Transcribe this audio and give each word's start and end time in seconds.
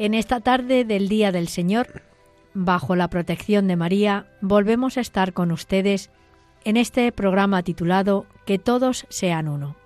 En 0.00 0.14
esta 0.14 0.40
tarde 0.40 0.86
del 0.86 1.10
Día 1.10 1.30
del 1.30 1.48
Señor, 1.48 2.00
bajo 2.54 2.96
la 2.96 3.10
protección 3.10 3.68
de 3.68 3.76
María, 3.76 4.24
volvemos 4.40 4.96
a 4.96 5.02
estar 5.02 5.34
con 5.34 5.52
ustedes 5.52 6.08
en 6.64 6.78
este 6.78 7.12
programa 7.12 7.62
titulado 7.62 8.24
Que 8.46 8.58
todos 8.58 9.04
sean 9.10 9.46
uno. 9.46 9.76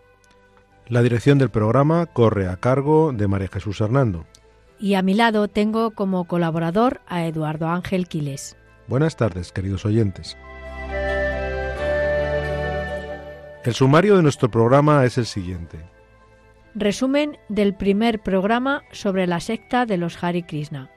La 0.87 1.03
dirección 1.03 1.39
del 1.39 1.51
programa 1.51 2.07
corre 2.07 2.47
a 2.47 2.59
cargo 2.59 3.11
de 3.13 3.27
María 3.27 3.49
Jesús 3.49 3.81
Hernando. 3.81 4.25
Y 4.79 4.95
a 4.95 5.03
mi 5.03 5.15
lado 5.15 5.49
tengo 5.49 5.91
como 5.91 6.29
colaborador 6.29 7.01
a 7.09 7.27
Eduardo 7.27 7.67
Ángel 7.67 8.07
Quiles. 8.07 8.57
Buenas 8.87 9.17
tardes, 9.17 9.51
queridos 9.51 9.85
oyentes. 9.85 10.37
El 13.65 13.75
sumario 13.75 14.17
de 14.17 14.23
nuestro 14.23 14.49
programa 14.49 15.05
es 15.05 15.19
el 15.19 15.27
siguiente. 15.27 15.94
Resumen 16.77 17.39
del 17.49 17.73
primer 17.73 18.21
programa 18.21 18.83
sobre 18.91 19.29
la 19.29 19.39
secta 19.39 19.87
de 19.87 19.97
los 19.97 20.23
Hare 20.23 20.45
Krishna. 20.45 20.91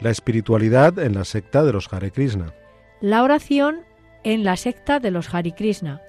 La 0.00 0.10
espiritualidad 0.10 0.98
en 0.98 1.14
la 1.14 1.24
secta 1.24 1.62
de 1.62 1.72
los 1.72 1.92
Hare 1.92 2.10
Krishna. 2.10 2.52
La 3.00 3.22
oración 3.22 3.82
en 4.24 4.42
la 4.42 4.56
secta 4.56 4.98
de 4.98 5.12
los 5.12 5.32
Hare 5.32 5.52
Krishna. 5.54 6.00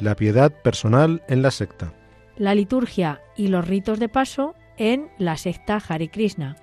La 0.00 0.16
piedad 0.16 0.50
personal 0.50 1.22
en 1.28 1.42
la 1.42 1.50
secta. 1.50 1.92
La 2.38 2.54
liturgia 2.54 3.20
y 3.36 3.48
los 3.48 3.68
ritos 3.68 3.98
de 3.98 4.08
paso 4.08 4.54
en 4.78 5.10
la 5.18 5.36
secta 5.36 5.78
Hare 5.86 6.08
Krishna. 6.08 6.56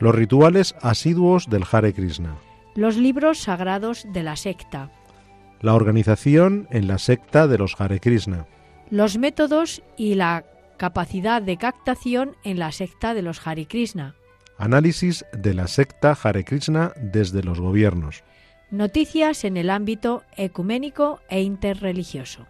Los 0.00 0.16
rituales 0.16 0.74
asiduos 0.82 1.48
del 1.48 1.62
Hare 1.70 1.92
Krishna. 1.92 2.38
Los 2.74 2.96
libros 2.96 3.38
sagrados 3.38 4.04
de 4.12 4.24
la 4.24 4.34
secta. 4.34 4.90
La 5.60 5.74
organización 5.74 6.66
en 6.72 6.88
la 6.88 6.98
secta 6.98 7.46
de 7.46 7.58
los 7.58 7.80
Hare 7.80 8.00
Krishna. 8.00 8.46
Los 8.90 9.16
métodos 9.16 9.84
y 9.96 10.16
la 10.16 10.44
capacidad 10.76 11.42
de 11.42 11.56
captación 11.56 12.36
en 12.44 12.58
la 12.58 12.72
secta 12.72 13.14
de 13.14 13.22
los 13.22 13.46
Hare 13.46 13.66
Krishna. 13.66 14.14
Análisis 14.58 15.24
de 15.32 15.54
la 15.54 15.66
secta 15.66 16.16
Hare 16.22 16.44
Krishna 16.44 16.92
desde 16.96 17.42
los 17.42 17.60
gobiernos. 17.60 18.22
Noticias 18.70 19.44
en 19.44 19.56
el 19.56 19.70
ámbito 19.70 20.22
ecuménico 20.36 21.20
e 21.28 21.42
interreligioso. 21.42 22.46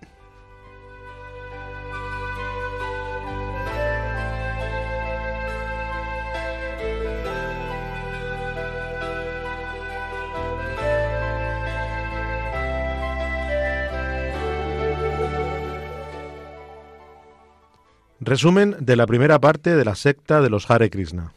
Resumen 18.32 18.76
de 18.80 18.96
la 18.96 19.06
primera 19.06 19.38
parte 19.38 19.76
de 19.76 19.84
la 19.84 19.94
secta 19.94 20.40
de 20.40 20.48
los 20.48 20.70
Hare 20.70 20.88
Krishna. 20.88 21.34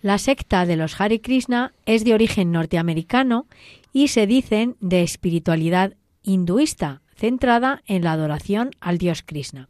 La 0.00 0.18
secta 0.18 0.66
de 0.66 0.74
los 0.74 1.00
Hare 1.00 1.20
Krishna 1.20 1.72
es 1.86 2.04
de 2.04 2.14
origen 2.14 2.50
norteamericano 2.50 3.46
y 3.92 4.08
se 4.08 4.26
dicen 4.26 4.74
de 4.80 5.04
espiritualidad 5.04 5.94
hinduista, 6.24 7.00
centrada 7.14 7.80
en 7.86 8.02
la 8.02 8.10
adoración 8.10 8.72
al 8.80 8.98
dios 8.98 9.22
Krishna. 9.24 9.68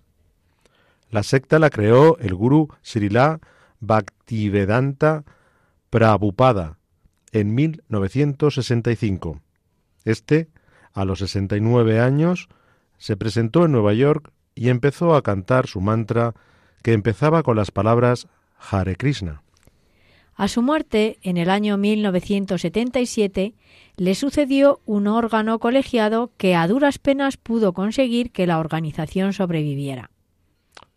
La 1.11 1.23
secta 1.23 1.59
la 1.59 1.69
creó 1.69 2.17
el 2.21 2.35
gurú 2.35 2.71
Srila 2.81 3.41
Bhaktivedanta 3.81 5.25
Prabhupada 5.91 6.79
en 7.33 7.55
1965. 7.55 9.43
Este, 10.07 10.49
a 10.95 11.05
los 11.05 11.19
69 11.19 12.01
años, 12.01 12.49
se 12.97 13.19
presentó 13.19 13.67
en 13.67 13.73
Nueva 13.73 13.93
York 13.93 14.33
y 14.55 14.69
empezó 14.69 15.15
a 15.15 15.23
cantar 15.23 15.67
su 15.67 15.81
mantra 15.81 16.35
que 16.83 16.93
empezaba 16.93 17.43
con 17.43 17.57
las 17.57 17.71
palabras 17.71 18.29
Hare 18.59 18.97
Krishna. 18.97 19.43
A 20.35 20.49
su 20.49 20.63
muerte, 20.63 21.19
en 21.23 21.37
el 21.37 21.51
año 21.51 21.77
1977, 21.77 23.55
le 23.97 24.15
sucedió 24.15 24.81
un 24.87 25.07
órgano 25.07 25.59
colegiado 25.59 26.33
que 26.37 26.57
a 26.57 26.67
duras 26.67 26.99
penas 26.99 27.37
pudo 27.37 27.75
conseguir 27.75 28.33
que 28.33 28.47
la 28.47 28.59
organización 28.59 29.33
sobreviviera. 29.35 30.11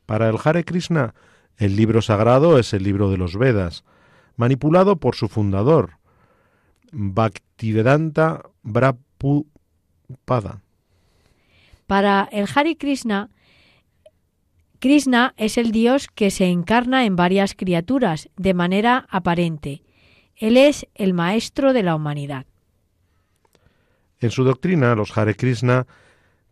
Para 0.06 0.30
el 0.30 0.38
Hare 0.44 0.64
Krishna, 0.64 1.14
el 1.58 1.76
libro 1.76 2.02
sagrado 2.02 2.58
es 2.58 2.74
el 2.74 2.84
libro 2.84 3.10
de 3.10 3.18
los 3.18 3.38
Vedas, 3.38 3.84
manipulado 4.38 4.98
por 4.98 5.16
su 5.16 5.28
fundador, 5.28 5.98
Bhaktivedanta 6.92 8.44
Prabhupada. 8.64 10.62
Para 11.88 12.28
el 12.32 12.48
Hare 12.54 12.78
Krishna, 12.78 13.30
Krishna 14.86 15.34
es 15.36 15.58
el 15.58 15.72
Dios 15.72 16.08
que 16.14 16.30
se 16.30 16.46
encarna 16.46 17.06
en 17.06 17.16
varias 17.16 17.56
criaturas 17.56 18.30
de 18.38 18.54
manera 18.54 19.08
aparente. 19.10 19.82
Él 20.36 20.58
es 20.58 20.86
el 20.94 21.16
maestro 21.16 21.74
de 21.74 21.82
la 21.82 21.96
humanidad. 21.96 22.46
En 24.20 24.30
su 24.30 24.44
doctrina, 24.44 24.94
los 24.94 25.18
Hare 25.18 25.34
Krishna 25.34 25.88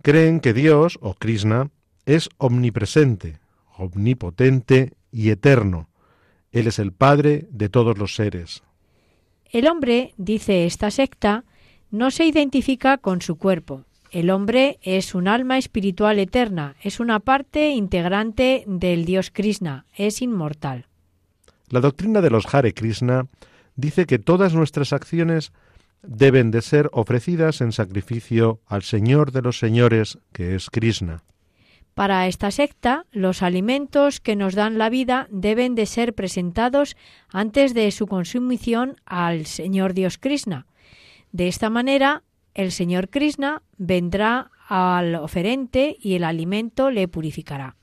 creen 0.02 0.40
que 0.40 0.54
Dios, 0.54 0.98
o 1.00 1.14
Krishna, 1.14 1.70
es 2.08 2.28
omnipresente, 2.40 3.38
omnipotente 3.78 4.94
y 5.12 5.30
eterno. 5.30 5.90
Él 6.52 6.66
es 6.66 6.80
el 6.80 6.92
Padre 6.92 7.46
de 7.52 7.70
todos 7.70 8.00
los 8.00 8.16
seres. 8.16 8.64
El 9.46 9.68
hombre, 9.68 10.16
dice 10.18 10.66
esta 10.66 10.90
secta, 10.90 11.44
no 11.92 12.10
se 12.10 12.26
identifica 12.26 12.98
con 12.98 13.22
su 13.22 13.36
cuerpo, 13.36 13.86
el 14.14 14.30
hombre 14.30 14.78
es 14.84 15.16
un 15.16 15.28
alma 15.28 15.58
espiritual 15.58 16.20
eterna, 16.20 16.76
es 16.82 17.00
una 17.00 17.20
parte 17.20 17.72
integrante 17.72 18.64
del 18.68 19.06
Dios 19.06 19.32
Krishna, 19.32 19.86
es 19.96 20.22
inmortal. 20.22 20.86
La 21.70 21.80
doctrina 21.80 22.22
de 22.22 22.30
los 22.30 22.46
Hare 22.54 22.76
Krishna 22.76 23.26
dice 23.76 24.06
que 24.06 24.20
todas 24.20 24.54
nuestras 24.54 24.94
acciones 24.94 25.52
deben 26.04 26.52
de 26.52 26.62
ser 26.62 26.92
ofrecidas 26.94 27.60
en 27.62 27.72
sacrificio 27.72 28.60
al 28.68 28.84
Señor 28.84 29.32
de 29.32 29.42
los 29.42 29.58
Señores, 29.58 30.20
que 30.32 30.54
es 30.54 30.70
Krishna. 30.70 31.24
Para 31.96 32.28
esta 32.28 32.52
secta, 32.52 33.08
los 33.12 33.42
alimentos 33.42 34.20
que 34.20 34.36
nos 34.36 34.54
dan 34.54 34.78
la 34.78 34.92
vida 34.92 35.28
deben 35.32 35.74
de 35.74 35.88
ser 35.88 36.14
presentados 36.14 36.96
antes 37.30 37.74
de 37.74 37.90
su 37.90 38.06
consumición 38.06 38.98
al 39.06 39.48
Señor 39.48 39.94
Dios 39.96 40.20
Krishna. 40.20 40.68
De 41.32 41.48
esta 41.48 41.72
manera, 41.72 42.22
el 42.54 42.72
Señor 42.72 43.10
Krishna 43.10 43.64
vendrá 43.78 44.52
al 44.68 45.16
oferente 45.16 45.98
y 46.00 46.16
el 46.16 46.24
alimento 46.24 46.92
le 46.92 47.08
purificará. 47.08 47.76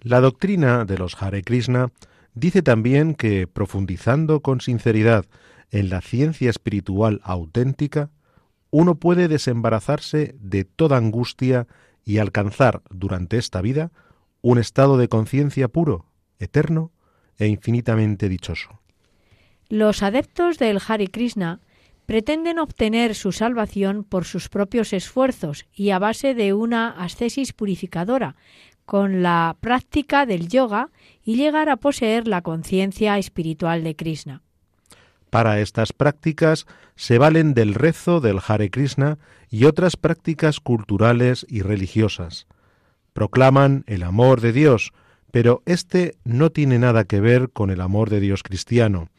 La 0.00 0.20
doctrina 0.20 0.84
de 0.84 0.98
los 0.98 1.20
Hare 1.20 1.42
Krishna 1.42 1.90
dice 2.34 2.62
también 2.62 3.14
que, 3.14 3.46
profundizando 3.46 4.40
con 4.40 4.60
sinceridad 4.60 5.26
en 5.70 5.90
la 5.90 6.00
ciencia 6.00 6.50
espiritual 6.50 7.20
auténtica, 7.24 8.10
uno 8.70 8.96
puede 8.96 9.28
desembarazarse 9.28 10.36
de 10.38 10.64
toda 10.64 10.96
angustia 10.96 11.66
y 12.04 12.18
alcanzar 12.18 12.82
durante 12.90 13.38
esta 13.38 13.60
vida 13.60 13.90
un 14.40 14.58
estado 14.58 14.98
de 14.98 15.08
conciencia 15.08 15.68
puro, 15.68 16.06
eterno 16.38 16.92
e 17.38 17.48
infinitamente 17.48 18.28
dichoso. 18.28 18.80
Los 19.68 20.02
adeptos 20.02 20.58
del 20.58 20.80
Hare 20.86 21.08
Krishna 21.08 21.60
pretenden 22.08 22.58
obtener 22.58 23.14
su 23.14 23.32
salvación 23.32 24.02
por 24.02 24.24
sus 24.24 24.48
propios 24.48 24.94
esfuerzos 24.94 25.66
y 25.74 25.90
a 25.90 25.98
base 25.98 26.32
de 26.32 26.54
una 26.54 26.88
ascesis 26.88 27.52
purificadora, 27.52 28.34
con 28.86 29.22
la 29.22 29.58
práctica 29.60 30.24
del 30.24 30.48
yoga 30.48 30.88
y 31.22 31.36
llegar 31.36 31.68
a 31.68 31.76
poseer 31.76 32.26
la 32.26 32.40
conciencia 32.40 33.18
espiritual 33.18 33.84
de 33.84 33.94
Krishna. 33.94 34.40
Para 35.28 35.60
estas 35.60 35.92
prácticas 35.92 36.64
se 36.96 37.18
valen 37.18 37.52
del 37.52 37.74
rezo 37.74 38.20
del 38.20 38.40
Hare 38.42 38.70
Krishna 38.70 39.18
y 39.50 39.66
otras 39.66 39.98
prácticas 39.98 40.60
culturales 40.60 41.44
y 41.46 41.60
religiosas. 41.60 42.46
Proclaman 43.12 43.84
el 43.86 44.02
amor 44.02 44.40
de 44.40 44.54
Dios, 44.54 44.94
pero 45.30 45.62
este 45.66 46.16
no 46.24 46.48
tiene 46.52 46.78
nada 46.78 47.04
que 47.04 47.20
ver 47.20 47.50
con 47.50 47.68
el 47.68 47.82
amor 47.82 48.08
de 48.08 48.20
Dios 48.20 48.42
cristiano. 48.42 49.10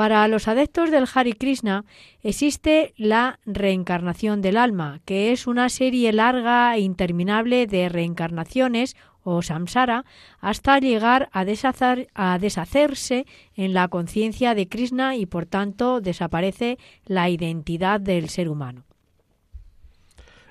Para 0.00 0.26
los 0.28 0.48
adeptos 0.48 0.90
del 0.90 1.06
Hare 1.12 1.34
Krishna 1.34 1.84
existe 2.22 2.94
la 2.96 3.38
reencarnación 3.44 4.40
del 4.40 4.56
alma, 4.56 5.02
que 5.04 5.30
es 5.30 5.46
una 5.46 5.68
serie 5.68 6.10
larga 6.14 6.74
e 6.74 6.80
interminable 6.80 7.66
de 7.66 7.86
reencarnaciones 7.90 8.96
o 9.24 9.42
samsara 9.42 10.06
hasta 10.40 10.78
llegar 10.78 11.28
a, 11.32 11.44
deshacerse 11.44 13.26
en 13.54 13.74
la 13.74 13.88
conciencia 13.88 14.54
de 14.54 14.68
Krishna 14.70 15.16
y 15.16 15.26
por 15.26 15.44
tanto 15.44 16.00
desaparece 16.00 16.78
la 17.04 17.28
identidad 17.28 18.00
del 18.00 18.30
ser 18.30 18.48
humano. 18.48 18.84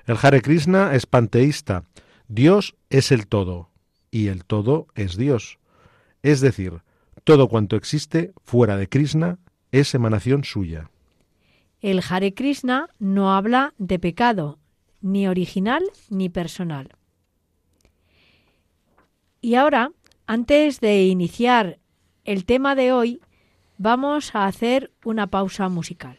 El 0.06 0.16
Hare 0.22 0.42
Krishna 0.42 0.94
es 0.94 1.06
panteísta. 1.06 1.82
Dios 2.28 2.76
es 2.88 3.10
el 3.10 3.26
todo 3.26 3.68
y 4.12 4.28
el 4.28 4.44
todo 4.44 4.86
es 4.94 5.16
Dios. 5.16 5.58
Es 6.22 6.40
decir, 6.40 6.82
todo 7.24 7.48
cuanto 7.48 7.76
existe 7.76 8.32
fuera 8.42 8.76
de 8.76 8.88
Krishna 8.88 9.38
es 9.72 9.94
emanación 9.94 10.44
suya. 10.44 10.90
El 11.80 12.02
Hare 12.08 12.34
Krishna 12.34 12.90
no 12.98 13.34
habla 13.34 13.74
de 13.78 13.98
pecado, 13.98 14.58
ni 15.00 15.26
original 15.28 15.82
ni 16.08 16.28
personal. 16.28 16.90
Y 19.40 19.54
ahora, 19.54 19.92
antes 20.26 20.80
de 20.80 21.04
iniciar 21.04 21.78
el 22.24 22.44
tema 22.44 22.74
de 22.74 22.92
hoy, 22.92 23.20
vamos 23.78 24.34
a 24.34 24.44
hacer 24.44 24.92
una 25.04 25.28
pausa 25.28 25.68
musical. 25.68 26.18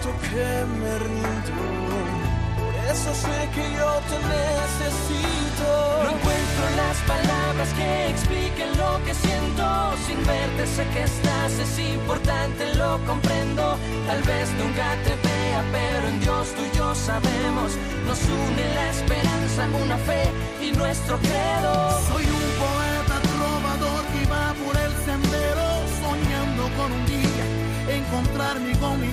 Siento 0.00 0.18
que 0.20 0.64
me 0.80 0.98
rindo. 0.98 1.52
Por 2.58 2.74
eso 2.90 3.14
sé 3.14 3.48
que 3.54 3.64
yo 3.76 3.90
te 4.08 4.16
necesito. 4.36 5.68
No 6.04 6.10
encuentro 6.16 6.64
las 6.76 6.96
palabras 7.06 7.68
que 7.74 8.10
expliquen 8.10 8.78
lo 8.78 9.04
que 9.04 9.14
siento. 9.14 9.64
Sin 10.06 10.18
verte 10.26 10.66
sé 10.66 10.86
que 10.94 11.02
estás, 11.02 11.52
es 11.52 11.78
importante, 11.78 12.74
lo 12.74 12.98
comprendo. 13.06 13.78
Tal 14.06 14.22
vez 14.22 14.50
nunca 14.60 14.96
te 15.04 15.14
vea, 15.28 15.62
pero 15.72 16.08
en 16.08 16.20
Dios 16.20 16.48
tú 16.56 16.62
y 16.72 16.76
yo 16.76 16.94
sabemos. 16.94 17.70
Nos 18.06 18.18
une 18.24 18.74
la 18.74 18.90
esperanza, 18.90 19.68
una 19.84 19.98
fe 19.98 20.22
y 20.62 20.72
nuestro 20.72 21.18
credo. 21.18 21.72
Soy 22.08 22.24
un 22.24 22.46
poeta 22.64 23.16
trovador 23.34 24.02
que 24.12 24.22
va 24.32 24.54
por 24.64 24.76
el 24.76 24.92
sendero, 25.04 25.66
soñando 26.02 26.62
con 26.76 26.92
un 26.92 27.06
día 27.06 27.20
encontrarme 27.90 28.72
con 28.78 29.00
mi 29.00 29.12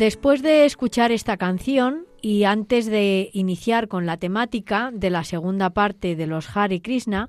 Después 0.00 0.40
de 0.40 0.64
escuchar 0.64 1.12
esta 1.12 1.36
canción 1.36 2.06
y 2.22 2.44
antes 2.44 2.86
de 2.86 3.28
iniciar 3.34 3.86
con 3.86 4.06
la 4.06 4.16
temática 4.16 4.90
de 4.94 5.10
la 5.10 5.24
segunda 5.24 5.68
parte 5.74 6.16
de 6.16 6.26
los 6.26 6.56
Hare 6.56 6.80
Krishna, 6.80 7.28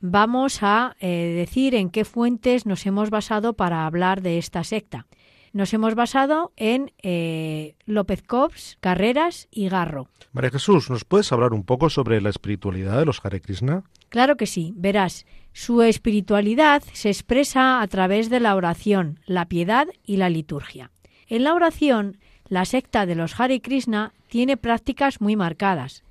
vamos 0.00 0.64
a 0.64 0.96
eh, 0.98 1.32
decir 1.36 1.76
en 1.76 1.88
qué 1.88 2.04
fuentes 2.04 2.66
nos 2.66 2.84
hemos 2.84 3.10
basado 3.10 3.52
para 3.52 3.86
hablar 3.86 4.22
de 4.22 4.38
esta 4.38 4.64
secta. 4.64 5.06
Nos 5.52 5.72
hemos 5.72 5.94
basado 5.94 6.52
en 6.56 6.90
eh, 7.00 7.76
López 7.86 8.24
Cobbs, 8.24 8.76
Carreras 8.80 9.46
y 9.52 9.68
Garro. 9.68 10.08
María 10.32 10.50
Jesús, 10.50 10.90
¿nos 10.90 11.04
puedes 11.04 11.30
hablar 11.30 11.52
un 11.52 11.62
poco 11.62 11.90
sobre 11.90 12.20
la 12.20 12.30
espiritualidad 12.30 12.98
de 12.98 13.06
los 13.06 13.24
Hare 13.24 13.40
Krishna? 13.40 13.84
Claro 14.08 14.36
que 14.36 14.46
sí, 14.46 14.72
verás, 14.74 15.26
su 15.52 15.82
espiritualidad 15.82 16.82
se 16.92 17.08
expresa 17.08 17.80
a 17.80 17.86
través 17.86 18.30
de 18.30 18.40
la 18.40 18.56
oración, 18.56 19.20
la 19.26 19.46
piedad 19.46 19.86
y 20.04 20.16
la 20.16 20.28
liturgia. 20.28 20.90
En 21.30 21.44
la 21.44 21.54
oración, 21.54 22.18
la 22.48 22.64
secta 22.64 23.06
de 23.06 23.14
los 23.14 23.38
Hare 23.38 23.60
Krishna 23.60 24.12
tiene 24.26 24.56
prácticas 24.56 25.20
muy 25.20 25.36
marcadas. 25.36 26.02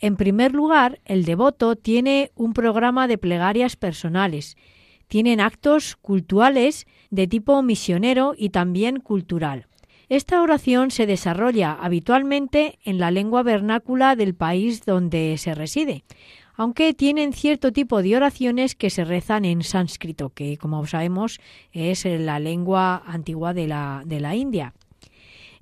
En 0.00 0.16
primer 0.16 0.54
lugar, 0.54 0.98
el 1.04 1.26
devoto 1.26 1.76
tiene 1.76 2.32
un 2.36 2.54
programa 2.54 3.06
de 3.06 3.18
plegarias 3.18 3.76
personales, 3.76 4.56
tienen 5.08 5.42
actos 5.42 5.96
cultuales 5.96 6.86
de 7.10 7.26
tipo 7.26 7.62
misionero 7.62 8.34
y 8.34 8.48
también 8.48 9.00
cultural. 9.00 9.66
Esta 10.08 10.40
oración 10.40 10.90
se 10.90 11.04
desarrolla 11.04 11.72
habitualmente 11.72 12.78
en 12.82 12.98
la 12.98 13.10
lengua 13.10 13.42
vernácula 13.42 14.16
del 14.16 14.34
país 14.34 14.86
donde 14.86 15.36
se 15.36 15.54
reside, 15.54 16.02
aunque 16.62 16.94
tienen 16.94 17.32
cierto 17.32 17.72
tipo 17.72 18.02
de 18.02 18.16
oraciones 18.16 18.76
que 18.76 18.88
se 18.88 19.04
rezan 19.04 19.44
en 19.44 19.64
sánscrito, 19.64 20.30
que 20.30 20.56
como 20.58 20.86
sabemos 20.86 21.40
es 21.72 22.04
la 22.04 22.38
lengua 22.38 23.02
antigua 23.04 23.52
de 23.52 23.66
la, 23.66 24.04
de 24.06 24.20
la 24.20 24.36
India. 24.36 24.72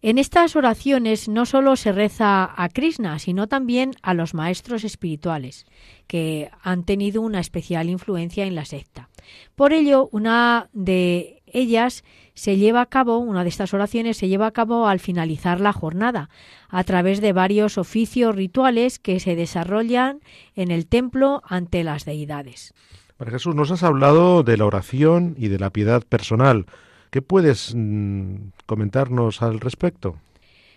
En 0.02 0.18
estas 0.18 0.56
oraciones 0.56 1.26
no 1.26 1.46
solo 1.46 1.76
se 1.76 1.92
reza 1.92 2.50
a 2.54 2.68
Krishna, 2.68 3.18
sino 3.18 3.48
también 3.48 3.92
a 4.02 4.12
los 4.12 4.34
maestros 4.34 4.84
espirituales, 4.84 5.64
que 6.06 6.50
han 6.60 6.84
tenido 6.84 7.22
una 7.22 7.40
especial 7.40 7.88
influencia 7.88 8.44
en 8.44 8.54
la 8.54 8.66
secta. 8.66 9.08
Por 9.56 9.72
ello, 9.72 10.10
una 10.12 10.68
de 10.74 11.42
ellas 11.46 12.04
se 12.40 12.56
lleva 12.56 12.80
a 12.80 12.86
cabo, 12.86 13.18
una 13.18 13.42
de 13.42 13.50
estas 13.50 13.74
oraciones 13.74 14.16
se 14.16 14.26
lleva 14.26 14.46
a 14.46 14.50
cabo 14.50 14.88
al 14.88 14.98
finalizar 14.98 15.60
la 15.60 15.74
jornada, 15.74 16.30
a 16.70 16.84
través 16.84 17.20
de 17.20 17.34
varios 17.34 17.76
oficios 17.76 18.34
rituales 18.34 18.98
que 18.98 19.20
se 19.20 19.36
desarrollan 19.36 20.20
en 20.56 20.70
el 20.70 20.86
templo 20.86 21.42
ante 21.46 21.84
las 21.84 22.06
deidades. 22.06 22.72
María 23.18 23.32
Jesús, 23.32 23.54
nos 23.54 23.70
has 23.70 23.82
hablado 23.82 24.42
de 24.42 24.56
la 24.56 24.64
oración 24.64 25.34
y 25.36 25.48
de 25.48 25.58
la 25.58 25.68
piedad 25.68 26.02
personal. 26.02 26.64
¿Qué 27.10 27.20
puedes 27.20 27.74
mm, 27.76 28.36
comentarnos 28.64 29.42
al 29.42 29.60
respecto? 29.60 30.16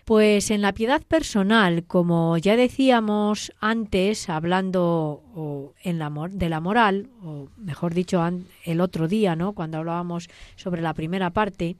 Pues 0.04 0.50
en 0.50 0.60
la 0.60 0.74
piedad 0.74 1.02
personal, 1.02 1.84
como 1.84 2.36
ya 2.36 2.56
decíamos 2.56 3.52
antes, 3.58 4.28
hablando 4.28 5.72
en 5.82 5.98
la, 5.98 6.12
de 6.30 6.48
la 6.50 6.60
moral, 6.60 7.08
o 7.22 7.48
mejor 7.56 7.94
dicho, 7.94 8.22
el 8.64 8.80
otro 8.80 9.08
día, 9.08 9.34
¿no? 9.34 9.54
cuando 9.54 9.78
hablábamos 9.78 10.28
sobre 10.56 10.82
la 10.82 10.92
primera 10.92 11.30
parte, 11.30 11.76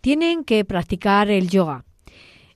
tienen 0.00 0.44
que 0.44 0.64
practicar 0.64 1.30
el 1.30 1.50
yoga. 1.50 1.84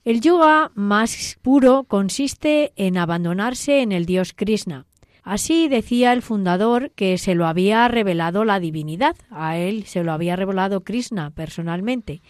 El 0.03 0.21
yoga 0.21 0.71
más 0.73 1.37
puro 1.41 1.83
consiste 1.83 2.73
en 2.75 2.97
abandonarse 2.97 3.81
en 3.81 3.91
el 3.91 4.05
dios 4.05 4.33
Krishna, 4.33 4.85
Así 5.25 5.67
decía 5.67 6.13
el 6.13 6.21
fundador 6.21 6.91
que 6.91 7.17
se 7.17 7.33
lo 7.33 7.47
había 7.47 7.87
revelado 7.87 8.45
la 8.45 8.59
divinidad, 8.59 9.15
a 9.31 9.57
él 9.57 9.85
se 9.85 10.03
lo 10.03 10.11
había 10.11 10.35
revelado 10.35 10.83
Krishna 10.83 11.31
personalmente. 11.31 12.21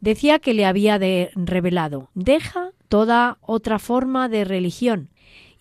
Decía 0.00 0.38
que 0.38 0.54
le 0.54 0.64
había 0.64 0.98
revelado, 1.34 2.10
deja 2.14 2.70
toda 2.88 3.38
otra 3.42 3.78
forma 3.78 4.28
de 4.28 4.44
religión 4.44 5.10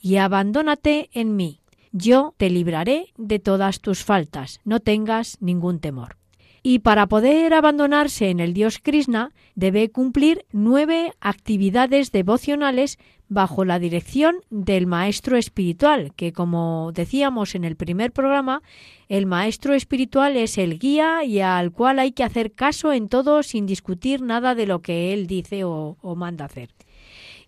y 0.02 0.16
abandónate 0.16 1.10
en 1.14 1.36
mí. 1.36 1.60
Yo 1.92 2.34
te 2.38 2.50
libraré 2.50 3.14
de 3.18 3.40
todas 3.40 3.82
tus 3.82 4.04
faltas, 4.04 4.62
no 4.64 4.80
tengas 4.80 5.38
ningún 5.42 5.80
temor. 5.80 6.19
Y 6.62 6.80
para 6.80 7.08
poder 7.08 7.54
abandonarse 7.54 8.30
en 8.30 8.40
el 8.40 8.54
dios 8.54 8.80
Krishna 8.80 9.32
debe 9.56 9.90
cumplir 9.90 10.46
nueve 10.52 11.14
actividades 11.22 12.12
devocionales 12.12 12.98
bajo 13.30 13.64
la 13.64 13.80
dirección 13.80 14.38
del 14.50 14.88
maestro 14.88 15.38
espiritual, 15.38 16.12
que 16.16 16.34
como 16.34 16.92
decíamos 16.94 17.54
en 17.54 17.64
el 17.64 17.76
primer 17.76 18.12
programa, 18.12 18.64
el 19.08 19.28
maestro 19.28 19.76
espiritual 19.76 20.36
es 20.36 20.58
el 20.58 20.80
guía 20.80 21.24
y 21.24 21.40
al 21.40 21.72
cual 21.72 22.00
hay 22.00 22.12
que 22.12 22.24
hacer 22.24 22.52
caso 22.52 22.92
en 22.92 23.08
todo 23.08 23.44
sin 23.44 23.68
discutir 23.68 24.22
nada 24.22 24.56
de 24.56 24.66
lo 24.66 24.82
que 24.82 25.14
él 25.14 25.28
dice 25.28 25.64
o, 25.64 25.96
manda 26.16 26.46
hacer. 26.46 26.70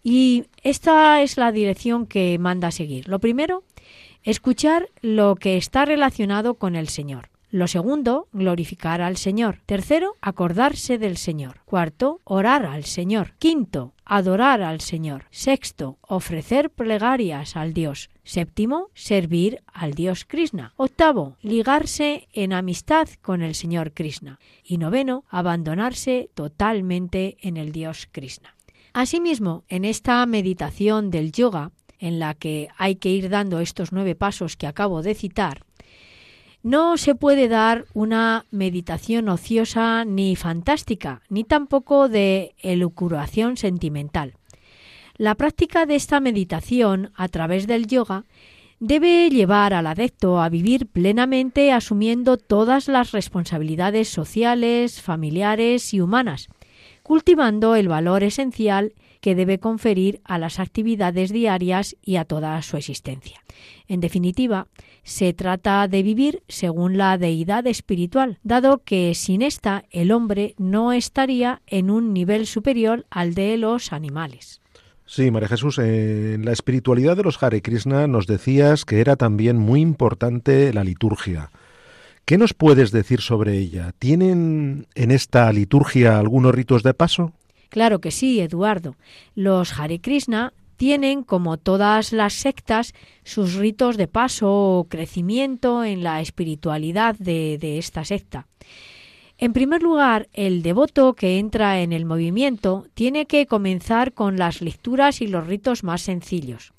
Y 0.04 0.46
esta 0.64 1.22
es 1.22 1.38
la 1.38 1.52
dirección 1.52 2.06
que 2.06 2.38
manda 2.40 2.72
seguir. 2.72 3.08
Lo 3.08 3.20
primero, 3.20 3.64
escuchar 4.24 4.88
lo 5.02 5.36
que 5.36 5.58
está 5.58 5.86
relacionado 5.86 6.56
con 6.56 6.76
el 6.76 6.90
Señor. 6.90 7.30
Lo 7.52 7.68
segundo, 7.68 8.30
glorificar 8.32 9.02
al 9.02 9.18
Señor. 9.18 9.60
Tercero, 9.66 10.16
acordarse 10.22 10.98
del 10.98 11.18
Señor. 11.18 11.60
Cuarto, 11.66 12.22
orar 12.24 12.66
al 12.66 12.86
Señor. 12.86 13.34
Quinto, 13.40 13.94
adorar 14.06 14.62
al 14.62 14.80
Señor. 14.80 15.26
Sexto, 15.32 15.98
ofrecer 16.00 16.70
plegarias 16.70 17.58
al 17.58 17.74
Dios. 17.74 18.10
Séptimo, 18.24 18.88
servir 18.94 19.62
al 19.66 19.96
Dios 19.96 20.24
Krishna. 20.24 20.74
Octavo, 20.78 21.36
ligarse 21.42 22.30
en 22.32 22.54
amistad 22.54 23.10
con 23.22 23.42
el 23.42 23.54
Señor 23.54 23.92
Krishna. 23.92 24.40
Y 24.64 24.78
noveno, 24.78 25.26
abandonarse 25.30 26.30
totalmente 26.34 27.36
en 27.42 27.58
el 27.58 27.74
Dios 27.74 28.08
Krishna. 28.10 28.56
Asimismo, 28.94 29.66
en 29.68 29.84
esta 29.84 30.26
meditación 30.26 31.12
del 31.12 31.34
yoga, 31.34 31.72
en 32.02 32.18
la 32.18 32.34
que 32.34 32.68
hay 32.78 32.96
que 32.96 33.10
ir 33.10 33.30
dando 33.30 33.60
estos 33.60 33.92
nueve 33.92 34.16
pasos 34.16 34.58
que 34.58 34.68
acabo 34.68 35.04
de 35.04 35.14
citar, 35.14 35.66
no 36.64 36.98
se 36.98 37.16
puede 37.16 37.48
dar 37.48 37.86
una 37.94 38.46
meditación 38.52 39.30
ociosa 39.30 40.06
ni 40.06 40.36
fantástica, 40.36 41.22
ni 41.30 41.44
tampoco 41.44 42.08
de 42.08 42.56
elucubración 42.60 43.58
sentimental. 43.58 44.36
La 45.18 45.36
práctica 45.36 45.86
de 45.86 45.96
esta 45.96 46.20
meditación 46.20 47.12
a 47.16 47.28
través 47.28 47.68
del 47.68 47.88
yoga 47.88 48.26
debe 48.80 49.30
llevar 49.30 49.74
al 49.74 49.86
adepto 49.86 50.42
a 50.42 50.50
vivir 50.50 50.88
plenamente 50.88 51.72
asumiendo 51.72 52.38
todas 52.38 52.88
las 52.88 53.12
responsabilidades 53.12 54.10
sociales, 54.10 55.02
familiares 55.02 55.94
y 55.94 56.02
humanas, 56.02 56.48
cultivando 57.04 57.76
el 57.76 57.88
valor 57.88 58.24
esencial 58.24 58.94
que 59.22 59.36
debe 59.36 59.60
conferir 59.60 60.20
a 60.24 60.40
las 60.40 60.60
actividades 60.60 61.32
diarias 61.32 61.96
y 62.02 62.16
a 62.16 62.26
toda 62.26 62.60
su 62.64 62.76
existencia. 62.76 63.44
En 63.92 64.00
definitiva, 64.00 64.68
se 65.04 65.34
trata 65.34 65.86
de 65.90 66.02
vivir 66.02 66.44
según 66.48 66.98
la 66.98 67.18
deidad 67.18 67.68
espiritual, 67.68 68.40
dado 68.42 68.78
que 68.86 69.14
sin 69.16 69.42
esta 69.42 69.84
el 69.92 70.14
hombre 70.14 70.56
no 70.58 70.94
estaría 70.94 71.62
en 71.68 71.90
un 71.90 72.14
nivel 72.14 72.48
superior 72.48 73.06
al 73.10 73.34
de 73.34 73.58
los 73.58 73.92
animales. 73.92 74.62
Sí, 75.06 75.30
María 75.30 75.50
Jesús, 75.50 75.78
en 75.78 76.46
la 76.46 76.54
espiritualidad 76.54 77.18
de 77.18 77.24
los 77.24 77.44
Hare 77.44 77.62
Krishna 77.62 78.08
nos 78.08 78.28
decías 78.28 78.86
que 78.86 79.02
era 79.02 79.18
también 79.18 79.58
muy 79.58 79.82
importante 79.82 80.72
la 80.72 80.86
liturgia. 80.86 81.52
¿Qué 82.24 82.38
nos 82.38 82.54
puedes 82.54 82.92
decir 82.92 83.20
sobre 83.20 83.58
ella? 83.58 83.92
¿Tienen 84.00 84.88
en 84.96 85.12
esta 85.12 85.52
liturgia 85.52 86.18
algunos 86.18 86.56
ritos 86.56 86.82
de 86.82 86.94
paso? 86.94 87.34
Claro 87.68 88.00
que 88.00 88.12
sí, 88.12 88.40
Eduardo. 88.40 88.96
Los 89.36 89.78
Hare 89.78 90.00
Krishna 90.00 90.54
tienen, 90.82 91.22
como 91.22 91.58
todas 91.58 92.12
las 92.12 92.34
sectas, 92.34 92.96
sus 93.24 93.54
ritos 93.54 93.98
de 93.98 94.08
paso 94.08 94.52
o 94.52 94.86
crecimiento 94.86 95.84
en 95.84 96.04
la 96.04 96.22
espiritualidad 96.22 97.16
de, 97.20 97.78
esta 97.78 98.04
secta. 98.04 98.48
En 99.38 99.54
primer 99.54 99.84
lugar, 99.84 100.28
el 100.34 100.64
devoto 100.64 101.14
que 101.14 101.38
entra 101.38 101.82
en 101.82 101.94
el 101.94 102.06
movimiento 102.06 102.88
tiene 102.96 103.28
que 103.28 103.46
comenzar 103.46 104.14
con 104.14 104.38
las 104.38 104.64
lecturas 104.64 105.22
y 105.22 105.28
los 105.28 105.46
ritos 105.46 105.84
más 105.84 106.02
sencillos. 106.02 106.74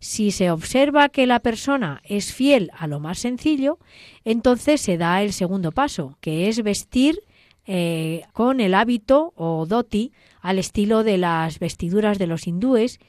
Si 0.00 0.30
se 0.30 0.50
observa 0.50 1.10
que 1.10 1.26
la 1.26 1.40
persona 1.40 2.00
es 2.02 2.32
fiel 2.32 2.70
a 2.78 2.86
lo 2.86 2.98
más 2.98 3.18
sencillo, 3.18 3.78
entonces 4.24 4.80
se 4.80 4.96
da 4.96 5.22
el 5.22 5.34
segundo 5.34 5.70
paso, 5.70 6.16
que 6.22 6.48
es 6.48 6.62
vestir 6.62 7.20
eh, 7.66 8.22
con 8.32 8.60
el 8.60 8.72
hábito 8.72 9.34
o 9.36 9.66
doti 9.66 10.12
al 10.40 10.58
estilo 10.58 11.04
de 11.04 11.18
las 11.18 11.58
vestiduras 11.58 12.18
de 12.18 12.26
los 12.26 12.46
hindúes 12.46 13.00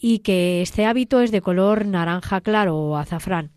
y 0.00 0.20
que 0.20 0.62
este 0.62 0.86
hábito 0.86 1.20
es 1.20 1.30
de 1.30 1.40
color 1.40 1.86
naranja 1.86 2.40
claro 2.40 2.76
o 2.76 2.96
azafrán. 2.96 3.50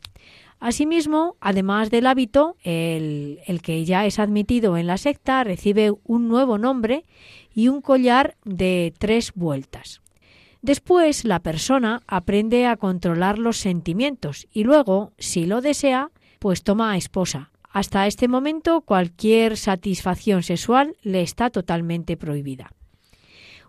Asimismo, 0.59 1.37
además 1.41 1.89
del 1.89 2.05
hábito, 2.05 2.55
el, 2.63 3.39
el, 3.47 3.61
que 3.61 3.83
ya 3.83 4.05
es 4.05 4.19
admitido 4.19 4.77
en 4.77 4.85
la 4.85 4.97
secta 4.97 5.43
recibe 5.43 5.91
un 6.03 6.27
nuevo 6.27 6.59
nombre 6.59 7.03
y 7.53 7.67
un 7.67 7.81
collar 7.81 8.35
de 8.45 8.93
tres 8.99 9.31
vueltas. 9.33 10.01
Después, 10.61 11.25
la 11.25 11.39
persona 11.39 12.03
aprende 12.05 12.67
a 12.67 12.77
controlar 12.77 13.39
los 13.39 13.57
sentimientos 13.57 14.47
y 14.53 14.63
luego, 14.63 15.13
si 15.17 15.47
lo 15.47 15.61
desea, 15.61 16.11
pues 16.37 16.63
toma 16.63 16.91
a 16.91 16.97
esposa, 16.97 17.49
hasta 17.71 18.05
este 18.05 18.27
momento 18.27 18.81
cualquier 18.81 19.57
satisfacción 19.57 20.43
sexual 20.43 20.95
le 21.01 21.21
está 21.21 21.49
totalmente 21.49 22.17
prohibida. 22.17 22.71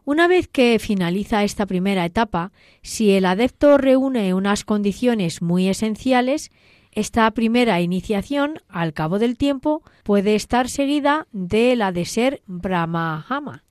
Una 0.04 0.26
vez 0.26 0.48
que 0.48 0.78
finaliza 0.80 1.44
esta 1.44 1.66
primera 1.66 2.04
etapa, 2.04 2.50
si 2.82 3.12
el 3.12 3.24
adepto 3.24 3.78
reúne 3.78 4.34
unas 4.34 4.64
condiciones 4.64 5.42
muy 5.42 5.68
esenciales, 5.68 6.50
Esta 6.94 7.30
primera 7.30 7.80
iniciación, 7.80 8.60
al 8.68 8.92
cabo 8.92 9.18
del 9.18 9.38
tiempo, 9.38 9.82
puede 10.04 10.34
estar 10.34 10.68
seguida 10.68 11.26
de 11.32 11.74
la 11.74 11.90
de 11.90 12.04
ser 12.04 12.42
Brahmahama, 12.46 13.64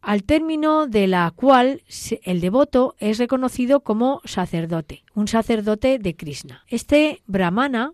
al 0.00 0.22
término 0.22 0.86
de 0.86 1.08
la 1.08 1.32
cual 1.34 1.82
el 2.22 2.40
devoto 2.40 2.94
es 3.00 3.18
reconocido 3.18 3.80
como 3.80 4.20
sacerdote, 4.24 5.02
un 5.14 5.26
sacerdote 5.26 5.98
de 5.98 6.14
Krishna. 6.14 6.62
Este 6.68 7.20
Brahmana, 7.26 7.92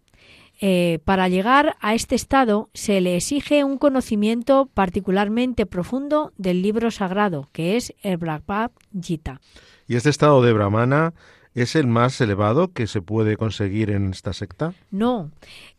eh, 0.67 0.99
para 1.05 1.29
llegar 1.29 1.77
a 1.81 1.93
este 1.93 2.15
estado, 2.15 2.71
se 2.73 3.03
le 3.03 3.17
exige 3.17 3.65
un 3.65 3.77
conocimiento 3.77 4.65
particularmente 4.73 5.67
profundo 5.67 6.33
del 6.39 6.63
libro 6.63 6.91
sagrado, 6.91 7.51
que 7.53 7.77
es 7.77 7.93
el 8.03 8.17
Bhagavad 8.17 8.71
Gita. 8.99 9.43
¿Y 9.87 9.97
este 9.97 10.09
estado 10.09 10.41
de 10.41 10.55
Brahmana 10.55 11.13
¿Es 11.55 11.77
el 11.77 11.87
más 11.87 12.19
elevado 12.21 12.73
que 12.73 12.87
se 12.87 13.03
puede 13.03 13.37
conseguir 13.37 13.91
en 13.91 14.11
esta 14.11 14.33
secta? 14.33 14.73
No. 14.91 15.31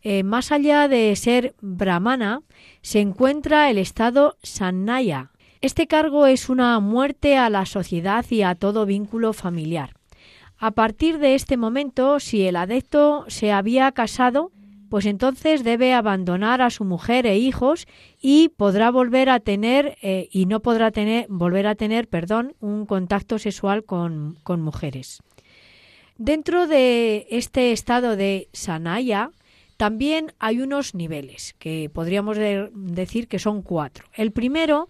Eh, 0.04 0.22
más 0.22 0.52
allá 0.52 0.88
de 0.88 1.14
ser 1.16 1.56
brahmana, 1.62 2.44
se 2.82 3.02
encuentra 3.02 3.72
el 3.72 3.80
estado 3.80 4.38
sannaya. 4.44 5.32
Este 5.62 5.88
cargo 5.88 6.28
es 6.28 6.48
una 6.48 6.80
muerte 6.80 7.38
a 7.38 7.50
la 7.50 7.66
sociedad 7.66 8.24
y 8.30 8.44
a 8.44 8.54
todo 8.54 8.86
vínculo 8.86 9.34
familiar. 9.34 9.96
A 10.58 10.72
partir 10.72 11.20
de 11.20 11.36
este 11.36 11.58
momento, 11.58 12.20
si 12.20 12.48
el 12.48 12.56
adepto 12.56 13.26
se 13.28 13.52
había 13.52 13.92
casado, 13.92 14.52
pues 14.90 15.06
entonces 15.06 15.64
debe 15.64 15.94
abandonar 15.94 16.62
a 16.62 16.70
su 16.70 16.84
mujer 16.86 17.26
e 17.26 17.38
hijos 17.38 17.88
y 18.22 18.50
podrá 18.50 18.92
volver 18.92 19.30
a 19.30 19.40
tener 19.40 19.98
eh, 20.02 20.30
y 20.32 20.46
no 20.46 20.62
podrá 20.62 20.92
tener 20.92 21.26
volver 21.30 21.68
a 21.68 21.76
tener, 21.76 22.08
perdón, 22.08 22.56
un 22.60 22.86
contacto 22.86 23.40
sexual 23.40 23.84
con, 23.84 24.38
con 24.44 24.62
mujeres. 24.62 25.22
Dentro 26.18 26.68
de 26.68 27.28
este 27.30 27.72
estado 27.72 28.16
de 28.16 28.50
sanaya 28.54 29.32
también 29.78 30.34
hay 30.40 30.62
unos 30.62 30.96
niveles 30.96 31.56
que 31.60 31.90
podríamos 31.94 32.38
decir 32.74 33.28
que 33.28 33.40
son 33.40 33.62
cuatro. 33.62 34.06
El 34.14 34.32
primero 34.32 34.88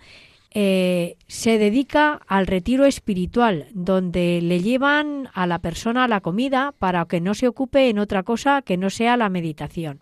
eh, 0.58 1.18
se 1.28 1.58
dedica 1.58 2.22
al 2.28 2.48
retiro 2.48 2.86
espiritual, 2.86 3.68
donde 3.74 4.40
le 4.42 4.62
llevan 4.62 5.28
a 5.34 5.48
la 5.48 5.60
persona 5.60 6.08
la 6.08 6.22
comida 6.22 6.74
para 6.80 7.04
que 7.08 7.20
no 7.20 7.34
se 7.34 7.50
ocupe 7.50 7.90
en 7.90 8.00
otra 8.00 8.24
cosa 8.24 8.62
que 8.62 8.78
no 8.78 8.90
sea 8.90 9.18
la 9.18 9.28
meditación. 9.28 10.00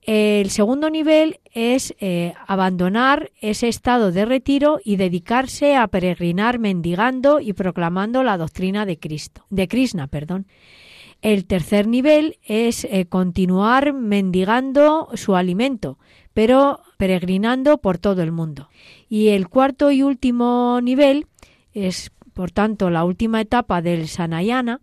El 0.00 0.50
segundo 0.50 0.90
nivel 0.90 1.38
es 1.52 1.94
eh, 2.00 2.34
abandonar 2.48 3.30
ese 3.40 3.68
estado 3.68 4.10
de 4.10 4.24
retiro 4.24 4.80
y 4.84 4.96
dedicarse 4.96 5.76
a 5.76 5.86
peregrinar 5.86 6.58
mendigando 6.58 7.38
y 7.38 7.52
proclamando 7.52 8.24
la 8.24 8.38
doctrina 8.38 8.84
de 8.84 8.98
Cristo, 8.98 9.46
de 9.48 9.68
Krishna, 9.68 10.08
perdón. 10.08 10.48
El 11.20 11.46
tercer 11.46 11.86
nivel 11.86 12.40
es 12.42 12.82
eh, 12.82 13.06
continuar 13.06 13.92
mendigando 13.92 15.08
su 15.14 15.36
alimento, 15.36 16.00
pero 16.34 16.80
peregrinando 16.96 17.78
por 17.78 17.98
todo 17.98 18.22
el 18.22 18.32
mundo. 18.32 18.68
Y 19.12 19.28
el 19.28 19.50
cuarto 19.50 19.90
y 19.90 20.02
último 20.02 20.80
nivel 20.82 21.26
es, 21.74 22.10
por 22.32 22.50
tanto, 22.50 22.88
la 22.88 23.04
última 23.04 23.42
etapa 23.42 23.82
del 23.82 24.08
Sanayana, 24.08 24.80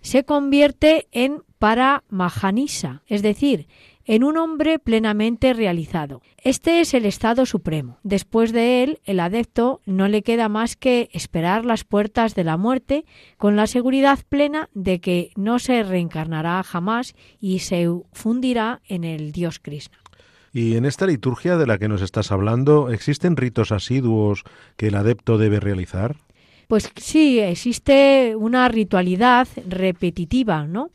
se 0.00 0.22
convierte 0.22 1.08
en 1.10 1.42
Paramahanisa, 1.58 3.02
es 3.08 3.20
decir, 3.22 3.66
en 4.04 4.22
un 4.22 4.36
hombre 4.36 4.78
plenamente 4.78 5.52
realizado. 5.54 6.22
Este 6.36 6.80
es 6.80 6.94
el 6.94 7.04
estado 7.04 7.46
supremo. 7.46 7.98
Después 8.04 8.52
de 8.52 8.84
él, 8.84 9.00
el 9.06 9.18
adepto 9.18 9.80
no 9.86 10.06
le 10.06 10.22
queda 10.22 10.48
más 10.48 10.76
que 10.76 11.08
esperar 11.12 11.64
las 11.64 11.82
puertas 11.82 12.36
de 12.36 12.44
la 12.44 12.56
muerte 12.56 13.04
con 13.38 13.56
la 13.56 13.66
seguridad 13.66 14.20
plena 14.28 14.68
de 14.74 15.00
que 15.00 15.32
no 15.34 15.58
se 15.58 15.82
reencarnará 15.82 16.62
jamás 16.62 17.16
y 17.40 17.58
se 17.58 17.88
fundirá 18.12 18.82
en 18.86 19.02
el 19.02 19.32
Dios 19.32 19.58
Krishna. 19.58 19.98
Y 20.54 20.76
en 20.76 20.84
esta 20.84 21.08
liturgia 21.08 21.56
de 21.56 21.66
la 21.66 21.78
que 21.78 21.88
nos 21.88 22.00
estás 22.00 22.30
hablando, 22.30 22.88
¿existen 22.90 23.36
ritos 23.36 23.72
asiduos 23.72 24.44
que 24.76 24.86
el 24.86 24.94
adepto 24.94 25.36
debe 25.36 25.58
realizar? 25.58 26.14
Pues 26.68 26.92
sí, 26.94 27.40
existe 27.40 28.36
una 28.36 28.68
ritualidad 28.68 29.48
repetitiva, 29.68 30.68
¿no? 30.68 30.90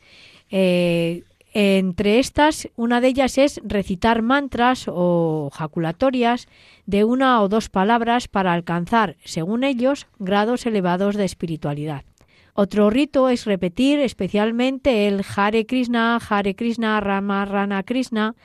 Eh, 0.49 1.23
entre 1.53 2.19
estas, 2.19 2.69
una 2.77 3.01
de 3.01 3.09
ellas 3.09 3.37
es 3.37 3.59
recitar 3.65 4.21
mantras 4.21 4.85
o 4.87 5.49
jaculatorias 5.53 6.47
de 6.85 7.03
una 7.03 7.41
o 7.41 7.49
dos 7.49 7.67
palabras 7.67 8.29
para 8.29 8.53
alcanzar, 8.53 9.17
según 9.25 9.65
ellos, 9.65 10.07
grados 10.19 10.65
elevados 10.67 11.17
de 11.17 11.25
espiritualidad. 11.25 12.05
Otro 12.53 12.89
rito 12.89 13.27
es 13.27 13.45
repetir 13.45 13.99
especialmente 13.99 15.07
el 15.09 15.21
Hare 15.35 15.65
Krishna, 15.65 16.17
Hare 16.17 16.55
Krishna, 16.55 17.01
Rama 17.01 17.43
Rana 17.43 17.83
Krishna. 17.83 18.35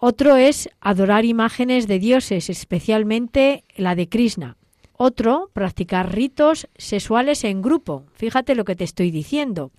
Otro 0.00 0.36
es 0.36 0.68
adorar 0.80 1.24
imágenes 1.24 1.88
de 1.88 1.98
dioses, 1.98 2.50
especialmente 2.50 3.64
la 3.76 3.96
de 3.96 4.08
Krishna. 4.08 4.56
Otro, 5.00 5.50
practicar 5.52 6.12
ritos 6.12 6.68
sexuales 6.76 7.44
en 7.44 7.62
grupo. 7.62 8.04
Fíjate 8.14 8.56
lo 8.56 8.64
que 8.64 8.74
te 8.74 8.82
estoy 8.82 9.12
diciendo. 9.12 9.70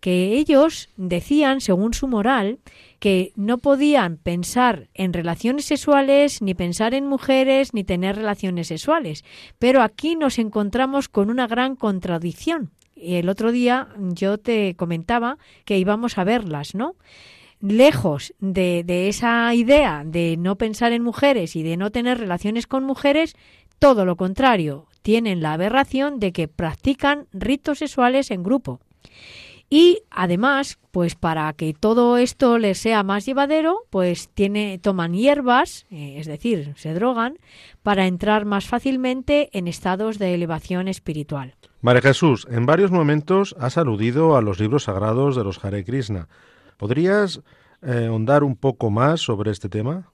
Que 0.00 0.32
ellos 0.34 0.90
decían, 0.96 1.60
según 1.60 1.94
su 1.94 2.08
moral, 2.08 2.58
que 2.98 3.32
no 3.36 3.58
podían 3.58 4.16
pensar 4.16 4.88
en 4.94 5.12
relaciones 5.12 5.64
sexuales, 5.66 6.42
ni 6.42 6.54
pensar 6.54 6.92
en 6.92 7.06
mujeres, 7.06 7.72
ni 7.72 7.84
tener 7.84 8.16
relaciones 8.16 8.66
sexuales. 8.66 9.24
Pero 9.60 9.80
aquí 9.80 10.16
nos 10.16 10.40
encontramos 10.40 11.08
con 11.08 11.30
una 11.30 11.46
gran 11.46 11.76
contradicción. 11.76 12.72
El 12.96 13.28
otro 13.28 13.52
día 13.52 13.88
yo 13.98 14.38
te 14.38 14.74
comentaba 14.74 15.38
que 15.64 15.78
íbamos 15.78 16.18
a 16.18 16.24
verlas, 16.24 16.74
¿no? 16.74 16.96
Lejos 17.64 18.34
de, 18.40 19.08
esa 19.08 19.54
idea 19.54 20.02
de 20.04 20.36
no 20.38 20.56
pensar 20.56 20.92
en 20.92 21.02
mujeres 21.02 21.56
y 21.56 21.62
de 21.62 21.76
no 21.76 21.90
tener 21.90 22.18
relaciones 22.18 22.66
con 22.66 22.84
mujeres, 22.84 23.34
todo 23.78 24.04
lo 24.04 24.16
contrario, 24.16 24.86
tienen 25.02 25.40
la 25.40 25.54
aberración 25.54 26.20
de 26.20 26.32
que 26.32 26.48
practican 26.48 27.26
ritos 27.32 27.78
sexuales 27.78 28.30
en 28.30 28.42
grupo. 28.42 28.80
Y 29.70 30.02
además, 30.10 30.78
pues 30.90 31.14
para 31.14 31.52
que 31.54 31.72
todo 31.72 32.18
esto 32.18 32.58
les 32.58 32.78
sea 32.78 33.02
más 33.02 33.24
llevadero, 33.24 33.80
pues 33.90 34.28
tiene, 34.28 34.78
toman 34.78 35.14
hierbas, 35.14 35.86
eh, 35.90 36.16
es 36.18 36.26
decir, 36.26 36.74
se 36.76 36.92
drogan, 36.92 37.38
para 37.82 38.06
entrar 38.06 38.44
más 38.44 38.66
fácilmente 38.66 39.48
en 39.52 39.66
estados 39.66 40.18
de 40.18 40.34
elevación 40.34 40.86
espiritual. 40.86 41.54
María 41.80 42.02
Jesús, 42.02 42.46
en 42.50 42.66
varios 42.66 42.90
momentos 42.90 43.56
has 43.58 43.78
aludido 43.78 44.36
a 44.36 44.42
los 44.42 44.60
libros 44.60 44.84
sagrados 44.84 45.34
de 45.34 45.44
los 45.44 45.64
Hare 45.64 45.84
Krishna. 45.84 46.28
¿Podrías 46.84 47.40
eh, 47.80 48.08
ahondar 48.10 48.44
un 48.44 48.56
poco 48.56 48.90
más 48.90 49.22
sobre 49.22 49.50
este 49.50 49.70
tema? 49.70 50.12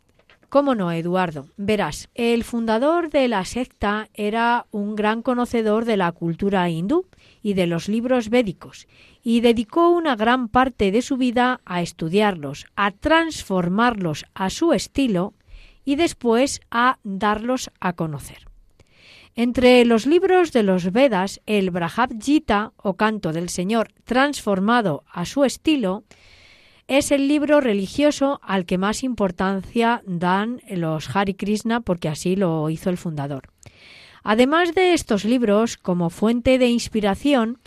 ¿Cómo 0.49 0.77
no, 0.77 0.93
Eduardo? 0.93 1.49
Verás, 1.57 2.09
el 2.15 2.45
fundador 2.45 3.11
de 3.11 3.27
la 3.27 3.45
secta 3.45 4.09
era 4.15 4.67
un 4.71 4.95
gran 4.95 5.23
conocedor 5.23 5.85
de 5.85 5.97
la 5.97 6.13
cultura 6.13 6.71
hindú 6.71 7.07
y 7.43 7.55
de 7.55 7.67
los 7.67 7.89
libros 7.89 8.29
védicos, 8.29 8.87
y 9.25 9.41
dedicó 9.41 9.89
una 9.89 10.15
gran 10.15 10.47
parte 10.47 10.93
de 10.93 11.03
su 11.03 11.17
vida 11.17 11.61
a 11.65 11.83
estudiarlos, 11.83 12.67
a 12.77 12.93
transformarlos 12.93 14.27
a 14.33 14.49
su 14.49 14.73
estilo 14.73 15.35
y 15.85 15.97
después 15.97 16.61
a 16.71 17.01
darlos 17.03 17.73
a 17.81 17.95
conocer. 17.95 18.47
Entre 19.35 19.85
los 19.85 20.07
libros 20.07 20.53
de 20.53 20.63
los 20.63 20.93
Vedas, 20.93 21.41
el 21.47 21.73
Brahab 21.73 22.11
Gita 22.23 22.75
o 22.77 22.95
Canto 22.95 23.33
del 23.33 23.49
Señor 23.49 23.89
transformado 24.05 25.03
a 25.11 25.25
su 25.25 25.45
estilo 25.45 26.05
es 26.91 27.13
el 27.13 27.29
libro 27.29 27.61
religioso 27.61 28.41
al 28.43 28.67
que 28.67 28.77
más 28.77 29.05
importancia 29.05 30.03
dan 30.07 30.61
los 30.69 31.15
Hari 31.15 31.35
Krishna 31.35 31.83
porque 31.83 32.09
así 32.09 32.35
lo 32.35 32.69
hizo 32.69 32.91
el 32.91 32.97
fundador. 32.97 33.45
Además 34.25 34.75
de 34.75 34.93
estos 34.93 35.25
libros, 35.25 35.77
como 35.77 36.11
fuente 36.11 36.59
de 36.59 36.67
inspiración, 36.67 37.59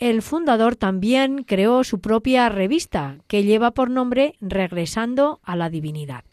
el 0.00 0.22
fundador 0.22 0.74
también 0.74 1.44
creó 1.44 1.84
su 1.84 2.00
propia 2.00 2.48
revista, 2.48 3.18
que 3.28 3.44
lleva 3.44 3.70
por 3.70 3.90
nombre 3.90 4.34
Regresando 4.40 5.38
a 5.44 5.54
la 5.54 5.70
Divinidad. 5.70 6.24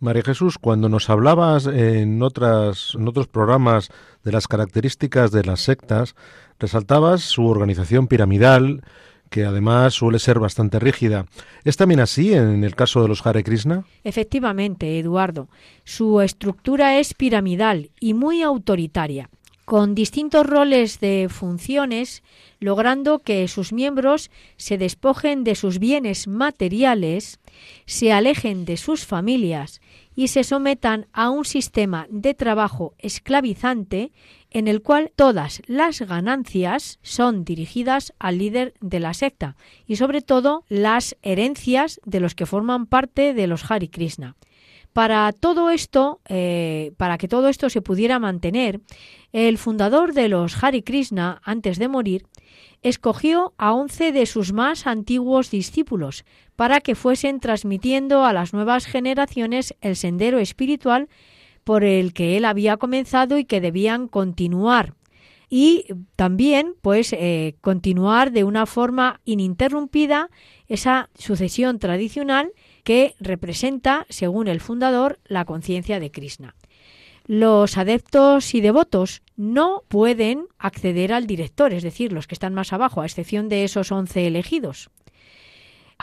María 0.00 0.24
Jesús, 0.24 0.58
cuando 0.58 0.88
nos 0.88 1.08
hablabas 1.08 1.66
en, 1.66 2.20
otros 2.20 2.96
programas 3.30 3.88
de 4.24 4.32
las 4.32 4.48
características 4.48 5.30
de 5.30 5.44
las 5.44 5.60
sectas, 5.60 6.16
resaltabas 6.58 7.22
su 7.22 7.46
organización 7.46 8.08
piramidal, 8.08 8.82
que 9.34 9.44
además 9.44 9.94
suele 9.94 10.20
ser 10.20 10.38
bastante 10.38 10.78
rígida. 10.78 11.26
¿Es 11.64 11.76
también 11.76 11.98
así 11.98 12.32
en 12.32 12.62
el 12.62 12.76
caso 12.76 13.02
de 13.02 13.08
los 13.08 13.26
Hare 13.26 13.42
Krishna? 13.42 13.84
Efectivamente, 14.04 15.00
Eduardo. 15.00 15.48
Su 15.82 16.20
estructura 16.20 17.00
es 17.00 17.14
piramidal 17.14 17.90
y 17.98 18.14
muy 18.14 18.42
autoritaria, 18.42 19.30
con 19.64 19.96
distintos 19.96 20.46
roles 20.46 21.00
de 21.00 21.26
funciones, 21.28 22.22
logrando 22.60 23.18
que 23.18 23.48
sus 23.48 23.72
miembros 23.72 24.30
se 24.56 24.78
despojen 24.78 25.42
de 25.42 25.56
sus 25.56 25.80
bienes 25.80 26.28
materiales, 26.28 27.40
se 27.86 28.12
alejen 28.12 28.64
de 28.64 28.76
sus 28.76 29.04
familias 29.04 29.80
y 30.14 30.28
se 30.28 30.44
sometan 30.44 31.08
a 31.12 31.30
un 31.30 31.44
sistema 31.44 32.06
de 32.08 32.34
trabajo 32.34 32.94
esclavizante 32.98 34.12
en 34.54 34.68
el 34.68 34.80
cual 34.82 35.12
todas 35.14 35.60
las 35.66 36.00
ganancias 36.00 37.00
son 37.02 37.44
dirigidas 37.44 38.14
al 38.20 38.38
líder 38.38 38.72
de 38.80 39.00
la 39.00 39.12
secta 39.12 39.56
y 39.86 39.96
sobre 39.96 40.22
todo 40.22 40.64
las 40.68 41.16
herencias 41.22 42.00
de 42.06 42.20
los 42.20 42.36
que 42.36 42.46
forman 42.46 42.86
parte 42.86 43.34
de 43.34 43.46
los 43.48 43.68
Hare 43.70 43.90
Krishna. 43.90 44.36
Para 44.92 45.32
todo 45.32 45.70
esto, 45.70 46.20
eh, 46.28 46.92
para 46.96 47.18
que 47.18 47.26
todo 47.26 47.48
esto 47.48 47.68
se 47.68 47.82
pudiera 47.82 48.20
mantener, 48.20 48.80
el 49.32 49.58
fundador 49.58 50.14
de 50.14 50.28
los 50.28 50.62
Hare 50.62 50.84
Krishna, 50.84 51.40
antes 51.42 51.80
de 51.80 51.88
morir, 51.88 52.24
escogió 52.82 53.54
a 53.58 53.72
once 53.72 54.12
de 54.12 54.24
sus 54.24 54.52
más 54.52 54.86
antiguos 54.86 55.50
discípulos 55.50 56.24
para 56.54 56.80
que 56.80 56.94
fuesen 56.94 57.40
transmitiendo 57.40 58.24
a 58.24 58.32
las 58.32 58.52
nuevas 58.52 58.86
generaciones 58.86 59.74
el 59.80 59.96
sendero 59.96 60.38
espiritual 60.38 61.08
por 61.64 61.82
el 61.82 62.12
que 62.12 62.36
él 62.36 62.44
había 62.44 62.76
comenzado 62.76 63.38
y 63.38 63.44
que 63.44 63.60
debían 63.60 64.08
continuar 64.08 64.94
y 65.56 65.86
también 66.16 66.74
pues 66.82 67.12
eh, 67.12 67.54
continuar 67.60 68.32
de 68.32 68.42
una 68.42 68.66
forma 68.66 69.20
ininterrumpida 69.24 70.30
esa 70.66 71.10
sucesión 71.16 71.78
tradicional 71.78 72.52
que 72.82 73.14
representa, 73.20 74.04
según 74.08 74.48
el 74.48 74.60
fundador, 74.60 75.20
la 75.24 75.44
conciencia 75.44 76.00
de 76.00 76.10
Krishna. 76.10 76.56
Los 77.26 77.78
adeptos 77.78 78.52
y 78.54 78.60
devotos 78.60 79.22
no 79.36 79.84
pueden 79.86 80.46
acceder 80.58 81.12
al 81.12 81.28
director, 81.28 81.72
es 81.72 81.84
decir, 81.84 82.12
los 82.12 82.26
que 82.26 82.34
están 82.34 82.52
más 82.52 82.72
abajo, 82.72 83.00
a 83.00 83.06
excepción 83.06 83.48
de 83.48 83.62
esos 83.62 83.92
once 83.92 84.26
elegidos. 84.26 84.90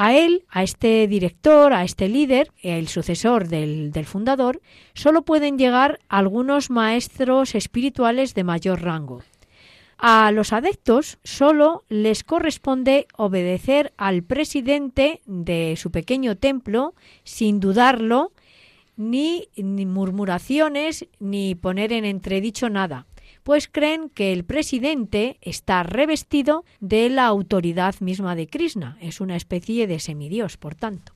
A 0.04 0.16
él, 0.16 0.46
a 0.50 0.64
este 0.64 1.08
director, 1.08 1.74
a 1.74 1.84
este 1.84 2.10
líder, 2.10 2.52
el 2.64 2.88
sucesor 2.88 3.48
del, 3.48 3.92
del, 3.92 4.08
fundador, 4.08 4.60
solo 4.96 5.22
pueden 5.22 5.60
llegar 5.60 6.00
algunos 6.10 6.72
maestros 6.72 7.54
espirituales 7.54 8.34
de 8.34 8.44
mayor 8.44 8.82
rango. 8.82 9.22
A 10.00 10.32
los 10.32 10.54
adeptos 10.54 11.20
solo 11.24 11.84
les 11.88 12.24
corresponde 12.24 13.06
obedecer 13.16 13.94
al 13.96 14.24
presidente 14.24 15.22
de 15.28 15.76
su 15.78 15.92
pequeño 15.92 16.36
templo 16.36 16.96
sin 17.24 17.60
dudarlo, 17.60 18.32
ni, 18.98 19.50
ni 19.56 19.86
murmuraciones, 19.86 21.06
ni 21.20 21.54
poner 21.54 21.94
en 21.94 22.06
entredicho 22.06 22.72
nada 22.72 23.06
pues 23.44 23.68
creen 23.68 24.10
que 24.10 24.34
el 24.34 24.44
presidente 24.44 25.38
está 25.42 25.84
revestido 25.84 26.64
de 26.80 27.10
la 27.10 27.26
autoridad 27.26 27.96
misma 28.00 28.36
de 28.36 28.48
Krishna. 28.48 28.98
Es 29.02 29.22
una 29.22 29.36
especie 29.36 29.88
de 29.88 30.00
semidios, 30.00 30.58
por 30.58 30.76
tanto. 30.76 31.14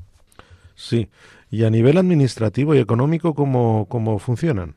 Sí. 0.75 1.09
¿Y 1.51 1.63
a 1.63 1.69
nivel 1.69 1.97
administrativo 1.97 2.75
y 2.75 2.79
económico 2.79 3.33
cómo, 3.33 3.85
cómo 3.87 4.19
funcionan? 4.19 4.75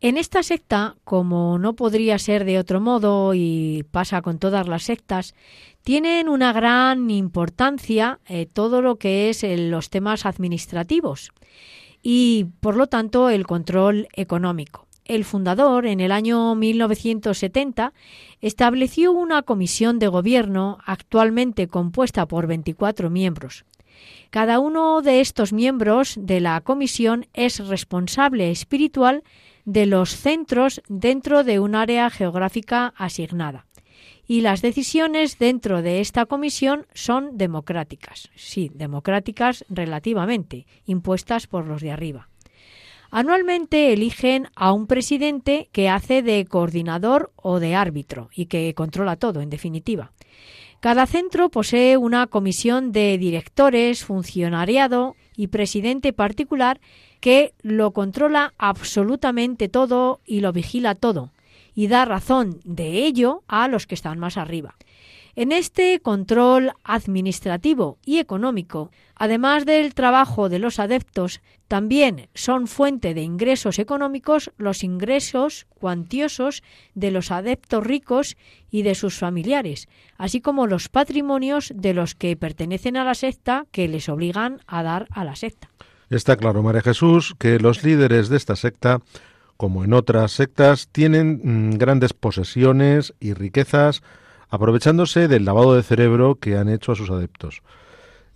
En 0.00 0.18
esta 0.18 0.42
secta, 0.42 0.96
como 1.04 1.58
no 1.58 1.76
podría 1.76 2.18
ser 2.18 2.44
de 2.44 2.58
otro 2.58 2.78
modo 2.80 3.32
y 3.32 3.86
pasa 3.90 4.20
con 4.20 4.38
todas 4.38 4.68
las 4.68 4.82
sectas, 4.82 5.34
tienen 5.82 6.28
una 6.28 6.52
gran 6.52 7.10
importancia 7.10 8.18
eh, 8.26 8.44
todo 8.44 8.82
lo 8.82 8.96
que 8.96 9.30
es 9.30 9.44
eh, 9.44 9.56
los 9.56 9.88
temas 9.88 10.26
administrativos 10.26 11.30
y, 12.02 12.48
por 12.60 12.76
lo 12.76 12.86
tanto, 12.86 13.30
el 13.30 13.46
control 13.46 14.08
económico. 14.12 14.83
El 15.04 15.26
fundador, 15.26 15.84
en 15.84 16.00
el 16.00 16.12
año 16.12 16.54
1970, 16.54 17.92
estableció 18.40 19.12
una 19.12 19.42
comisión 19.42 19.98
de 19.98 20.08
gobierno 20.08 20.78
actualmente 20.86 21.68
compuesta 21.68 22.26
por 22.26 22.46
24 22.46 23.10
miembros. 23.10 23.66
Cada 24.30 24.58
uno 24.58 25.02
de 25.02 25.20
estos 25.20 25.52
miembros 25.52 26.14
de 26.18 26.40
la 26.40 26.60
comisión 26.62 27.26
es 27.34 27.66
responsable 27.68 28.50
espiritual 28.50 29.22
de 29.66 29.86
los 29.86 30.16
centros 30.16 30.82
dentro 30.88 31.44
de 31.44 31.60
un 31.60 31.74
área 31.74 32.08
geográfica 32.08 32.94
asignada. 32.96 33.66
Y 34.26 34.40
las 34.40 34.62
decisiones 34.62 35.38
dentro 35.38 35.82
de 35.82 36.00
esta 36.00 36.24
comisión 36.24 36.86
son 36.94 37.36
democráticas, 37.36 38.30
sí, 38.34 38.70
democráticas 38.74 39.66
relativamente, 39.68 40.66
impuestas 40.86 41.46
por 41.46 41.66
los 41.66 41.82
de 41.82 41.90
arriba. 41.90 42.28
Anualmente 43.16 43.92
eligen 43.92 44.48
a 44.56 44.72
un 44.72 44.88
presidente 44.88 45.68
que 45.70 45.88
hace 45.88 46.20
de 46.20 46.44
coordinador 46.46 47.30
o 47.36 47.60
de 47.60 47.76
árbitro 47.76 48.28
y 48.34 48.46
que 48.46 48.74
controla 48.74 49.14
todo, 49.14 49.40
en 49.40 49.50
definitiva. 49.50 50.10
Cada 50.80 51.06
centro 51.06 51.48
posee 51.48 51.96
una 51.96 52.26
comisión 52.26 52.90
de 52.90 53.16
directores, 53.16 54.04
funcionariado 54.04 55.14
y 55.36 55.46
presidente 55.46 56.12
particular 56.12 56.80
que 57.20 57.54
lo 57.62 57.92
controla 57.92 58.52
absolutamente 58.58 59.68
todo 59.68 60.20
y 60.26 60.40
lo 60.40 60.52
vigila 60.52 60.96
todo, 60.96 61.30
y 61.72 61.86
da 61.86 62.04
razón 62.06 62.58
de 62.64 63.06
ello 63.06 63.44
a 63.46 63.68
los 63.68 63.86
que 63.86 63.94
están 63.94 64.18
más 64.18 64.36
arriba. 64.36 64.74
En 65.36 65.50
este 65.50 65.98
control 65.98 66.70
administrativo 66.84 67.98
y 68.04 68.18
económico, 68.18 68.92
además 69.16 69.66
del 69.66 69.92
trabajo 69.92 70.48
de 70.48 70.60
los 70.60 70.78
adeptos, 70.78 71.40
también 71.66 72.28
son 72.34 72.68
fuente 72.68 73.14
de 73.14 73.22
ingresos 73.22 73.80
económicos 73.80 74.52
los 74.58 74.84
ingresos 74.84 75.66
cuantiosos 75.80 76.62
de 76.94 77.10
los 77.10 77.32
adeptos 77.32 77.84
ricos 77.84 78.36
y 78.70 78.82
de 78.82 78.94
sus 78.94 79.18
familiares, 79.18 79.88
así 80.18 80.40
como 80.40 80.68
los 80.68 80.88
patrimonios 80.88 81.72
de 81.74 81.94
los 81.94 82.14
que 82.14 82.36
pertenecen 82.36 82.96
a 82.96 83.04
la 83.04 83.14
secta 83.14 83.66
que 83.72 83.88
les 83.88 84.08
obligan 84.08 84.60
a 84.68 84.84
dar 84.84 85.08
a 85.10 85.24
la 85.24 85.34
secta. 85.34 85.68
Está 86.10 86.36
claro, 86.36 86.62
María 86.62 86.82
Jesús, 86.82 87.34
que 87.40 87.58
los 87.58 87.82
líderes 87.82 88.28
de 88.28 88.36
esta 88.36 88.54
secta, 88.54 89.00
como 89.56 89.82
en 89.82 89.94
otras 89.94 90.30
sectas, 90.30 90.88
tienen 90.92 91.40
mm, 91.42 91.76
grandes 91.76 92.12
posesiones 92.12 93.14
y 93.18 93.32
riquezas, 93.32 94.02
aprovechándose 94.54 95.26
del 95.26 95.44
lavado 95.44 95.74
de 95.74 95.82
cerebro 95.82 96.36
que 96.36 96.56
han 96.56 96.68
hecho 96.68 96.92
a 96.92 96.94
sus 96.94 97.10
adeptos. 97.10 97.62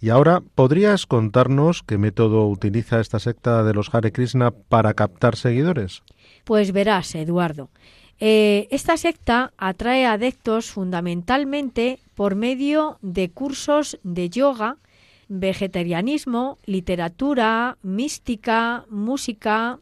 Y 0.01 0.11
ahora, 0.11 0.43
¿podrías 0.57 1.07
contarnos 1.07 1.85
qué 1.85 1.97
método 1.97 2.49
utiliza 2.49 2.99
esta 2.99 3.21
secta 3.21 3.63
de 3.63 3.73
los 3.73 3.95
Hare 3.95 4.11
Krishna 4.11 4.51
para 4.51 4.95
captar 4.95 5.37
seguidores? 5.37 6.03
Pues 6.45 6.73
verás, 6.73 7.15
Eduardo. 7.15 7.71
Eh, 8.19 8.67
esta 8.73 8.97
secta 8.97 9.53
atrae 9.59 10.07
adeptos 10.07 10.73
fundamentalmente 10.73 12.01
por 12.17 12.35
medio 12.35 12.99
de 13.01 13.31
cursos 13.31 14.01
de 14.03 14.29
yoga 14.29 14.77
vegetarianismo, 15.29 16.59
literatura, 16.65 17.77
mística, 17.83 18.87
música 18.89 19.79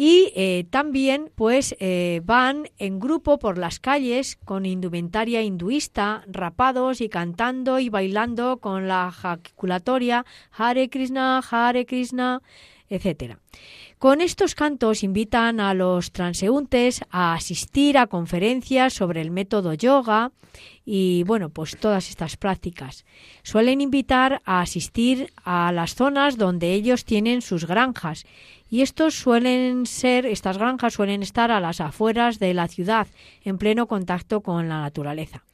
y 0.00 0.32
eh, 0.36 0.64
también 0.70 1.32
pues 1.34 1.74
eh, 1.80 2.22
van 2.24 2.70
en 2.78 3.00
grupo 3.00 3.40
por 3.40 3.58
las 3.58 3.80
calles 3.80 4.38
con 4.44 4.64
indumentaria 4.64 5.42
hinduista, 5.42 6.22
rapados 6.28 7.00
y 7.00 7.08
cantando 7.08 7.80
y 7.80 7.88
bailando 7.88 8.58
con 8.58 8.86
la 8.86 9.10
jaculatoria 9.10 10.24
Hare 10.52 10.88
Krishna, 10.88 11.42
Hare 11.50 11.84
Krishna, 11.84 12.42
etcétera. 12.88 13.40
Con 13.98 14.20
estos 14.20 14.54
cantos 14.54 15.02
invitan 15.02 15.58
a 15.58 15.74
los 15.74 16.12
transeúntes 16.12 17.00
a 17.10 17.34
asistir 17.34 17.98
a 17.98 18.06
conferencias 18.06 18.94
sobre 18.94 19.20
el 19.20 19.32
método 19.32 19.74
yoga 19.74 20.30
y 20.84 21.24
bueno, 21.24 21.50
pues 21.50 21.76
todas 21.76 22.08
estas 22.08 22.36
prácticas. 22.36 23.04
Suelen 23.42 23.80
invitar 23.80 24.40
a 24.44 24.60
asistir 24.60 25.32
a 25.44 25.72
las 25.72 25.96
zonas 25.96 26.38
donde 26.38 26.72
ellos 26.72 27.04
tienen 27.04 27.42
sus 27.42 27.66
granjas 27.66 28.24
y 28.68 28.82
estos 28.82 29.14
suelen 29.14 29.86
ser 29.86 30.26
estas 30.26 30.58
granjas 30.58 30.94
suelen 30.94 31.22
estar 31.22 31.50
a 31.50 31.60
las 31.60 31.80
afueras 31.80 32.38
de 32.38 32.54
la 32.54 32.68
ciudad 32.68 33.06
en 33.42 33.58
pleno 33.58 33.86
contacto 33.86 34.40
con 34.40 34.68
la 34.68 34.80
naturaleza. 34.80 35.44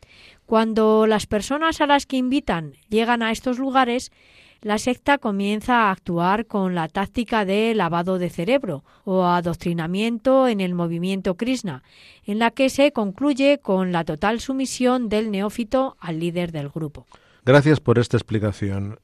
Cuando 0.47 1.07
las 1.07 1.27
personas 1.27 1.81
a 1.81 1.87
las 1.87 2.07
que 2.07 2.17
invitan 2.17 2.75
llegan 2.89 3.23
a 3.23 3.31
estos 3.31 3.59
lugares, 3.59 4.13
la 4.61 4.79
secta 4.79 5.19
comienza 5.19 5.75
a 5.75 5.91
actuar 5.91 6.47
con 6.47 6.75
la 6.75 6.89
táctica 6.89 7.45
de 7.45 7.75
lavado 7.75 8.19
de 8.19 8.31
cerebro 8.31 8.83
o 9.05 9.25
adoctrinamiento 9.25 10.49
en 10.49 10.61
el 10.61 10.75
movimiento 10.75 11.37
Krishna, 11.37 11.83
en 12.25 12.39
la 12.39 12.51
que 12.51 12.71
se 12.71 12.93
concluye 12.93 13.59
con 13.59 13.93
la 13.93 14.05
total 14.05 14.41
sumisión 14.41 15.11
del 15.11 15.31
neófito 15.31 15.97
al 16.01 16.19
líder 16.19 16.51
del 16.51 16.71
grupo. 16.71 17.07
Gracias 17.45 17.81
por 17.81 17.99
esta 17.99 18.17
explicación. 18.17 18.99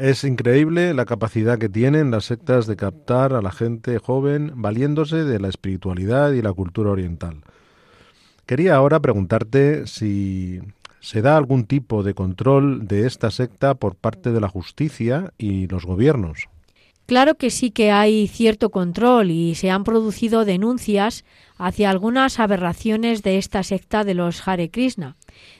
Es 0.00 0.24
increíble 0.24 0.94
la 0.94 1.04
capacidad 1.04 1.58
que 1.58 1.68
tienen 1.68 2.10
las 2.10 2.24
sectas 2.24 2.66
de 2.66 2.74
captar 2.74 3.34
a 3.34 3.42
la 3.42 3.52
gente 3.52 3.98
joven 3.98 4.50
valiéndose 4.54 5.24
de 5.24 5.38
la 5.38 5.48
espiritualidad 5.48 6.32
y 6.32 6.40
la 6.40 6.54
cultura 6.54 6.90
oriental. 6.90 7.42
Quería 8.46 8.76
ahora 8.76 9.00
preguntarte 9.00 9.86
si 9.86 10.62
¿Se 11.00 11.20
da 11.20 11.36
algún 11.36 11.64
tipo 11.64 12.02
de 12.02 12.14
control 12.14 12.88
de 12.88 13.06
esta 13.06 13.30
secta 13.30 13.74
por 13.74 13.94
parte 13.94 14.32
de 14.32 14.40
la 14.40 14.48
justicia 14.48 15.34
y 15.36 15.66
los 15.66 15.84
gobiernos? 15.84 16.48
Claro 17.10 17.34
que 17.34 17.50
sí 17.50 17.72
que 17.72 17.90
hay 17.90 18.28
cierto 18.28 18.70
control 18.70 19.32
y 19.32 19.56
se 19.56 19.68
han 19.68 19.82
producido 19.82 20.44
denuncias 20.44 21.24
hacia 21.58 21.90
algunas 21.90 22.38
aberraciones 22.38 23.24
de 23.24 23.36
esta 23.36 23.64
secta 23.64 24.04
de 24.04 24.14
los 24.14 24.46
Hare 24.46 24.70
Krishna. 24.70 25.16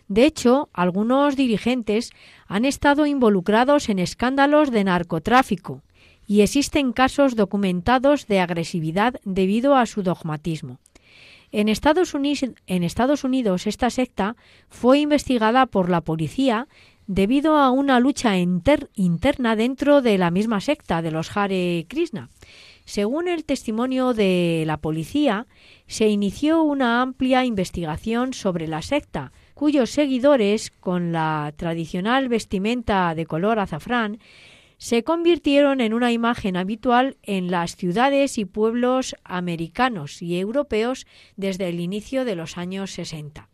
De 0.07 0.27
hecho, 0.27 0.69
algunos 0.73 1.35
dirigentes 1.35 2.13
han 2.47 2.65
estado 2.65 3.05
involucrados 3.05 3.89
en 3.89 3.99
escándalos 3.99 4.71
de 4.71 4.85
narcotráfico 4.85 5.83
y 6.25 6.43
existen 6.43 6.93
casos 6.93 7.35
documentados 7.35 8.29
de 8.29 8.39
agresividad 8.39 9.15
debido 9.25 9.75
a 9.75 9.87
su 9.87 10.05
dogmatismo. 10.05 10.79
En 11.51 11.69
Estados, 11.69 12.15
Unidos, 12.15 12.49
en 12.69 12.85
Estados 12.85 13.25
Unidos 13.25 13.67
esta 13.67 13.91
secta 13.91 14.37
fue 14.69 15.01
investigada 15.01 15.67
por 15.67 15.91
la 15.91 16.01
policía 16.01 16.69
debido 17.13 17.57
a 17.57 17.73
una 17.73 17.99
lucha 17.99 18.39
interna 18.39 19.57
dentro 19.57 20.01
de 20.01 20.17
la 20.17 20.31
misma 20.31 20.61
secta 20.61 21.03
de 21.03 21.11
los 21.11 21.37
Hare 21.37 21.85
Krishna. 21.89 22.31
Según 22.85 23.27
el 23.27 23.45
testimonio 23.45 24.15
de 24.15 24.63
la 24.65 24.77
policía, 24.77 25.49
se 25.89 26.07
inició 26.07 26.63
una 26.63 27.03
amplia 27.03 27.45
investigación 27.45 28.33
sobre 28.33 28.69
la 28.69 28.81
secta, 28.81 29.33
cuyos 29.55 29.91
seguidores, 29.91 30.71
con 30.71 31.11
la 31.11 31.53
tradicional 31.57 32.29
vestimenta 32.29 33.13
de 33.17 33.27
color 33.27 33.59
azafrán, 33.59 34.21
se 34.79 35.03
convirtieron 35.03 35.81
en 35.81 35.95
una 35.95 36.13
imagen 36.13 36.57
habitual 36.57 37.17
en 37.25 37.51
las 37.51 37.75
ciudades 37.75 38.39
y 38.39 38.45
pueblos 38.45 39.17
americanos 39.25 40.23
y 40.23 40.39
europeos 40.39 41.09
desde 41.35 41.71
el 41.71 41.81
inicio 41.81 42.25
de 42.25 42.37
los 42.37 42.57
años 42.57 42.93
60 42.93 43.50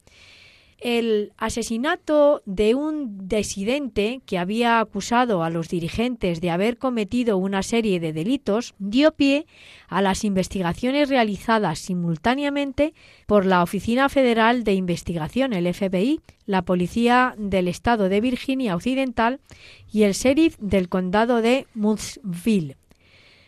el 0.79 1.33
asesinato 1.39 2.43
de 2.45 2.75
un 2.75 3.29
disidente 3.29 4.21
que 4.27 4.39
había 4.39 4.81
acusado 4.81 5.43
a 5.43 5.51
los 5.51 5.69
dirigentes 5.69 6.41
de 6.41 6.51
haber 6.51 6.77
cometido 6.77 7.39
una 7.39 7.63
serie 7.63 7.99
de 7.99 8.13
delitos 8.13 8.75
dio 8.79 9.13
pie 9.13 9.47
a 9.89 10.03
las 10.03 10.25
investigaciones 10.25 11.09
realizadas 11.09 11.79
simultáneamente 11.79 12.95
por 13.27 13.47
la 13.47 13.63
Oficina 13.63 14.09
Federal 14.09 14.65
de 14.65 14.75
Investigación, 14.75 15.53
el 15.53 15.73
FBI, 15.73 16.21
la 16.45 16.63
Policía 16.63 17.35
del 17.39 17.69
Estado 17.69 18.09
de 18.09 18.21
Virginia 18.21 18.77
Occidental 18.77 19.41
y 19.91 20.03
el 20.03 20.13
sheriff 20.13 20.57
del 20.59 20.89
condado 20.89 21.41
de 21.41 21.67
Munnsville. 21.75 22.77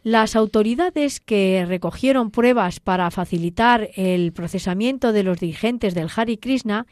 Las 0.05 0.37
autoridades 0.37 1.19
que 1.19 1.65
recogieron 1.67 2.31
pruebas 2.31 2.79
para 2.79 3.11
facilitar 3.11 3.91
el 3.97 4.33
procesamiento 4.33 5.13
de 5.13 5.25
los 5.25 5.41
dirigentes 5.41 5.95
del 5.95 6.09
Hare 6.15 6.39
Krishna 6.39 6.87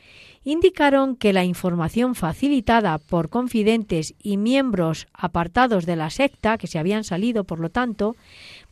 indicaron 0.45 1.17
que 1.17 1.33
la 1.33 1.45
información 1.45 2.15
facilitada 2.15 2.99
por 2.99 3.29
confidentes 3.29 4.15
y 4.23 4.37
miembros 4.37 5.07
apartados 5.13 5.87
de 5.87 5.97
la 5.97 6.11
secta, 6.11 6.59
que 6.59 6.67
se 6.67 6.79
habían 6.79 7.05
salido, 7.05 7.45
por 7.45 7.61
lo 7.61 7.71
tanto, 7.71 8.17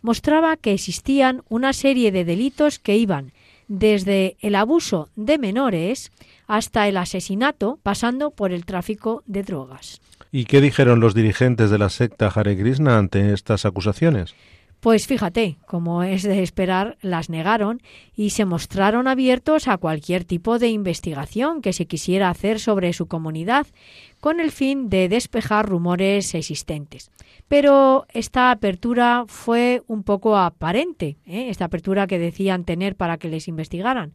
mostraba 0.03 0.57
que 0.57 0.73
existían 0.73 1.43
una 1.49 1.73
serie 1.73 2.11
de 2.11 2.25
delitos 2.25 2.79
que 2.79 2.97
iban 2.97 3.33
desde 3.69 4.37
el 4.41 4.57
abuso 4.57 5.09
de 5.17 5.39
menores 5.39 6.11
hasta 6.47 6.89
el 6.89 6.97
asesinato, 6.97 7.79
pasando 7.83 8.31
por 8.31 8.53
el 8.53 8.65
tráfico 8.67 9.23
de 9.27 9.43
drogas. 9.43 10.01
¿Y 10.37 10.47
qué 10.47 10.61
dijeron 10.61 10.99
los 10.99 11.15
dirigentes 11.15 11.71
de 11.71 11.79
la 11.79 11.89
secta 11.91 12.27
Hare 12.27 12.59
Krishna 12.59 12.99
ante 12.99 13.33
estas 13.33 13.65
acusaciones? 13.65 14.35
Pues 14.81 15.07
fíjate, 15.07 15.59
como 15.65 16.03
es 16.03 16.25
de 16.25 16.43
esperar, 16.43 16.99
las 17.03 17.31
negaron 17.31 17.81
y 18.17 18.31
se 18.31 18.45
mostraron 18.45 19.07
abiertos 19.07 19.69
a 19.69 19.77
cualquier 19.77 20.25
tipo 20.25 20.59
de 20.59 20.67
investigación 20.71 21.63
que 21.63 21.73
se 21.73 21.87
quisiera 21.87 22.31
hacer 22.31 22.59
sobre 22.59 22.93
su 22.95 23.07
comunidad, 23.07 23.69
con 24.19 24.41
el 24.41 24.51
fin 24.51 24.91
de 24.91 25.09
despejar 25.09 25.69
rumores 25.69 26.35
existentes. 26.35 27.13
Pero 27.55 28.05
esta 28.13 28.51
apertura 28.51 29.27
fue 29.29 29.85
un 29.87 30.03
poco 30.03 30.37
aparente, 30.37 31.19
¿eh? 31.25 31.51
esta 31.51 31.67
apertura 31.67 32.09
que 32.09 32.19
decían 32.19 32.65
tener 32.65 32.97
para 32.97 33.17
que 33.17 33.29
les 33.29 33.47
investigaran, 33.47 34.13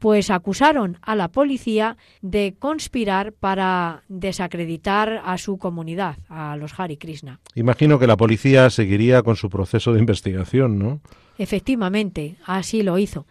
pues 0.00 0.28
acusaron 0.28 0.98
a 1.00 1.14
la 1.14 1.28
policía 1.28 1.96
de 2.20 2.56
conspirar 2.58 3.32
para 3.32 4.02
desacreditar 4.08 5.22
a 5.24 5.38
su 5.38 5.56
comunidad, 5.56 6.16
a 6.28 6.56
los 6.56 6.80
Hari 6.80 6.96
Krishna. 6.96 7.38
Imagino 7.54 8.00
que 8.00 8.08
la 8.08 8.16
policía 8.16 8.68
seguiría 8.70 9.22
con 9.22 9.36
su 9.36 9.50
proceso 9.50 9.92
de 9.92 10.00
investigación, 10.00 10.80
¿no? 10.80 11.00
Efectivamente, 11.38 12.38
así 12.44 12.82
lo 12.82 12.98
hizo. 12.98 13.24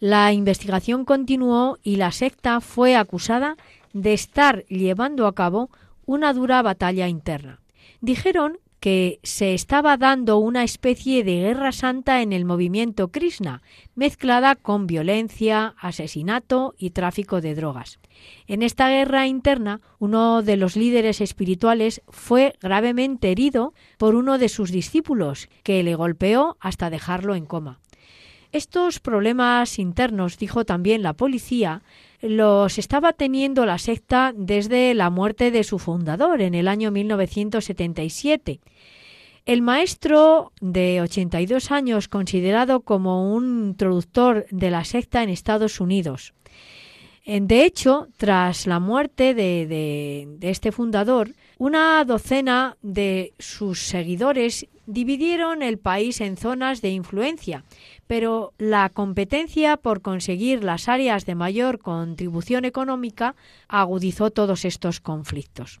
La 0.00 0.32
investigación 0.32 1.04
continuó 1.04 1.76
y 1.82 1.96
la 1.96 2.12
secta 2.12 2.62
fue 2.62 2.96
acusada 2.96 3.58
de 3.92 4.14
estar 4.14 4.64
llevando 4.68 5.26
a 5.26 5.34
cabo 5.34 5.68
una 6.06 6.32
dura 6.32 6.62
batalla 6.62 7.08
interna. 7.08 7.60
Dijeron 8.00 8.56
que 8.82 9.20
se 9.22 9.54
estaba 9.54 9.96
dando 9.96 10.38
una 10.38 10.64
especie 10.64 11.22
de 11.22 11.36
guerra 11.36 11.70
santa 11.70 12.20
en 12.20 12.32
el 12.32 12.44
movimiento 12.44 13.12
Krishna, 13.12 13.62
mezclada 13.94 14.56
con 14.56 14.88
violencia, 14.88 15.76
asesinato 15.78 16.74
y 16.76 16.90
tráfico 16.90 17.40
de 17.40 17.54
drogas. 17.54 18.00
En 18.48 18.64
esta 18.64 18.88
guerra 18.88 19.28
interna, 19.28 19.80
uno 20.00 20.42
de 20.42 20.56
los 20.56 20.74
líderes 20.74 21.20
espirituales 21.20 22.02
fue 22.08 22.56
gravemente 22.60 23.30
herido 23.30 23.72
por 23.98 24.16
uno 24.16 24.36
de 24.36 24.48
sus 24.48 24.72
discípulos, 24.72 25.48
que 25.62 25.84
le 25.84 25.94
golpeó 25.94 26.56
hasta 26.58 26.90
dejarlo 26.90 27.36
en 27.36 27.46
coma. 27.46 27.78
Estos 28.50 28.98
problemas 28.98 29.78
internos, 29.78 30.38
dijo 30.38 30.64
también 30.64 31.04
la 31.04 31.12
policía, 31.12 31.82
los 32.22 32.78
estaba 32.78 33.12
teniendo 33.12 33.66
la 33.66 33.78
secta 33.78 34.32
desde 34.34 34.94
la 34.94 35.10
muerte 35.10 35.50
de 35.50 35.64
su 35.64 35.78
fundador 35.78 36.40
en 36.40 36.54
el 36.54 36.68
año 36.68 36.92
1977. 36.92 38.60
El 39.44 39.60
maestro 39.60 40.52
de 40.60 41.00
82 41.00 41.72
años, 41.72 42.06
considerado 42.06 42.80
como 42.80 43.34
un 43.34 43.70
introductor 43.70 44.46
de 44.50 44.70
la 44.70 44.84
secta 44.84 45.24
en 45.24 45.30
Estados 45.30 45.80
Unidos. 45.80 46.32
De 47.24 47.64
hecho, 47.64 48.08
tras 48.16 48.66
la 48.66 48.80
muerte 48.80 49.34
de, 49.34 49.66
de, 49.66 50.50
este 50.50 50.72
fundador, 50.72 51.30
una 51.58 52.04
docena 52.04 52.76
de 52.82 53.32
sus 53.38 53.80
seguidores 53.80 54.66
dividieron 54.86 55.62
el 55.62 55.78
país 55.78 56.20
en 56.20 56.36
zonas 56.36 56.82
de 56.82 56.90
influencia 56.90 57.64
pero 58.12 58.52
la 58.58 58.90
competencia 58.90 59.78
por 59.78 60.02
conseguir 60.02 60.62
las 60.62 60.90
áreas 60.90 61.24
de 61.24 61.34
mayor 61.34 61.78
contribución 61.78 62.66
económica 62.66 63.34
agudizó 63.68 64.30
todos 64.30 64.66
estos 64.66 65.00
conflictos. 65.00 65.80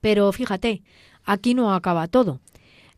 Pero 0.00 0.30
fíjate, 0.30 0.84
aquí 1.24 1.52
no 1.52 1.74
acaba 1.74 2.06
todo. 2.06 2.38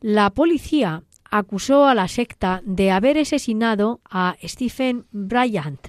La 0.03 0.29
policía 0.29 1.05
acusó 1.31 1.87
a 1.87 1.95
la 1.95 2.07
secta 2.07 2.61
de 2.67 2.91
haber 2.91 3.17
asesinado 3.17 4.03
a 4.05 4.37
Stephen 4.45 5.07
Bryant, 5.11 5.81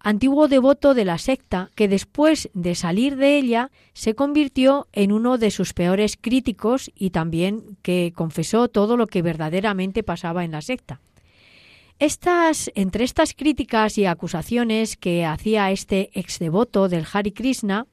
antiguo 0.00 0.48
devoto 0.48 0.94
de 0.94 1.04
la 1.04 1.18
secta 1.18 1.70
que 1.76 1.86
después 1.86 2.50
de 2.52 2.74
salir 2.74 3.14
de 3.14 3.38
ella 3.38 3.70
se 3.92 4.16
convirtió 4.16 4.88
en 4.92 5.12
uno 5.12 5.38
de 5.38 5.52
sus 5.52 5.72
peores 5.72 6.18
críticos 6.20 6.90
y 6.96 7.10
también 7.10 7.76
que 7.82 8.12
confesó 8.12 8.66
todo 8.66 8.96
lo 8.96 9.06
que 9.06 9.22
verdaderamente 9.22 10.02
pasaba 10.02 10.44
en 10.44 10.50
la 10.50 10.62
secta. 10.62 11.00
Estas, 12.00 12.72
entre 12.74 13.04
estas 13.04 13.34
críticas 13.34 13.98
y 13.98 14.06
acusaciones 14.06 14.96
que 14.96 15.24
hacía 15.24 15.70
este 15.70 16.10
ex 16.18 16.40
devoto 16.40 16.88
del 16.88 17.06
Hari 17.10 17.30
Krishna, 17.30 17.86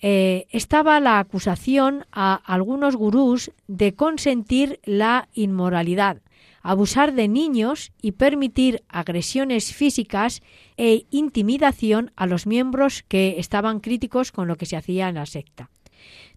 eh, 0.00 0.46
estaba 0.50 0.98
la 1.00 1.18
acusación 1.18 2.06
a 2.12 2.34
algunos 2.34 2.96
gurús 2.96 3.50
de 3.68 3.94
consentir 3.94 4.80
la 4.84 5.28
inmoralidad, 5.34 6.22
abusar 6.62 7.12
de 7.12 7.28
niños 7.28 7.92
y 8.00 8.12
permitir 8.12 8.82
agresiones 8.88 9.74
físicas 9.74 10.40
e 10.78 11.04
intimidación 11.10 12.12
a 12.16 12.24
los 12.24 12.46
miembros 12.46 13.04
que 13.06 13.38
estaban 13.38 13.80
críticos 13.80 14.32
con 14.32 14.48
lo 14.48 14.56
que 14.56 14.64
se 14.64 14.78
hacía 14.78 15.10
en 15.10 15.16
la 15.16 15.26
secta. 15.26 15.68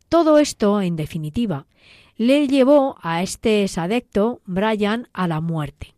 Todo 0.09 0.37
esto, 0.37 0.81
en 0.81 0.97
definitiva, 0.97 1.65
le 2.17 2.49
llevó 2.49 2.97
a 3.01 3.23
este 3.23 3.65
sadecto, 3.69 4.41
Brian, 4.45 5.07
a 5.13 5.29
la 5.29 5.39
muerte 5.39 5.92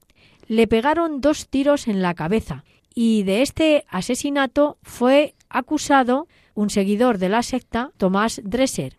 le 0.48 0.68
pegaron 0.68 1.22
dos 1.22 1.48
tiros 1.48 1.88
en 1.88 2.02
la 2.02 2.14
cabeza 2.14 2.64
y 2.94 3.24
de 3.24 3.42
este 3.42 3.86
asesinato 3.90 4.78
fue 4.82 5.36
acusado 5.50 6.28
un 6.54 6.70
seguidor 6.70 7.18
de 7.18 7.30
la 7.30 7.44
secta, 7.44 7.92
Tomás 7.98 8.42
Dresser. 8.44 8.98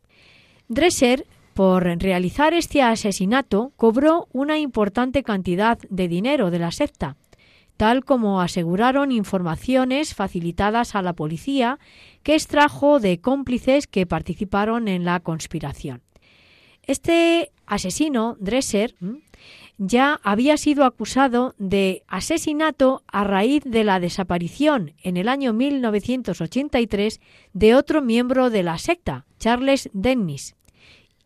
Dresser, 0.69 1.27
por 1.55 1.85
realizar 1.85 2.53
este 2.53 2.83
asesinato, 2.83 3.73
cobró 3.77 4.29
una 4.33 4.59
importante 4.59 5.23
cantidad 5.23 5.79
de 5.89 6.09
dinero 6.09 6.51
de 6.51 6.59
la 6.59 6.71
secta, 6.71 7.17
tal 7.79 8.05
como 8.05 8.41
aseguraron 8.43 9.11
informaciones 9.11 10.15
facilitadas 10.15 10.95
a 10.95 11.03
la 11.03 11.15
policía 11.15 11.79
que 12.23 12.35
extrajo 12.35 13.01
de 13.01 13.21
cómplices 13.21 13.87
que 13.87 14.07
participaron 14.07 14.89
en 14.89 15.05
la 15.05 15.21
conspiración. 15.21 16.03
Este 16.83 17.51
asesino, 17.67 18.37
Dresser, 18.39 18.95
ya 19.79 20.21
había 20.23 20.57
sido 20.57 20.85
acusado 20.85 21.55
de 21.59 22.03
asesinato 22.09 23.03
a 23.07 23.25
raíz 23.25 23.63
de 23.65 23.85
la 23.85 24.01
desaparición 24.01 24.95
en 25.03 25.17
el 25.17 25.29
año 25.29 25.53
1983 25.53 27.21
de 27.53 27.75
otro 27.75 28.03
miembro 28.03 28.51
de 28.51 28.63
la 28.63 28.79
secta, 28.79 29.27
Charles 29.39 29.91
Dennis, 29.93 30.57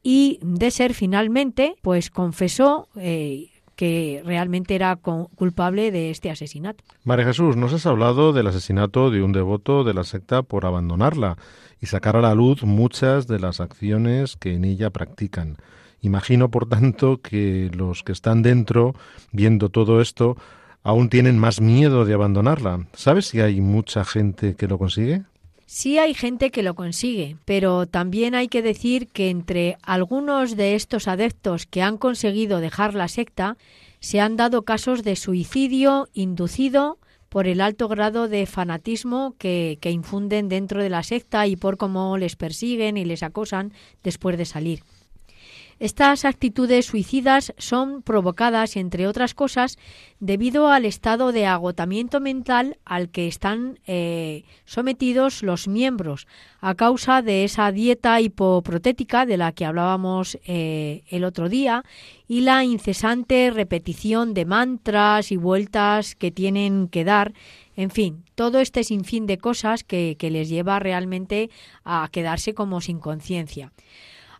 y 0.03 0.39
de 0.43 0.71
ser 0.71 0.95
finalmente, 0.95 1.77
pues 1.83 2.11
confesó 2.11 2.89
eh, 2.97 3.51
que 3.81 4.21
realmente 4.27 4.75
era 4.75 4.95
culpable 4.97 5.91
de 5.91 6.11
este 6.11 6.31
asesinato. 6.31 6.85
María 7.03 7.25
Jesús, 7.25 7.57
nos 7.57 7.73
has 7.73 7.87
hablado 7.87 8.35
del 8.35 8.47
asesinato 8.47 9.11
de 9.11 9.23
un 9.23 9.33
devoto 9.33 9.85
de 9.85 9.95
la 9.95 10.05
secta 10.05 10.43
por 10.43 10.67
abandonarla 10.67 11.39
y 11.81 11.87
sacar 11.87 12.15
a 12.15 12.21
la 12.21 12.35
luz 12.35 12.63
muchas 12.63 13.27
de 13.27 13.41
las 13.41 13.59
acciones 13.59 14.37
que 14.37 14.53
en 14.53 14.67
ella 14.67 14.91
practican. 14.91 15.57
Imagino, 16.03 16.51
por 16.51 16.69
tanto, 16.69 17.23
que 17.23 17.71
los 17.75 18.03
que 18.03 18.13
están 18.13 18.43
dentro, 18.43 18.95
viendo 19.33 19.71
todo 19.71 20.03
esto, 20.03 20.37
aún 20.83 21.09
tienen 21.09 21.39
más 21.39 21.63
miedo 21.63 22.05
de 22.05 22.13
abandonarla. 22.13 22.87
¿Sabes 22.93 23.29
si 23.29 23.41
hay 23.41 23.63
mucha 23.63 24.05
gente 24.05 24.57
que 24.57 24.69
lo 24.69 24.77
consigue? 24.77 25.23
Sí 25.73 25.99
hay 25.99 26.15
gente 26.15 26.51
que 26.51 26.65
lo 26.65 26.75
consigue, 26.75 27.37
pero 27.45 27.87
también 27.87 28.35
hay 28.35 28.49
que 28.49 28.61
decir 28.61 29.07
que 29.07 29.31
entre 29.31 29.79
algunos 29.83 30.57
de 30.57 30.75
estos 30.75 31.07
adeptos 31.07 31.65
que 31.65 31.81
han 31.81 31.97
conseguido 31.97 32.59
dejar 32.59 32.95
la 32.95 33.07
secta, 33.07 33.57
se 34.01 34.19
han 34.19 34.37
dado 34.37 34.63
casos 34.63 35.05
de 35.05 35.15
suicidio 35.15 36.09
inducido 36.13 36.99
por 37.29 37.47
el 37.47 37.61
alto 37.61 37.87
grado 37.87 38.27
de 38.27 38.47
fanatismo 38.47 39.37
que, 39.39 39.79
que 39.81 39.93
infunden 39.93 40.49
dentro 40.49 40.83
de 40.83 40.91
la 40.91 41.05
secta 41.05 41.47
y 41.47 41.55
por 41.55 41.77
cómo 41.77 42.19
les 42.19 42.35
persiguen 42.35 42.97
y 42.97 43.05
les 43.05 43.23
acosan 43.23 43.73
después 44.03 44.37
de 44.37 44.47
salir. 44.47 44.83
Estas 45.81 46.27
actitudes 46.27 46.85
suicidas 46.85 47.55
son 47.57 48.03
provocadas, 48.03 48.77
entre 48.77 49.07
otras 49.07 49.33
cosas, 49.33 49.79
debido 50.19 50.69
al 50.69 50.85
estado 50.85 51.33
de 51.33 51.47
agotamiento 51.47 52.21
mental 52.21 52.77
al 52.85 53.09
que 53.09 53.27
están 53.27 53.79
eh, 53.87 54.45
sometidos 54.67 55.43
los 55.43 55.69
miembros 55.69 56.27
a 56.61 56.75
causa 56.75 57.23
de 57.23 57.45
esa 57.45 57.73
dieta 57.73 58.21
hipoprotética 58.21 59.25
de 59.25 59.39
la 59.39 59.53
que 59.53 59.65
hablábamos 59.65 60.39
eh, 60.45 61.03
el 61.09 61.25
otro 61.25 61.49
día 61.49 61.83
y 62.29 62.43
la 62.43 62.63
incesante 62.63 63.51
repetición 63.51 64.35
de 64.35 64.45
mantras 64.45 65.33
y 65.33 65.39
vueltas 65.39 66.15
que 66.15 66.31
tienen 66.31 66.89
que 66.89 67.05
dar 67.05 67.33
en 67.75 67.91
fin, 67.91 68.25
todo 68.35 68.61
este 68.61 68.85
sinfín 68.85 69.25
de 69.25 69.39
cosas 69.39 69.83
que, 69.85 70.17
que 70.19 70.29
les 70.29 70.51
lleva 70.51 70.79
realmente 70.79 71.49
a 71.83 72.07
quedarse 72.13 72.53
como 72.53 72.83
sin 72.83 72.99
conciencia. 72.99 73.73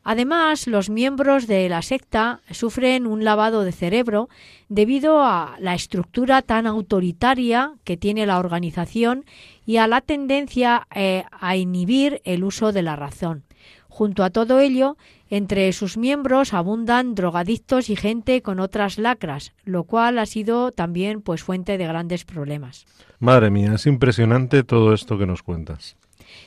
Además, 0.03 0.67
los 0.67 0.89
miembros 0.89 1.47
de 1.47 1.69
la 1.69 1.83
secta 1.83 2.41
sufren 2.51 3.07
un 3.07 3.25
lavado 3.25 3.65
de 3.65 3.73
cerebro 3.73 4.29
debido 4.69 5.23
a 5.23 5.57
la 5.59 5.75
estructura 5.75 6.43
tan 6.43 6.67
autoritaria 6.67 7.75
que 7.85 7.97
tiene 7.97 8.27
la 8.27 8.39
organización 8.39 9.25
y 9.67 9.77
a 9.77 9.87
la 9.87 10.01
tendencia 10.01 10.87
eh, 10.95 11.25
a 11.31 11.57
inhibir 11.57 12.23
el 12.25 12.45
uso 12.45 12.73
de 12.73 12.83
la 12.83 12.97
razón. 12.97 13.45
Junto 13.89 14.25
a 14.25 14.31
todo 14.31 14.61
ello, 14.61 14.97
entre 15.29 15.73
sus 15.73 15.97
miembros 15.99 16.55
abundan 16.55 17.15
drogadictos 17.15 17.91
y 17.91 17.97
gente 17.97 18.41
con 18.41 18.59
otras 18.59 18.99
lacras, 18.99 19.53
lo 19.65 19.85
cual 19.85 20.19
ha 20.19 20.27
sido 20.27 20.73
también 20.73 21.21
pues 21.21 21.43
fuente 21.43 21.77
de 21.77 21.87
grandes 21.87 22.25
problemas. 22.25 22.87
Madre 23.19 23.51
mía, 23.51 23.75
es 23.75 23.87
impresionante 23.87 24.63
todo 24.63 24.95
esto 24.95 25.19
que 25.19 25.27
nos 25.27 25.43
cuentas. 25.43 25.97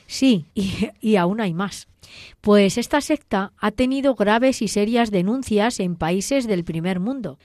Sí, 0.06 0.46
y, 0.54 1.16
aún 1.16 1.40
hay 1.40 1.54
más. 1.54 1.88
Pues 2.40 2.78
esta 2.78 3.00
secta 3.00 3.52
ha 3.58 3.70
tenido 3.70 4.14
graves 4.14 4.62
y 4.62 4.68
serias 4.68 5.10
denuncias 5.10 5.80
en 5.80 5.96
países 5.96 6.46
del 6.46 6.64
primer 6.64 7.00
mundo. 7.00 7.38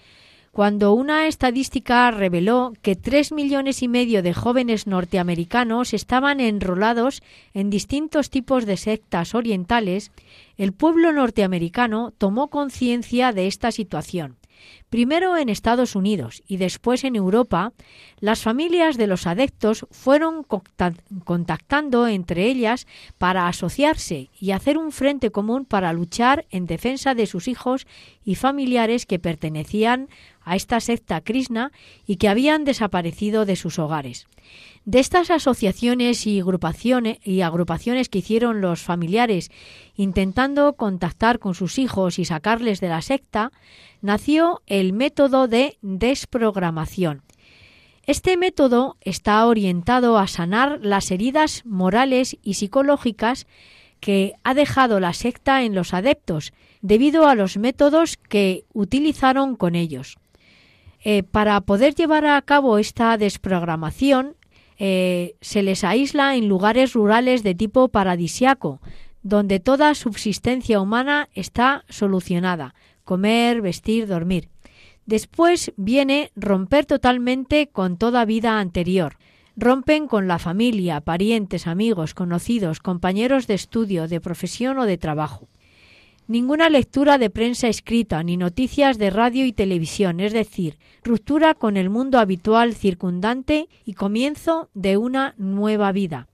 Cuando 0.52 0.94
una 0.94 1.28
estadística 1.28 2.10
reveló 2.10 2.74
que 2.82 2.96
tres 2.96 3.32
millones 3.32 3.84
y 3.84 3.88
medio 3.88 4.24
de 4.24 4.34
jóvenes 4.34 4.88
norteamericanos 4.88 5.94
estaban 5.94 6.40
enrolados 6.40 7.22
en 7.54 7.70
distintos 7.70 8.30
tipos 8.30 8.66
de 8.66 8.78
sectas 8.78 9.36
orientales, 9.36 10.12
el 10.58 10.74
pueblo 10.74 11.14
norteamericano 11.14 12.12
tomó 12.18 12.50
conciencia 12.50 13.32
de 13.32 13.48
esta 13.48 13.72
situación 13.72 14.38
Primero 14.90 15.38
en 15.38 15.50
Estados 15.50 15.96
Unidos 15.96 16.42
y 16.48 16.58
después 16.58 17.04
en 17.04 17.16
Europa, 17.16 17.74
las 18.20 18.42
familias 18.42 18.98
de 18.98 19.08
los 19.08 19.28
adeptos 19.28 19.86
fueron 19.92 20.46
contactando 21.24 22.08
entre 22.08 22.46
ellas 22.46 22.88
para 23.18 23.48
asociarse 23.48 24.30
y 24.40 24.52
hacer 24.52 24.78
un 24.78 24.92
frente 24.92 25.32
común 25.32 25.66
para 25.66 25.94
luchar 25.94 26.46
en 26.50 26.66
defensa 26.66 27.14
de 27.14 27.28
sus 27.28 27.48
hijos 27.48 27.86
y 28.26 28.36
familiares 28.36 29.06
que 29.06 29.20
pertenecían 29.20 30.10
a 30.44 30.56
esta 30.56 30.80
secta 30.80 31.22
Krishna 31.22 31.72
y 32.08 32.16
que 32.16 32.30
habían 32.30 32.66
desaparecido 32.66 33.46
de 33.46 33.56
sus 33.56 33.78
hogares. 33.78 34.28
De 34.86 35.00
estas 35.00 35.30
asociaciones 35.30 36.26
y 36.26 36.42
agrupaciones, 36.42 37.20
que 38.10 38.20
hicieron 38.20 38.62
los 38.62 38.82
familiares 38.82 39.52
intentando 39.96 40.74
contactar 40.74 41.40
con 41.40 41.54
sus 41.54 41.78
hijos 41.78 42.18
y 42.18 42.26
sacarles 42.26 42.80
de 42.80 42.90
la 42.90 43.02
secta, 43.02 43.52
nació 44.02 44.62
el 44.68 44.94
método 44.94 45.48
de 45.48 45.78
desprogramación. 45.82 47.22
Este 48.06 48.38
método 48.38 48.98
está 49.02 49.46
orientado 49.46 50.18
a 50.18 50.26
sanar 50.26 50.80
las 50.82 51.12
heridas 51.12 51.64
morales 51.66 52.38
y 52.42 52.56
psicológicas 52.56 53.46
que 54.00 54.34
ha 54.44 54.54
dejado 54.54 55.00
la 55.00 55.14
secta 55.14 55.64
en 55.64 55.76
los 55.76 55.94
adeptos 55.94 56.54
debido 56.82 57.28
a 57.28 57.36
los 57.36 57.58
métodos 57.58 58.18
que 58.18 58.66
utilizaron 58.74 59.56
con 59.56 59.76
ellos. 59.76 60.18
Eh, 61.04 61.24
para 61.24 61.62
poder 61.62 61.96
llevar 61.96 62.26
a 62.26 62.42
cabo 62.42 62.78
esta 62.78 63.18
desprogramación, 63.18 64.36
eh, 64.80 65.36
se 65.42 65.62
les 65.62 65.84
aísla 65.84 66.36
en 66.36 66.48
lugares 66.48 66.94
rurales 66.94 67.44
de 67.44 67.54
tipo 67.54 67.90
paradisiaco, 67.90 68.82
donde 69.22 69.60
toda 69.60 69.94
subsistencia 69.94 70.80
humana 70.80 71.28
está 71.34 71.84
solucionada, 71.90 72.74
comer, 73.04 73.62
vestir, 73.62 74.08
dormir. 74.08 74.48
Después 75.06 75.74
viene 75.76 76.32
romper 76.36 76.86
totalmente 76.86 77.68
con 77.68 77.98
toda 77.98 78.26
vida 78.26 78.60
anterior. 78.60 79.18
Rompen 79.58 80.08
con 80.08 80.28
la 80.30 80.40
familia, 80.40 81.02
parientes, 81.02 81.68
amigos, 81.68 82.14
conocidos, 82.14 82.80
compañeros 82.80 83.48
de 83.48 83.56
estudio, 83.56 84.08
de 84.08 84.22
profesión 84.22 84.80
o 84.80 84.86
de 84.86 84.98
trabajo. 84.98 85.50
Ninguna 86.30 86.70
lectura 86.70 87.18
de 87.18 87.32
prensa 87.32 87.70
escrita 87.70 88.22
ni 88.22 88.38
noticias 88.38 89.00
de 89.00 89.10
radio 89.10 89.48
y 89.48 89.52
televisión, 89.52 90.20
es 90.20 90.32
decir, 90.32 90.78
ruptura 91.04 91.56
con 91.56 91.76
el 91.76 91.90
mundo 91.90 92.20
habitual 92.20 92.76
circundante 92.76 93.68
y 93.84 93.96
comienzo 93.96 94.70
de 94.76 94.98
una 94.98 95.34
nueva 95.40 95.92
vida. 95.92 96.28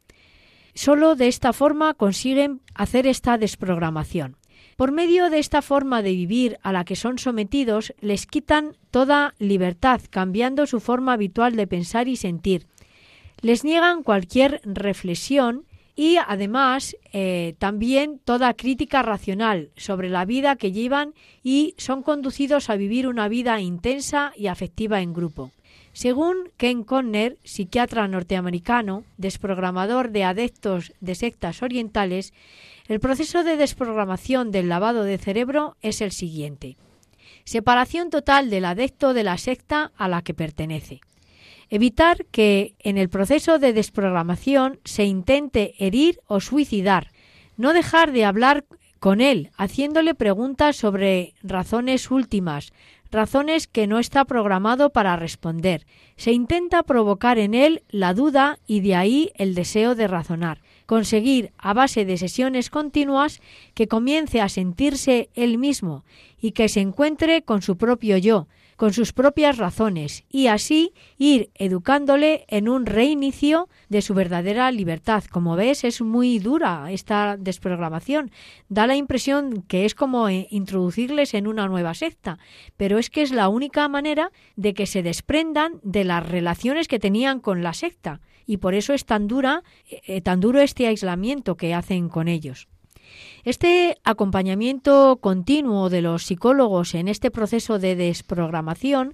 Solo 0.74 1.16
de 1.16 1.30
esta 1.30 1.54
forma 1.54 1.94
consiguen 1.94 2.60
hacer 2.74 3.08
esta 3.08 3.38
desprogramación. 3.38 4.36
Por 4.76 4.92
medio 4.92 5.30
de 5.30 5.40
esta 5.40 5.62
forma 5.62 6.02
de 6.02 6.12
vivir 6.12 6.58
a 6.62 6.74
la 6.74 6.84
que 6.84 6.98
son 6.98 7.18
sometidos, 7.18 7.94
les 8.02 8.28
quitan 8.28 8.76
toda 8.92 9.34
libertad, 9.40 10.02
cambiando 10.10 10.66
su 10.66 10.82
forma 10.82 11.14
habitual 11.14 11.56
de 11.56 11.68
pensar 11.68 12.10
y 12.10 12.18
sentir. 12.18 12.68
Les 13.40 13.64
niegan 13.64 14.04
cualquier 14.04 14.60
reflexión 14.66 15.64
y 15.96 16.18
además 16.18 16.98
eh, 17.14 17.56
también 17.58 18.20
toda 18.24 18.54
crítica 18.54 19.02
racional 19.02 19.70
sobre 19.78 20.10
la 20.10 20.26
vida 20.26 20.58
que 20.58 20.72
llevan 20.72 21.14
y 21.42 21.74
son 21.78 22.04
conducidos 22.04 22.70
a 22.70 22.76
vivir 22.76 23.08
una 23.08 23.30
vida 23.30 23.60
intensa 23.62 24.34
y 24.36 24.48
afectiva 24.48 25.02
en 25.02 25.14
grupo. 25.14 25.52
Según 25.94 26.50
Ken 26.58 26.84
Conner, 26.84 27.38
psiquiatra 27.46 28.10
norteamericano, 28.10 29.06
desprogramador 29.18 30.12
de 30.12 30.26
adeptos 30.26 30.92
de 31.00 31.16
sectas 31.16 31.64
orientales, 31.64 32.34
el 32.90 33.00
proceso 33.00 33.46
de 33.46 33.56
desprogramación 33.56 34.52
del 34.52 34.68
lavado 34.68 35.06
de 35.06 35.18
cerebro 35.18 35.78
es 35.82 36.02
el 36.02 36.12
siguiente. 36.12 36.76
Separación 37.46 38.10
total 38.10 38.50
del 38.50 38.66
adepto 38.66 39.14
de 39.14 39.24
la 39.24 39.38
secta 39.38 39.94
a 39.96 40.10
la 40.10 40.22
que 40.22 40.34
pertenece. 40.34 41.00
Evitar 41.70 42.26
que 42.32 42.76
en 42.80 42.98
el 42.98 43.10
proceso 43.10 43.60
de 43.60 43.74
desprogramación 43.74 44.80
se 44.84 45.06
intente 45.06 45.74
herir 45.80 46.20
o 46.28 46.40
suicidar. 46.40 47.12
No 47.58 47.74
dejar 47.74 48.12
de 48.12 48.26
hablar 48.26 48.66
con 49.00 49.22
él, 49.22 49.52
haciéndole 49.58 50.16
preguntas 50.16 50.76
sobre 50.76 51.34
razones 51.44 52.10
últimas, 52.10 52.74
razones 53.12 53.68
que 53.68 53.88
no 53.88 54.00
está 54.00 54.26
programado 54.26 54.90
para 54.92 55.16
responder. 55.16 55.86
Se 56.18 56.32
intenta 56.32 56.84
provocar 56.84 57.38
en 57.38 57.54
él 57.54 57.84
la 57.90 58.14
duda 58.14 58.60
y 58.68 58.82
de 58.82 58.96
ahí 58.96 59.32
el 59.36 59.56
deseo 59.56 59.96
de 59.96 60.08
razonar. 60.08 60.62
Conseguir, 60.86 61.52
a 61.58 61.74
base 61.74 62.06
de 62.06 62.18
sesiones 62.18 62.70
continuas, 62.70 63.42
que 63.74 63.88
comience 63.88 64.42
a 64.42 64.50
sentirse 64.50 65.30
él 65.34 65.58
mismo 65.58 66.04
y 66.40 66.52
que 66.52 66.70
se 66.70 66.82
encuentre 66.82 67.42
con 67.42 67.62
su 67.62 67.78
propio 67.78 68.18
yo, 68.18 68.48
con 68.76 68.94
sus 68.94 69.14
propias 69.14 69.58
razones 69.58 70.24
y 70.30 70.48
así 70.48 70.94
ir 71.18 71.50
educándole 71.56 72.46
en 72.48 72.70
un 72.70 72.86
reinicio 72.86 73.70
de 73.90 74.02
su 74.02 74.14
verdadera 74.14 74.72
libertad. 74.72 75.24
Como 75.26 75.56
ves, 75.56 75.84
es 75.84 76.02
muy 76.02 76.40
dura 76.40 76.92
esta 76.92 77.38
desprogramación. 77.38 78.32
Da 78.70 78.88
la 78.88 78.96
impresión 78.96 79.64
que 79.64 79.86
es 79.86 79.96
como 79.96 80.30
eh, 80.30 80.48
introducirles 80.50 81.34
en 81.34 81.48
una 81.48 81.68
nueva 81.68 81.94
secta, 81.94 82.38
pero 82.78 82.98
es 82.98 83.10
que 83.10 83.22
es 83.22 83.32
la 83.32 83.50
única 83.50 83.88
manera 83.88 84.32
de 84.56 84.74
que 84.74 84.86
se 84.86 85.04
desprendan 85.04 85.80
de 85.84 86.04
las 86.04 86.28
relaciones 86.28 86.88
que 86.88 87.00
tenían 87.00 87.40
con 87.40 87.64
la 87.64 87.74
secta 87.74 88.22
y 88.46 88.58
por 88.58 88.76
eso 88.76 88.94
es 88.94 89.06
tan 89.06 89.28
dura, 89.28 89.64
eh, 89.90 90.22
tan 90.22 90.40
duro 90.40 90.62
este 90.62 90.88
aislamiento 90.88 91.56
que 91.58 91.74
hacen 91.74 92.10
con 92.10 92.28
ellos. 92.28 92.68
Este 93.46 94.00
acompañamiento 94.04 95.20
continuo 95.22 95.92
de 95.92 96.02
los 96.02 96.24
psicólogos 96.24 96.96
en 96.96 97.08
este 97.08 97.30
proceso 97.30 97.78
de 97.78 97.96
desprogramación 97.96 99.14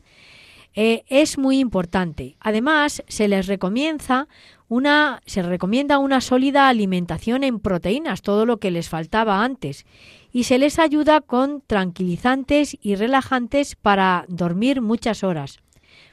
eh, 0.73 1.03
es 1.09 1.38
muy 1.38 1.59
importante. 1.59 2.38
Además, 2.39 3.03
se 3.09 3.27
les 3.27 3.47
recomienda 3.47 4.29
una, 4.69 5.21
se 5.25 5.41
recomienda 5.41 5.97
una 5.97 6.21
sólida 6.21 6.69
alimentación 6.69 7.43
en 7.43 7.59
proteínas, 7.59 8.21
todo 8.21 8.45
lo 8.45 8.55
que 8.55 8.71
les 8.71 8.88
faltaba 8.88 9.43
antes, 9.43 9.86
y 10.32 10.45
se 10.45 10.59
les 10.59 10.79
ayuda 10.79 11.19
con 11.19 11.61
tranquilizantes 11.67 12.77
y 12.82 12.95
relajantes 12.95 13.75
para 13.75 14.23
dormir 14.29 14.79
muchas 14.79 15.25
horas. 15.25 15.59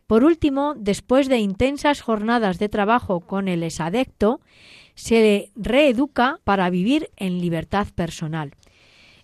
Por 0.09 0.25
último, 0.25 0.75
después 0.77 1.29
de 1.29 1.39
intensas 1.39 2.01
jornadas 2.01 2.59
de 2.59 2.69
trabajo 2.69 3.21
con 3.21 3.47
el 3.47 3.63
exadecto, 3.63 4.41
se 4.99 5.53
reeduca 5.55 6.41
para 6.43 6.69
vivir 6.71 7.09
en 7.17 7.41
libertad 7.41 7.87
personal. 7.95 8.57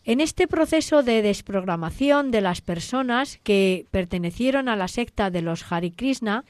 En 0.05 0.21
este 0.21 0.47
proceso 0.47 1.03
de 1.03 1.21
desprogramación 1.21 2.31
de 2.31 2.41
las 2.41 2.61
personas 2.61 3.41
que 3.43 3.87
pertenecieron 3.91 4.69
a 4.69 4.77
la 4.77 4.87
secta 4.87 5.31
de 5.31 5.43
los 5.43 5.71
Hare 5.71 5.91
Krishna, 5.91 6.45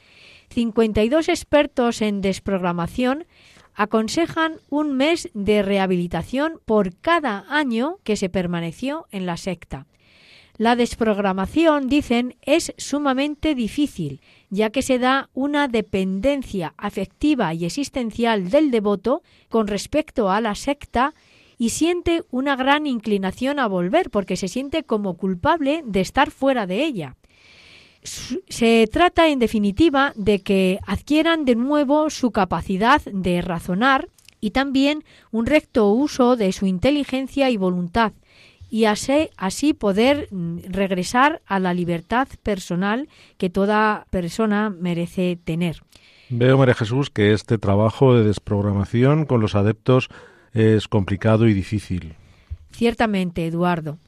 52 0.50 1.30
expertos 1.30 2.02
en 2.02 2.20
desprogramación 2.20 3.24
aconsejan 3.74 4.56
un 4.68 4.92
mes 4.92 5.30
de 5.32 5.62
rehabilitación 5.62 6.60
por 6.66 6.94
cada 6.94 7.46
año 7.48 7.96
que 8.04 8.16
se 8.16 8.28
permaneció 8.28 9.06
en 9.10 9.24
la 9.24 9.38
secta. 9.38 9.86
La 10.58 10.76
desprogramación, 10.76 11.88
dicen, 11.88 12.36
es 12.42 12.74
sumamente 12.76 13.54
difícil, 13.54 14.20
ya 14.50 14.70
que 14.70 14.82
se 14.82 14.98
da 14.98 15.30
una 15.34 15.68
dependencia 15.68 16.74
afectiva 16.76 17.54
y 17.54 17.64
existencial 17.64 18.50
del 18.50 18.70
devoto 18.70 19.22
con 19.48 19.66
respecto 19.66 20.30
a 20.30 20.40
la 20.40 20.54
secta 20.54 21.14
y 21.58 21.70
siente 21.70 22.24
una 22.30 22.56
gran 22.56 22.86
inclinación 22.86 23.58
a 23.58 23.66
volver 23.66 24.10
porque 24.10 24.36
se 24.36 24.48
siente 24.48 24.82
como 24.82 25.14
culpable 25.14 25.82
de 25.84 26.00
estar 26.00 26.30
fuera 26.30 26.66
de 26.66 26.84
ella. 26.84 27.16
Se 28.02 28.86
trata, 28.92 29.28
en 29.28 29.38
definitiva, 29.38 30.12
de 30.14 30.42
que 30.42 30.78
adquieran 30.86 31.46
de 31.46 31.54
nuevo 31.54 32.10
su 32.10 32.32
capacidad 32.32 33.00
de 33.02 33.40
razonar 33.40 34.08
y 34.40 34.50
también 34.50 35.04
un 35.30 35.46
recto 35.46 35.90
uso 35.90 36.36
de 36.36 36.52
su 36.52 36.66
inteligencia 36.66 37.48
y 37.48 37.56
voluntad, 37.56 38.12
y 38.74 38.86
así, 38.86 39.30
así 39.36 39.72
poder 39.72 40.26
mm, 40.32 40.58
regresar 40.64 41.40
a 41.46 41.60
la 41.60 41.72
libertad 41.72 42.26
personal 42.42 43.08
que 43.38 43.48
toda 43.48 44.08
persona 44.10 44.68
merece 44.68 45.38
tener. 45.44 45.80
Veo, 46.28 46.58
María 46.58 46.74
Jesús, 46.74 47.08
que 47.08 47.32
este 47.32 47.56
trabajo 47.56 48.16
de 48.16 48.24
desprogramación 48.24 49.26
con 49.26 49.40
los 49.40 49.54
adeptos 49.54 50.08
es 50.52 50.88
complicado 50.88 51.46
y 51.46 51.54
difícil. 51.54 52.16
Ciertamente, 52.72 53.46
Eduardo. 53.46 53.98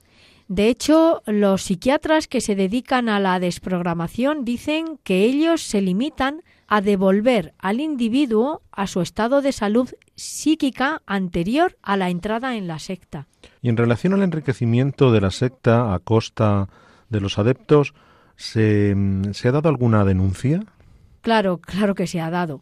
De 0.49 0.69
hecho, 0.69 1.23
los 1.27 1.62
psiquiatras 1.62 2.27
que 2.27 2.41
se 2.41 2.57
dedican 2.57 3.09
a 3.09 3.21
la 3.21 3.39
desprogramación 3.39 4.45
dicen 4.45 4.99
que 5.05 5.23
ellos 5.23 5.62
se 5.62 5.81
limitan 5.81 6.43
a 6.67 6.81
devolver 6.81 7.55
al 7.59 7.81
individuo 7.81 8.62
a 8.73 8.89
su 8.89 9.01
estado 9.01 9.43
de 9.43 9.53
salud 9.53 9.91
psíquica 10.17 11.03
anterior 11.07 11.77
a 11.83 11.97
la 11.97 12.11
entrada 12.11 12.57
en 12.57 12.67
la 12.67 12.81
secta. 12.81 13.29
Y 13.67 13.69
en 13.69 13.77
relación 13.77 14.12
al 14.12 14.23
enriquecimiento 14.23 15.11
de 15.11 15.21
la 15.21 15.33
secta 15.33 15.93
a 15.93 15.99
costa 15.99 16.69
de 17.09 17.21
los 17.21 17.37
adeptos, 17.37 17.95
¿se, 18.37 18.95
se 19.33 19.49
ha 19.49 19.51
dado 19.51 19.69
alguna 19.69 20.05
denuncia? 20.05 20.62
Claro, 21.21 21.59
claro 21.59 21.97
que 21.97 22.07
se 22.07 22.21
ha 22.21 22.31
dado. 22.31 22.61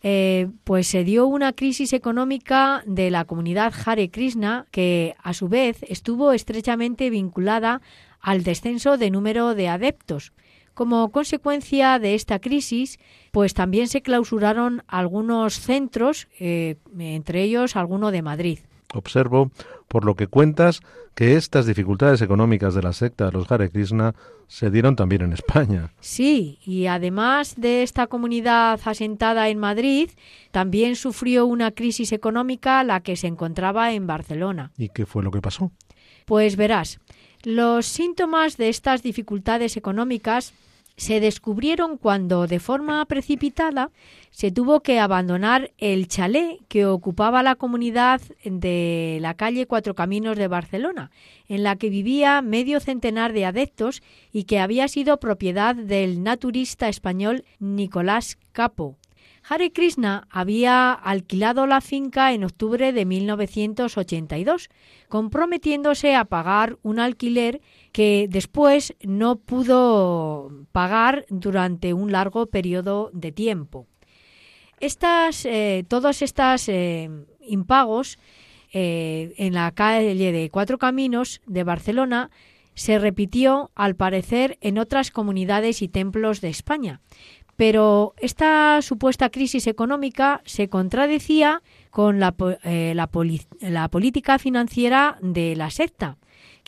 Eh, 0.00 0.48
pues 0.64 0.86
se 0.86 1.04
dio 1.04 1.26
una 1.26 1.52
crisis 1.52 1.92
económica 1.92 2.82
de 2.86 3.10
la 3.10 3.26
comunidad 3.26 3.74
Hare 3.84 4.10
Krishna 4.10 4.64
que 4.70 5.16
a 5.22 5.34
su 5.34 5.50
vez 5.50 5.82
estuvo 5.82 6.32
estrechamente 6.32 7.10
vinculada 7.10 7.82
al 8.18 8.42
descenso 8.42 8.96
de 8.96 9.10
número 9.10 9.54
de 9.54 9.68
adeptos. 9.68 10.32
Como 10.72 11.10
consecuencia 11.12 11.98
de 11.98 12.14
esta 12.14 12.38
crisis, 12.38 12.98
pues 13.32 13.52
también 13.52 13.86
se 13.86 14.00
clausuraron 14.00 14.82
algunos 14.88 15.60
centros, 15.60 16.26
eh, 16.40 16.76
entre 16.98 17.42
ellos 17.42 17.76
alguno 17.76 18.10
de 18.10 18.22
Madrid. 18.22 18.60
Observo, 18.94 19.50
por 19.88 20.04
lo 20.04 20.14
que 20.14 20.26
cuentas, 20.26 20.80
que 21.14 21.34
estas 21.36 21.66
dificultades 21.66 22.22
económicas 22.22 22.74
de 22.74 22.82
la 22.82 22.92
secta 22.92 23.26
de 23.26 23.32
los 23.32 23.50
Hare 23.50 23.70
Krishna 23.70 24.14
se 24.46 24.70
dieron 24.70 24.96
también 24.96 25.22
en 25.22 25.32
España. 25.32 25.92
Sí, 26.00 26.58
y 26.64 26.86
además 26.86 27.54
de 27.56 27.82
esta 27.82 28.06
comunidad 28.06 28.78
asentada 28.84 29.48
en 29.48 29.58
Madrid, 29.58 30.10
también 30.52 30.94
sufrió 30.94 31.46
una 31.46 31.72
crisis 31.72 32.12
económica 32.12 32.84
la 32.84 33.00
que 33.00 33.16
se 33.16 33.26
encontraba 33.26 33.92
en 33.92 34.06
Barcelona. 34.06 34.70
¿Y 34.78 34.90
qué 34.90 35.06
fue 35.06 35.22
lo 35.22 35.30
que 35.30 35.40
pasó? 35.40 35.72
Pues 36.24 36.56
verás, 36.56 37.00
los 37.42 37.86
síntomas 37.86 38.56
de 38.56 38.68
estas 38.68 39.02
dificultades 39.02 39.76
económicas 39.76 40.52
se 40.98 41.20
descubrieron 41.20 41.96
cuando, 41.96 42.48
de 42.48 42.58
forma 42.58 43.04
precipitada, 43.06 43.92
se 44.32 44.50
tuvo 44.50 44.80
que 44.80 44.98
abandonar 44.98 45.70
el 45.78 46.08
chalet 46.08 46.58
que 46.66 46.86
ocupaba 46.86 47.44
la 47.44 47.54
comunidad 47.54 48.20
de 48.44 49.18
la 49.22 49.34
calle 49.34 49.66
Cuatro 49.66 49.94
Caminos 49.94 50.36
de 50.36 50.48
Barcelona, 50.48 51.12
en 51.46 51.62
la 51.62 51.76
que 51.76 51.88
vivía 51.88 52.42
medio 52.42 52.80
centenar 52.80 53.32
de 53.32 53.46
adeptos 53.46 54.02
y 54.32 54.44
que 54.44 54.58
había 54.58 54.88
sido 54.88 55.20
propiedad 55.20 55.76
del 55.76 56.24
naturista 56.24 56.88
español 56.88 57.44
Nicolás 57.60 58.36
Capo. 58.50 58.98
Hare 59.48 59.72
Krishna 59.72 60.26
había 60.30 60.92
alquilado 60.92 61.66
la 61.66 61.80
finca 61.80 62.32
en 62.32 62.44
octubre 62.44 62.92
de 62.92 63.04
1982, 63.06 64.68
comprometiéndose 65.08 66.16
a 66.16 66.24
pagar 66.24 66.76
un 66.82 66.98
alquiler 66.98 67.62
que 67.92 68.26
después 68.28 68.94
no 69.02 69.36
pudo 69.36 70.50
pagar 70.72 71.24
durante 71.28 71.94
un 71.94 72.12
largo 72.12 72.46
periodo 72.46 73.10
de 73.12 73.32
tiempo. 73.32 73.86
Estas, 74.80 75.44
eh, 75.44 75.84
todos 75.88 76.22
estos 76.22 76.68
eh, 76.68 77.10
impagos 77.40 78.18
eh, 78.72 79.34
en 79.38 79.54
la 79.54 79.72
calle 79.72 80.32
de 80.32 80.50
Cuatro 80.50 80.78
Caminos 80.78 81.40
de 81.46 81.64
Barcelona 81.64 82.30
se 82.74 82.98
repitió, 83.00 83.72
al 83.74 83.96
parecer, 83.96 84.56
en 84.60 84.78
otras 84.78 85.10
comunidades 85.10 85.82
y 85.82 85.88
templos 85.88 86.40
de 86.40 86.48
España. 86.48 87.00
Pero 87.56 88.14
esta 88.18 88.80
supuesta 88.82 89.30
crisis 89.30 89.66
económica 89.66 90.42
se 90.44 90.68
contradecía 90.68 91.60
con 91.90 92.20
la, 92.20 92.36
la 93.60 93.88
política 93.88 94.38
financiera 94.38 95.18
de 95.20 95.56
la 95.56 95.70
secta, 95.70 96.18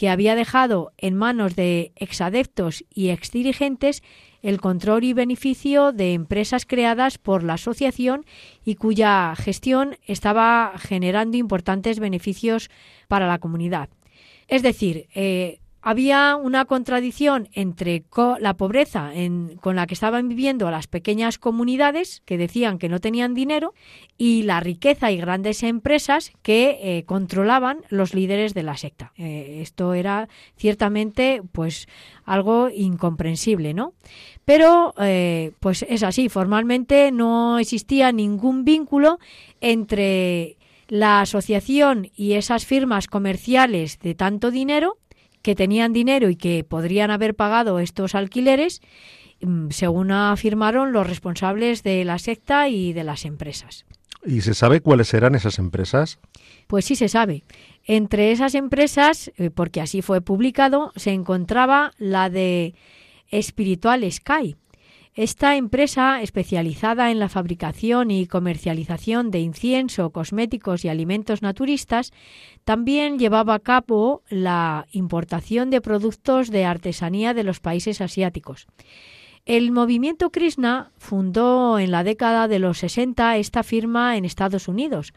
que 0.00 0.08
había 0.08 0.34
dejado 0.34 0.94
en 0.96 1.14
manos 1.14 1.56
de 1.56 1.92
exadeptos 1.94 2.86
y 2.88 3.10
exdirigentes 3.10 4.02
el 4.40 4.58
control 4.58 5.04
y 5.04 5.12
beneficio 5.12 5.92
de 5.92 6.14
empresas 6.14 6.64
creadas 6.64 7.18
por 7.18 7.42
la 7.42 7.52
asociación 7.52 8.24
y 8.64 8.76
cuya 8.76 9.34
gestión 9.36 9.98
estaba 10.06 10.72
generando 10.78 11.36
importantes 11.36 12.00
beneficios 12.00 12.70
para 13.08 13.26
la 13.26 13.40
comunidad. 13.40 13.90
Es 14.48 14.62
decir, 14.62 15.06
eh, 15.14 15.59
había 15.82 16.36
una 16.36 16.64
contradicción 16.64 17.48
entre 17.52 18.04
la 18.38 18.54
pobreza 18.54 19.12
con 19.60 19.76
la 19.76 19.86
que 19.86 19.94
estaban 19.94 20.28
viviendo 20.28 20.70
las 20.70 20.86
pequeñas 20.86 21.38
comunidades 21.38 22.22
que 22.24 22.38
decían 22.38 22.78
que 22.78 22.88
no 22.88 23.00
tenían 23.00 23.34
dinero 23.34 23.72
y 24.18 24.42
la 24.42 24.60
riqueza 24.60 25.10
y 25.10 25.16
grandes 25.16 25.62
empresas 25.62 26.32
que 26.42 26.78
eh, 26.82 27.04
controlaban 27.04 27.78
los 27.88 28.14
líderes 28.14 28.52
de 28.52 28.62
la 28.62 28.76
secta. 28.76 29.12
Eh, 29.16 29.60
esto 29.62 29.94
era 29.94 30.28
ciertamente 30.56 31.42
pues 31.52 31.88
algo 32.24 32.68
incomprensible, 32.68 33.72
¿no? 33.72 33.94
Pero 34.44 34.94
eh, 34.98 35.52
pues 35.60 35.84
es 35.88 36.02
así, 36.02 36.28
formalmente 36.28 37.10
no 37.12 37.58
existía 37.58 38.12
ningún 38.12 38.64
vínculo 38.64 39.18
entre 39.60 40.56
la 40.88 41.20
asociación 41.20 42.10
y 42.14 42.32
esas 42.32 42.66
firmas 42.66 43.06
comerciales 43.06 43.98
de 44.00 44.14
tanto 44.14 44.50
dinero 44.50 44.98
que 45.42 45.54
tenían 45.54 45.92
dinero 45.92 46.28
y 46.28 46.36
que 46.36 46.64
podrían 46.64 47.10
haber 47.10 47.34
pagado 47.34 47.78
estos 47.78 48.14
alquileres, 48.14 48.80
mm, 49.40 49.70
según 49.70 50.12
afirmaron 50.12 50.92
los 50.92 51.06
responsables 51.06 51.82
de 51.82 52.04
la 52.04 52.18
secta 52.18 52.68
y 52.68 52.92
de 52.92 53.04
las 53.04 53.24
empresas. 53.24 53.86
¿Y 54.24 54.42
se 54.42 54.54
sabe 54.54 54.80
cuáles 54.80 55.14
eran 55.14 55.34
esas 55.34 55.58
empresas? 55.58 56.18
Pues 56.66 56.84
sí 56.84 56.94
se 56.94 57.08
sabe. 57.08 57.42
Entre 57.84 58.32
esas 58.32 58.54
empresas, 58.54 59.32
eh, 59.36 59.50
porque 59.50 59.80
así 59.80 60.02
fue 60.02 60.20
publicado, 60.20 60.92
se 60.96 61.12
encontraba 61.12 61.92
la 61.98 62.28
de 62.28 62.74
Espiritual 63.30 64.10
Sky, 64.10 64.56
esta 65.14 65.56
empresa, 65.56 66.22
especializada 66.22 67.10
en 67.10 67.18
la 67.18 67.28
fabricación 67.28 68.12
y 68.12 68.26
comercialización 68.26 69.32
de 69.32 69.40
incienso, 69.40 70.10
cosméticos 70.10 70.84
y 70.84 70.88
alimentos 70.88 71.42
naturistas, 71.42 72.12
también 72.64 73.18
llevaba 73.18 73.54
a 73.54 73.58
cabo 73.58 74.22
la 74.28 74.86
importación 74.92 75.70
de 75.70 75.80
productos 75.80 76.50
de 76.50 76.64
artesanía 76.64 77.34
de 77.34 77.44
los 77.44 77.60
países 77.60 78.00
asiáticos. 78.00 78.66
El 79.46 79.72
movimiento 79.72 80.30
Krishna 80.30 80.92
fundó 80.98 81.78
en 81.78 81.90
la 81.90 82.04
década 82.04 82.46
de 82.46 82.58
los 82.58 82.78
60 82.78 83.38
esta 83.38 83.62
firma 83.62 84.16
en 84.16 84.24
Estados 84.24 84.68
Unidos, 84.68 85.12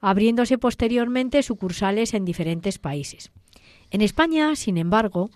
abriéndose 0.00 0.58
posteriormente 0.58 1.42
sucursales 1.42 2.14
en 2.14 2.24
diferentes 2.24 2.78
países. 2.78 3.30
En 3.90 4.02
España, 4.02 4.54
sin 4.56 4.76
embargo, 4.76 5.30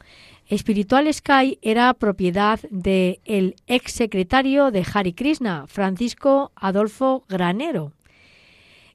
Espiritual 0.46 1.12
Sky 1.12 1.58
era 1.62 1.94
propiedad 1.94 2.60
del 2.70 3.20
el 3.24 3.56
ex 3.66 3.92
secretario 3.92 4.70
de 4.70 4.84
Hare 4.92 5.14
Krishna, 5.14 5.66
Francisco 5.66 6.52
Adolfo 6.54 7.24
Granero, 7.28 7.92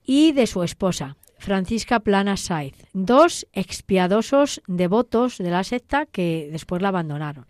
y 0.05 0.33
de 0.33 0.45
su 0.45 0.63
esposa, 0.63 1.17
Francisca 1.39 1.99
Plana 1.99 2.37
Saiz, 2.37 2.75
dos 2.93 3.47
expiadosos 3.53 4.61
devotos 4.67 5.37
de 5.37 5.51
la 5.51 5.63
secta 5.63 6.05
que 6.05 6.49
después 6.51 6.81
la 6.81 6.89
abandonaron. 6.89 7.45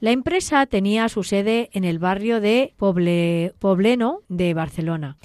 La 0.00 0.10
empresa 0.10 0.66
tenía 0.66 1.08
su 1.08 1.22
sede 1.22 1.70
en 1.72 1.84
el 1.84 1.98
barrio 1.98 2.40
de 2.40 2.74
Poble, 2.76 3.54
Pobleno 3.58 4.20
de 4.28 4.54
Barcelona. 4.54 5.16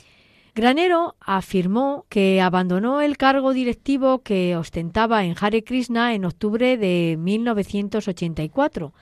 Granero 0.56 1.16
afirmó 1.20 2.06
que 2.10 2.42
abandonó 2.42 3.02
el 3.02 3.18
cargo 3.18 3.54
directivo 3.54 4.24
que 4.24 4.56
ostentaba 4.56 5.24
en 5.24 5.36
Hare 5.40 5.64
Krishna 5.64 6.16
en 6.16 6.26
octubre 6.26 6.78
de 6.78 7.16
1984, 7.20 8.94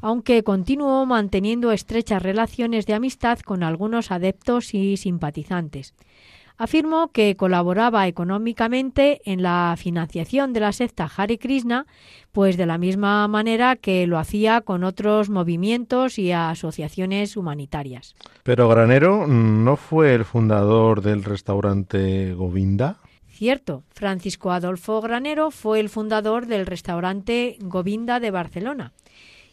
aunque 0.00 0.42
continuó 0.42 1.06
manteniendo 1.06 1.70
estrechas 1.70 2.22
relaciones 2.22 2.86
de 2.86 2.94
amistad 2.94 3.38
con 3.40 3.62
algunos 3.62 4.10
adeptos 4.10 4.74
y 4.74 4.96
simpatizantes 4.96 5.94
afirmó 6.56 7.08
que 7.08 7.36
colaboraba 7.36 8.06
económicamente 8.06 9.20
en 9.24 9.42
la 9.42 9.74
financiación 9.76 10.52
de 10.52 10.60
la 10.60 10.72
secta 10.72 11.10
Hare 11.14 11.38
Krishna, 11.38 11.86
pues 12.32 12.56
de 12.56 12.66
la 12.66 12.78
misma 12.78 13.26
manera 13.28 13.76
que 13.76 14.06
lo 14.06 14.18
hacía 14.18 14.60
con 14.60 14.84
otros 14.84 15.30
movimientos 15.30 16.18
y 16.18 16.32
asociaciones 16.32 17.36
humanitarias. 17.36 18.14
Pero 18.42 18.68
Granero 18.68 19.26
no 19.26 19.76
fue 19.76 20.14
el 20.14 20.24
fundador 20.24 21.02
del 21.02 21.24
restaurante 21.24 22.34
Govinda. 22.34 22.98
Cierto, 23.28 23.82
Francisco 23.90 24.52
Adolfo 24.52 25.00
Granero 25.00 25.50
fue 25.50 25.80
el 25.80 25.88
fundador 25.88 26.46
del 26.46 26.66
restaurante 26.66 27.56
Govinda 27.60 28.20
de 28.20 28.30
Barcelona. 28.30 28.92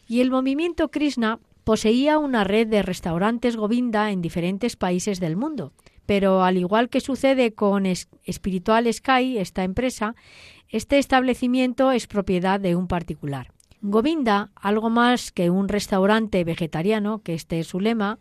Y 0.06 0.20
el 0.20 0.30
movimiento 0.30 0.88
Krishna 0.88 1.40
poseía 1.64 2.18
una 2.18 2.44
red 2.44 2.68
de 2.68 2.82
restaurantes 2.82 3.56
Govinda 3.56 4.12
en 4.12 4.22
diferentes 4.22 4.76
países 4.76 5.18
del 5.18 5.36
mundo 5.36 5.72
pero 6.06 6.42
al 6.42 6.56
igual 6.56 6.88
que 6.88 7.00
sucede 7.00 7.54
con 7.54 7.86
Espiritual 7.86 8.92
Sky, 8.92 9.38
esta 9.38 9.64
empresa, 9.64 10.14
este 10.68 10.98
establecimiento 10.98 11.92
es 11.92 12.06
propiedad 12.06 12.58
de 12.58 12.76
un 12.76 12.88
particular. 12.88 13.52
Govinda, 13.84 14.50
algo 14.54 14.90
más 14.90 15.32
que 15.32 15.50
un 15.50 15.68
restaurante 15.68 16.44
vegetariano, 16.44 17.20
que 17.22 17.34
este 17.34 17.58
es 17.58 17.66
su 17.66 17.80
lema 17.80 18.20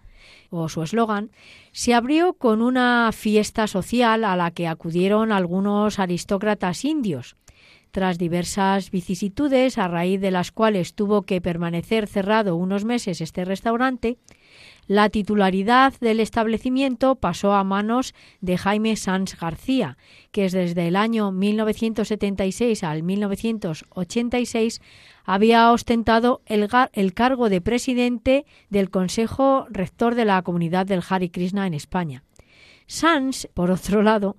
o 0.50 0.70
su 0.70 0.82
eslogan, 0.82 1.32
se 1.72 1.94
abrió 1.94 2.34
con 2.34 2.64
una 2.64 3.12
fiesta 3.14 3.68
social 3.68 4.24
a 4.24 4.36
la 4.36 4.50
que 4.52 4.68
acudieron 4.68 5.32
algunos 5.32 6.00
aristócratas 6.00 6.84
indios. 6.84 7.36
Tras 7.92 8.18
diversas 8.18 8.90
vicisitudes, 8.90 9.78
a 9.78 9.88
raíz 9.88 10.20
de 10.20 10.32
las 10.32 10.52
cuales 10.52 10.96
tuvo 10.96 11.24
que 11.24 11.42
permanecer 11.42 12.08
cerrado 12.08 12.56
unos 12.56 12.84
meses 12.84 13.22
este 13.22 13.46
restaurante, 13.46 14.18
la 14.88 15.10
titularidad 15.10 15.94
del 16.00 16.20
establecimiento 16.20 17.16
pasó 17.16 17.54
a 17.54 17.64
manos 17.64 18.14
de 18.42 18.58
Jaime 18.58 18.96
Sanz 18.96 19.40
García, 19.40 19.98
que 20.32 20.50
desde 20.50 20.88
el 20.88 20.96
año 20.96 21.32
1976 21.32 22.84
al 22.84 23.04
1986 23.04 24.82
había 25.24 25.72
ostentado 25.72 26.42
el, 26.46 27.14
cargo 27.14 27.50
de 27.50 27.62
presidente 27.62 28.46
del 28.70 28.90
Consejo 28.90 29.66
Rector 29.70 30.16
de 30.16 30.26
la 30.26 30.42
Comunidad 30.42 30.86
del 30.86 31.04
Hare 31.08 31.32
Krishna 31.32 31.68
en 31.68 31.74
España. 31.74 32.24
Sanz, 32.88 33.48
por 33.54 33.72
otro 33.72 34.02
lado, 34.02 34.36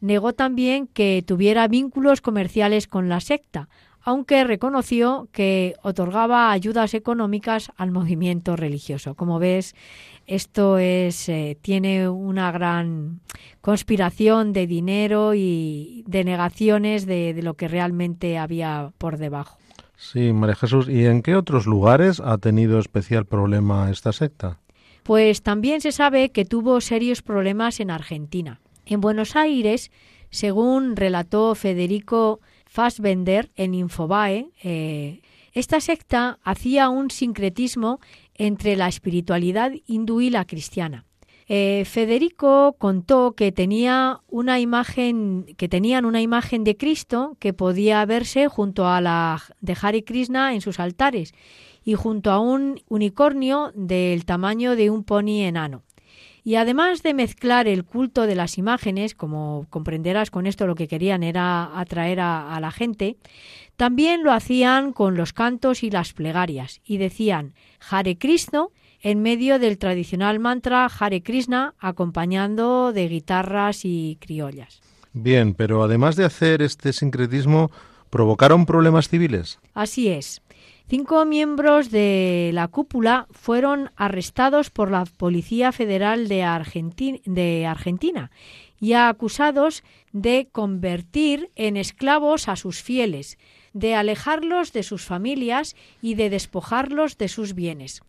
negó 0.00 0.32
también 0.32 0.86
que 0.86 1.24
tuviera 1.26 1.66
vínculos 1.66 2.20
comerciales 2.20 2.86
con 2.86 3.08
la 3.08 3.20
secta, 3.20 3.68
aunque 4.06 4.44
reconoció 4.44 5.28
que 5.32 5.74
otorgaba 5.82 6.52
ayudas 6.52 6.94
económicas 6.94 7.72
al 7.76 7.90
movimiento 7.90 8.54
religioso. 8.54 9.16
Como 9.16 9.40
ves, 9.40 9.74
esto 10.28 10.78
es 10.78 11.28
eh, 11.28 11.58
tiene 11.60 12.08
una 12.08 12.52
gran 12.52 13.18
conspiración 13.60 14.52
de 14.52 14.68
dinero 14.68 15.34
y 15.34 16.04
de 16.06 16.22
negaciones 16.22 17.04
de, 17.04 17.34
de 17.34 17.42
lo 17.42 17.54
que 17.54 17.66
realmente 17.66 18.38
había 18.38 18.92
por 18.96 19.18
debajo. 19.18 19.58
Sí, 19.96 20.32
María 20.32 20.54
Jesús, 20.54 20.88
¿y 20.88 21.04
en 21.06 21.20
qué 21.20 21.34
otros 21.34 21.66
lugares 21.66 22.20
ha 22.20 22.38
tenido 22.38 22.78
especial 22.78 23.26
problema 23.26 23.90
esta 23.90 24.12
secta? 24.12 24.60
Pues 25.02 25.42
también 25.42 25.80
se 25.80 25.90
sabe 25.90 26.30
que 26.30 26.44
tuvo 26.44 26.80
serios 26.80 27.22
problemas 27.22 27.80
en 27.80 27.90
Argentina. 27.90 28.60
En 28.84 29.00
Buenos 29.00 29.34
Aires, 29.34 29.90
según 30.30 30.94
relató 30.94 31.56
Federico 31.56 32.40
Fassbender 32.76 33.48
en 33.56 33.72
Infobae, 33.72 34.50
eh, 34.62 35.22
esta 35.54 35.80
secta 35.80 36.38
hacía 36.44 36.90
un 36.90 37.10
sincretismo 37.10 38.00
entre 38.34 38.76
la 38.76 38.86
espiritualidad 38.86 39.72
hindú 39.86 40.20
y 40.20 40.28
la 40.28 40.44
cristiana. 40.44 41.06
Eh, 41.48 41.84
Federico 41.86 42.76
contó 42.78 43.32
que 43.32 43.50
tenía 43.50 44.20
una 44.28 44.60
imagen, 44.60 45.46
que 45.56 45.70
tenían 45.70 46.04
una 46.04 46.20
imagen 46.20 46.64
de 46.64 46.76
Cristo 46.76 47.38
que 47.38 47.54
podía 47.54 48.04
verse 48.04 48.46
junto 48.48 48.86
a 48.86 49.00
la 49.00 49.42
de 49.62 49.74
Hare 49.80 50.04
Krishna 50.04 50.52
en 50.52 50.60
sus 50.60 50.78
altares 50.78 51.32
y 51.82 51.94
junto 51.94 52.30
a 52.30 52.40
un 52.40 52.82
unicornio 52.88 53.72
del 53.74 54.26
tamaño 54.26 54.76
de 54.76 54.90
un 54.90 55.02
pony 55.02 55.44
enano. 55.44 55.82
Y 56.46 56.54
además 56.54 57.02
de 57.02 57.12
mezclar 57.12 57.66
el 57.66 57.82
culto 57.82 58.24
de 58.28 58.36
las 58.36 58.56
imágenes, 58.56 59.16
como 59.16 59.66
comprenderás 59.68 60.30
con 60.30 60.46
esto 60.46 60.68
lo 60.68 60.76
que 60.76 60.86
querían 60.86 61.24
era 61.24 61.76
atraer 61.76 62.20
a, 62.20 62.56
la 62.60 62.70
gente, 62.70 63.16
también 63.74 64.22
lo 64.22 64.30
hacían 64.30 64.92
con 64.92 65.16
los 65.16 65.32
cantos 65.32 65.82
y 65.82 65.90
las 65.90 66.12
plegarias, 66.12 66.80
y 66.84 66.98
decían 66.98 67.54
Hare 67.90 68.16
Krishna 68.16 68.66
en 69.00 69.22
medio 69.22 69.58
del 69.58 69.76
tradicional 69.76 70.38
mantra 70.38 70.86
Hare 70.86 71.20
Krishna, 71.20 71.74
acompañando 71.80 72.92
de 72.92 73.08
guitarras 73.08 73.84
y 73.84 74.16
criollas. 74.20 74.80
Bien, 75.14 75.52
pero 75.52 75.82
además 75.82 76.14
de 76.14 76.26
hacer 76.26 76.62
este 76.62 76.92
sincretismo, 76.92 77.72
¿provocaron 78.08 78.66
problemas 78.66 79.08
civiles? 79.08 79.58
Así 79.74 80.06
es. 80.06 80.40
Cinco 80.88 81.24
miembros 81.24 81.90
de 81.90 82.52
la 82.54 82.68
cúpula 82.68 83.26
fueron 83.32 83.90
arrestados 83.96 84.70
por 84.70 84.92
la 84.92 85.04
Policía 85.04 85.72
Federal 85.72 86.28
de, 86.28 86.44
Argentina 86.44 88.30
y 88.78 88.92
acusados 88.92 89.82
de 90.12 90.48
convertir 90.52 91.50
en 91.56 91.76
esclavos 91.76 92.46
a 92.46 92.54
sus 92.54 92.82
fieles, 92.82 93.36
de 93.72 93.96
alejarlos 93.96 94.72
de 94.72 94.84
sus 94.84 95.04
familias 95.04 95.74
y 96.02 96.14
de 96.14 96.30
despojarlos 96.30 97.18
de 97.18 97.26
sus 97.26 97.54
bienes. 97.54 98.02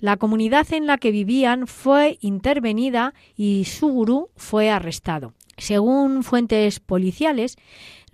La 0.00 0.16
comunidad 0.16 0.72
en 0.72 0.88
la 0.88 0.98
que 0.98 1.12
vivían 1.12 1.68
fue 1.68 2.18
intervenida 2.20 3.14
y 3.36 3.64
su 3.66 3.86
gurú 3.86 4.30
fue 4.34 4.70
arrestado. 4.70 5.34
Según 5.56 6.24
fuentes 6.24 6.80
policiales, 6.80 7.56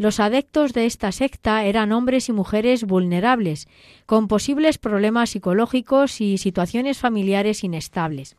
los 0.01 0.18
adeptos 0.18 0.72
de 0.72 0.86
esta 0.86 1.12
secta 1.12 1.62
eran 1.66 1.92
hombres 1.92 2.30
y 2.30 2.32
mujeres 2.32 2.84
vulnerables, 2.84 3.68
con 4.07 4.28
posibles 4.28 4.78
problemas 4.78 5.28
psicológicos 5.28 6.22
y 6.22 6.38
situaciones 6.38 6.96
familiares 6.96 7.64
inestables. 7.64 8.38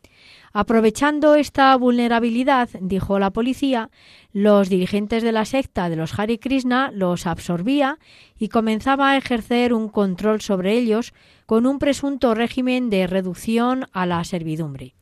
Aprovechando 0.52 1.36
esta 1.36 1.76
vulnerabilidad, 1.76 2.68
dijo 2.80 3.20
la 3.20 3.30
policía, 3.30 3.90
los 4.32 4.70
dirigentes 4.70 5.22
de 5.22 5.30
la 5.30 5.44
secta 5.44 5.88
de 5.88 5.94
los 5.94 6.18
Hare 6.18 6.40
Krishna 6.40 6.90
los 6.92 7.28
absorbía 7.28 8.00
y 8.36 8.48
comenzaba 8.48 9.12
a 9.12 9.16
ejercer 9.16 9.72
un 9.72 9.88
control 9.88 10.40
sobre 10.40 10.72
ellos 10.72 11.14
con 11.46 11.66
un 11.66 11.78
presunto 11.78 12.34
régimen 12.34 12.90
de 12.90 13.06
reducción 13.06 13.86
a 13.92 14.04
la 14.04 14.24
servidumbre. 14.24 14.96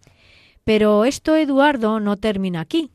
Pero 0.64 1.06
esto, 1.06 1.36
Eduardo, 1.36 2.00
no 2.00 2.18
termina 2.18 2.60
aquí. 2.60 2.90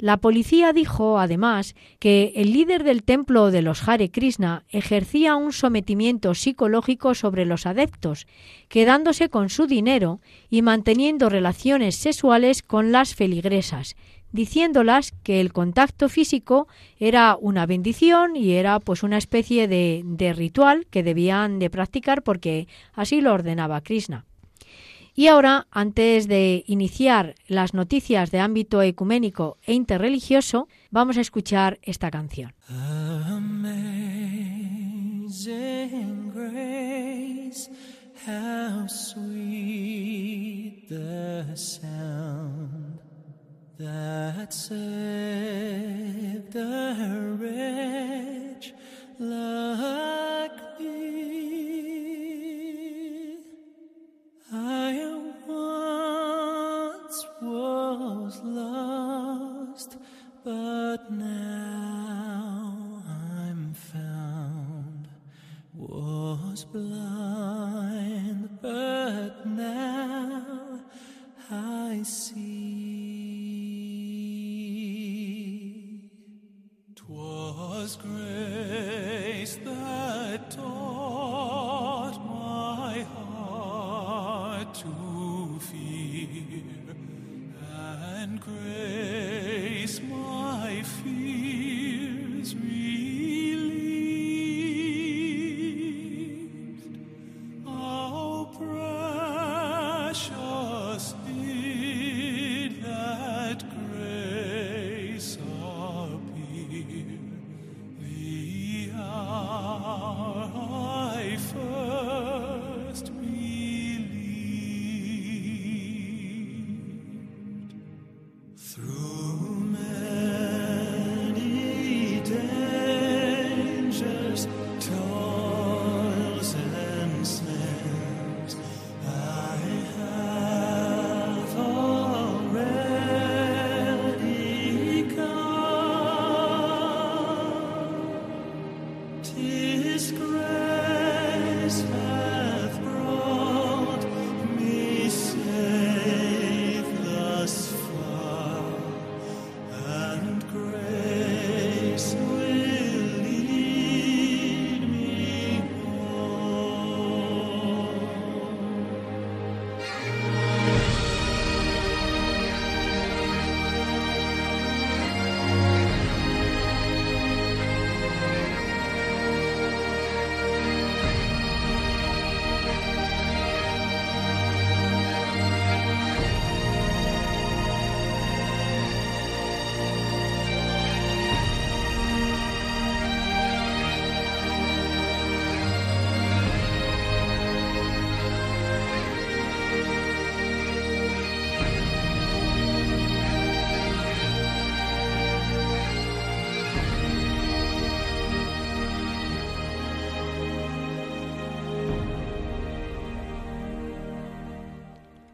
La 0.00 0.18
policía 0.18 0.72
dijo, 0.72 1.18
además, 1.18 1.74
que 1.98 2.32
el 2.36 2.52
líder 2.52 2.84
del 2.84 3.02
templo 3.02 3.50
de 3.50 3.62
los 3.62 3.88
Hare 3.88 4.12
Krishna 4.12 4.62
ejercía 4.68 5.34
un 5.34 5.52
sometimiento 5.52 6.34
psicológico 6.34 7.16
sobre 7.16 7.44
los 7.44 7.66
adeptos, 7.66 8.28
quedándose 8.68 9.28
con 9.28 9.48
su 9.48 9.66
dinero 9.66 10.20
y 10.48 10.62
manteniendo 10.62 11.28
relaciones 11.28 11.96
sexuales 11.96 12.62
con 12.62 12.92
las 12.92 13.16
feligresas, 13.16 13.96
diciéndolas 14.30 15.10
que 15.24 15.40
el 15.40 15.52
contacto 15.52 16.08
físico 16.08 16.68
era 17.00 17.36
una 17.40 17.66
bendición 17.66 18.36
y 18.36 18.52
era 18.52 18.78
pues 18.78 19.02
una 19.02 19.18
especie 19.18 19.66
de, 19.66 20.02
de 20.04 20.32
ritual 20.32 20.86
que 20.86 21.02
debían 21.02 21.58
de 21.58 21.70
practicar 21.70 22.22
porque 22.22 22.68
así 22.92 23.20
lo 23.20 23.32
ordenaba 23.32 23.80
Krishna. 23.80 24.27
Y 25.18 25.26
ahora, 25.26 25.66
antes 25.72 26.28
de 26.28 26.62
iniciar 26.68 27.34
las 27.48 27.74
noticias 27.74 28.30
de 28.30 28.38
ámbito 28.38 28.82
ecuménico 28.82 29.58
e 29.66 29.72
interreligioso, 29.74 30.68
vamos 30.92 31.16
a 31.16 31.22
escuchar 31.22 31.80
esta 31.82 32.08
canción. 32.12 32.54
lost, 58.44 59.96
but 60.44 61.10
now 61.10 63.02
I'm 63.06 63.74
found. 63.74 65.08
Was 65.74 66.64
blind, 66.64 68.48
but 68.60 69.46
now 69.46 70.80
I 71.50 72.02
see. 72.02 72.58
Twas 76.96 77.96
grace 77.96 79.56
that 79.64 80.50
taught. 80.50 81.07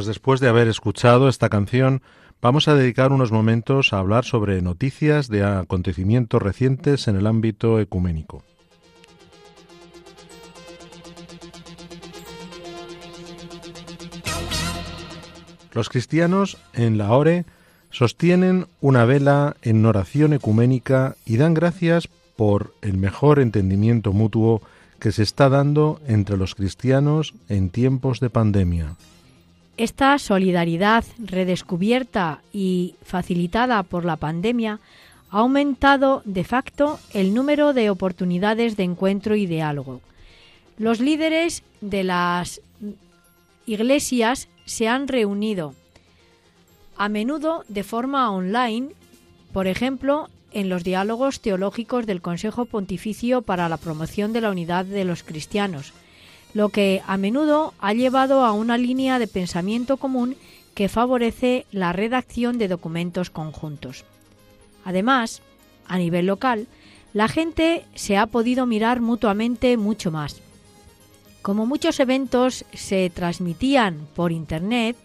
Pues 0.00 0.06
después 0.06 0.40
de 0.40 0.48
haber 0.48 0.66
escuchado 0.66 1.28
esta 1.28 1.50
canción, 1.50 2.00
vamos 2.40 2.68
a 2.68 2.74
dedicar 2.74 3.12
unos 3.12 3.32
momentos 3.32 3.92
a 3.92 3.98
hablar 3.98 4.24
sobre 4.24 4.62
noticias 4.62 5.28
de 5.28 5.44
acontecimientos 5.44 6.40
recientes 6.40 7.06
en 7.06 7.16
el 7.16 7.26
ámbito 7.26 7.78
ecuménico. 7.78 8.42
Los 15.74 15.90
cristianos 15.90 16.56
en 16.72 16.96
la 16.96 17.12
ORE 17.12 17.44
sostienen 17.90 18.68
una 18.80 19.04
vela 19.04 19.58
en 19.60 19.84
oración 19.84 20.32
ecuménica 20.32 21.16
y 21.26 21.36
dan 21.36 21.52
gracias 21.52 22.08
por 22.36 22.72
el 22.80 22.96
mejor 22.96 23.38
entendimiento 23.38 24.14
mutuo 24.14 24.62
que 24.98 25.12
se 25.12 25.22
está 25.22 25.50
dando 25.50 26.00
entre 26.06 26.38
los 26.38 26.54
cristianos 26.54 27.34
en 27.50 27.68
tiempos 27.68 28.18
de 28.20 28.30
pandemia. 28.30 28.96
Esta 29.80 30.18
solidaridad 30.18 31.06
redescubierta 31.16 32.42
y 32.52 32.96
facilitada 33.02 33.82
por 33.82 34.04
la 34.04 34.16
pandemia 34.16 34.78
ha 35.30 35.38
aumentado 35.38 36.20
de 36.26 36.44
facto 36.44 37.00
el 37.14 37.32
número 37.32 37.72
de 37.72 37.88
oportunidades 37.88 38.76
de 38.76 38.82
encuentro 38.82 39.36
y 39.36 39.46
diálogo. 39.46 40.02
Los 40.76 41.00
líderes 41.00 41.62
de 41.80 42.04
las 42.04 42.60
iglesias 43.64 44.48
se 44.66 44.86
han 44.86 45.08
reunido 45.08 45.74
a 46.98 47.08
menudo 47.08 47.64
de 47.68 47.82
forma 47.82 48.30
online, 48.30 48.90
por 49.54 49.66
ejemplo, 49.66 50.28
en 50.52 50.68
los 50.68 50.84
diálogos 50.84 51.40
teológicos 51.40 52.04
del 52.04 52.20
Consejo 52.20 52.66
Pontificio 52.66 53.40
para 53.40 53.70
la 53.70 53.78
Promoción 53.78 54.34
de 54.34 54.42
la 54.42 54.50
Unidad 54.50 54.84
de 54.84 55.06
los 55.06 55.22
Cristianos, 55.22 55.94
lo 56.54 56.70
que 56.70 57.02
a 57.06 57.16
menudo 57.16 57.74
ha 57.78 57.92
llevado 57.92 58.44
a 58.44 58.52
una 58.52 58.76
línea 58.76 59.18
de 59.18 59.26
pensamiento 59.26 59.96
común 59.96 60.36
que 60.74 60.88
favorece 60.88 61.66
la 61.72 61.92
redacción 61.92 62.58
de 62.58 62.68
documentos 62.68 63.30
conjuntos. 63.30 64.04
Además, 64.84 65.42
a 65.86 65.98
nivel 65.98 66.26
local, 66.26 66.66
la 67.12 67.28
gente 67.28 67.84
se 67.94 68.16
ha 68.16 68.26
podido 68.26 68.66
mirar 68.66 69.00
mutuamente 69.00 69.76
mucho 69.76 70.10
más. 70.10 70.40
Como 71.42 71.66
muchos 71.66 71.98
eventos 72.00 72.64
se 72.72 73.10
transmitían 73.10 74.06
por 74.14 74.30
Internet, 74.30 74.96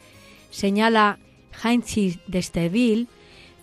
señala 0.52 1.18
Heinz 1.64 2.20
de 2.28 2.42
Steville, 2.42 3.08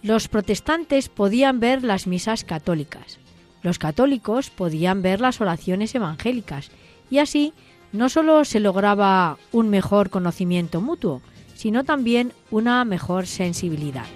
los 0.03 0.29
protestantes 0.29 1.09
podían 1.09 1.61
ver 1.61 1.85
las 1.85 2.07
misas 2.07 2.45
católicas, 2.45 3.19
los 3.63 3.79
católicos 3.79 4.51
podían 4.51 5.03
ver 5.03 5.21
las 5.21 5.41
oraciones 5.41 5.95
evangélicas 5.95 6.71
y 7.11 7.19
así 7.19 7.53
no 7.93 8.09
solo 8.09 8.45
se 8.45 8.61
lograba 8.61 9.39
un 9.53 9.69
mejor 9.69 10.11
conocimiento 10.11 10.81
mutuo, 10.81 11.21
sino 11.55 11.85
también 11.85 12.33
una 12.51 12.85
mejor 12.85 13.27
sensibilidad. 13.27 14.07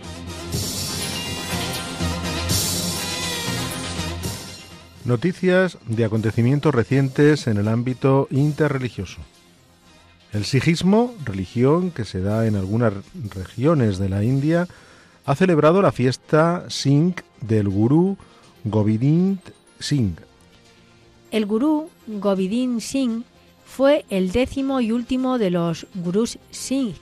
Noticias 5.05 5.79
de 5.87 6.05
acontecimientos 6.05 6.74
recientes 6.74 7.47
en 7.47 7.59
el 7.59 7.68
ámbito 7.68 8.27
interreligioso. 8.33 9.20
El 10.33 10.45
sijismo, 10.45 11.14
religión 11.24 11.93
que 11.93 12.05
se 12.05 12.20
da 12.20 12.47
en 12.47 12.57
algunas 12.57 12.93
regiones 13.33 13.99
de 13.99 14.09
la 14.09 14.24
India, 14.24 14.66
ha 15.24 15.35
celebrado 15.37 15.81
la 15.81 15.93
fiesta 15.93 16.64
Singh 16.68 17.22
del 17.41 17.68
gurú 17.68 18.16
Gobind 18.64 19.39
Singh. 19.79 20.18
El 21.31 21.47
gurú 21.47 21.89
Gobind 22.09 22.81
Singh 22.81 23.24
fue 23.77 24.07
el 24.09 24.33
décimo 24.33 24.81
y 24.81 24.91
último 24.91 25.37
de 25.37 25.51
los 25.51 25.87
gurús 25.95 26.39
Singh. 26.51 26.97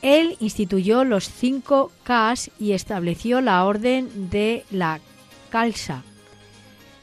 Él 0.00 0.36
instituyó 0.38 1.02
los 1.02 1.28
cinco 1.28 1.90
Kas 2.04 2.52
y 2.60 2.70
estableció 2.70 3.40
la 3.40 3.64
orden 3.64 4.30
de 4.30 4.64
la 4.70 5.00
Khalsa. 5.50 6.04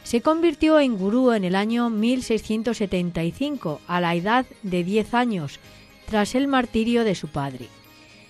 Se 0.06 0.22
convirtió 0.22 0.80
en 0.80 0.98
gurú 0.98 1.34
en 1.34 1.44
el 1.44 1.56
año 1.56 1.90
1675, 1.90 3.82
a 3.86 4.00
la 4.00 4.16
edad 4.16 4.46
de 4.64 4.86
10 4.86 5.14
años, 5.14 5.60
tras 6.06 6.36
el 6.36 6.48
martirio 6.48 7.04
de 7.04 7.16
su 7.16 7.28
padre. 7.28 7.68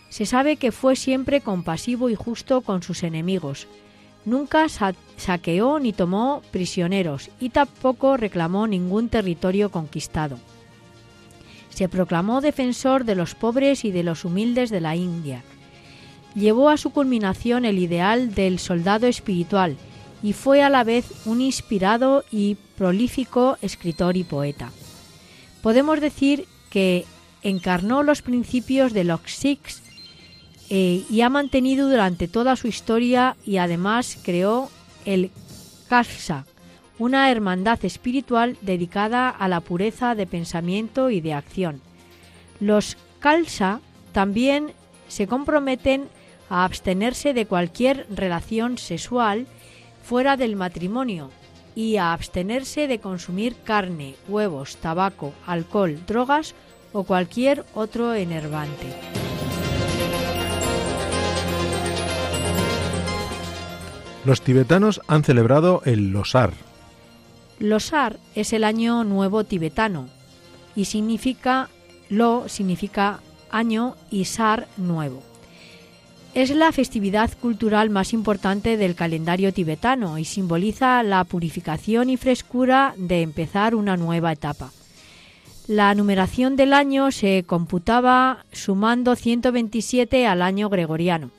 Se 0.10 0.26
sabe 0.26 0.56
que 0.56 0.72
fue 0.72 0.96
siempre 0.96 1.42
compasivo 1.42 2.10
y 2.10 2.16
justo 2.16 2.62
con 2.62 2.82
sus 2.82 3.04
enemigos. 3.04 3.68
Nunca 4.26 4.68
saqueó 4.70 5.80
ni 5.80 5.94
tomó 5.94 6.42
prisioneros 6.52 7.30
y 7.40 7.50
tampoco 7.50 8.18
reclamó 8.18 8.66
ningún 8.66 9.10
territorio 9.10 9.70
conquistado. 9.70 10.40
Se 11.70 11.88
proclamó 11.90 12.42
defensor 12.42 13.06
de 13.06 13.16
los 13.16 13.36
pobres 13.36 13.86
y 13.86 13.92
de 13.92 14.04
los 14.04 14.26
humildes 14.26 14.72
de 14.72 14.82
la 14.82 14.96
India. 14.96 15.44
Llevó 16.34 16.70
a 16.70 16.78
su 16.78 16.90
culminación 16.90 17.66
el 17.66 17.78
ideal 17.78 18.34
del 18.34 18.60
soldado 18.60 19.08
espiritual 19.08 19.78
y 20.24 20.34
fue 20.34 20.64
a 20.64 20.70
la 20.70 20.84
vez 20.84 21.06
un 21.26 21.40
inspirado 21.40 22.24
y 22.32 22.58
prolífico 22.78 23.58
escritor 23.62 24.18
y 24.18 24.24
poeta. 24.24 24.72
Podemos 25.62 26.02
decir 26.02 26.48
que 26.70 27.06
encarnó 27.44 28.02
los 28.02 28.22
principios 28.22 28.92
de 28.92 29.04
los 29.04 29.22
Sikhs 29.26 29.84
eh, 30.70 31.04
y 31.10 31.22
ha 31.22 31.30
mantenido 31.30 31.90
durante 31.90 32.28
toda 32.28 32.56
su 32.56 32.68
historia 32.68 33.36
y 33.46 33.58
además 33.58 34.18
creó 34.24 34.70
el 35.06 35.32
Khalsa, 35.90 36.46
una 36.98 37.30
hermandad 37.30 37.84
espiritual 37.86 38.58
dedicada 38.62 39.30
a 39.30 39.48
la 39.48 39.60
pureza 39.60 40.16
de 40.16 40.26
pensamiento 40.26 41.10
y 41.10 41.22
de 41.22 41.34
acción. 41.34 41.82
Los 42.60 42.98
Khalsa 43.20 43.82
también 44.12 44.72
se 45.08 45.28
comprometen 45.28 46.08
a 46.50 46.64
abstenerse 46.64 47.34
de 47.34 47.46
cualquier 47.46 48.08
relación 48.10 48.78
sexual 48.78 49.48
fuera 50.04 50.38
del 50.38 50.56
matrimonio 50.56 51.32
y 51.76 51.98
a 51.98 52.14
abstenerse 52.14 52.88
de 52.88 53.00
consumir 53.00 53.56
carne, 53.64 54.16
huevos, 54.28 54.78
tabaco, 54.78 55.34
alcohol, 55.46 56.00
drogas 56.08 56.56
o 56.94 57.04
cualquier 57.04 57.66
otro 57.74 58.14
enervante. 58.14 59.25
Los 64.26 64.42
tibetanos 64.42 65.02
han 65.08 65.24
celebrado 65.24 65.82
el 65.86 66.12
Losar, 66.12 66.52
Losar 67.60 68.20
es 68.36 68.52
el 68.52 68.64
año 68.64 69.04
nuevo 69.04 69.44
tibetano 69.46 70.10
y 70.76 70.86
significa 70.86 71.70
lo 72.10 72.50
significa 72.50 73.22
año 73.50 73.96
y 74.12 74.26
sar 74.26 74.68
nuevo. 74.78 75.24
Es 76.34 76.50
la 76.54 76.74
festividad 76.74 77.32
cultural 77.40 77.90
más 77.90 78.12
importante 78.12 78.76
del 78.76 78.96
calendario 78.96 79.54
tibetano 79.54 80.18
y 80.18 80.26
simboliza 80.26 81.02
la 81.02 81.24
purificación 81.24 82.10
y 82.10 82.18
frescura 82.18 82.94
de 82.98 83.22
empezar 83.22 83.74
una 83.74 83.96
nueva 83.96 84.34
etapa. 84.34 84.72
La 85.68 85.96
numeración 85.96 86.58
del 86.58 86.74
año 86.74 87.12
se 87.12 87.44
computaba 87.48 88.46
sumando 88.52 89.16
127 89.16 90.28
al 90.28 90.42
año 90.42 90.70
gregoriano. 90.70 91.32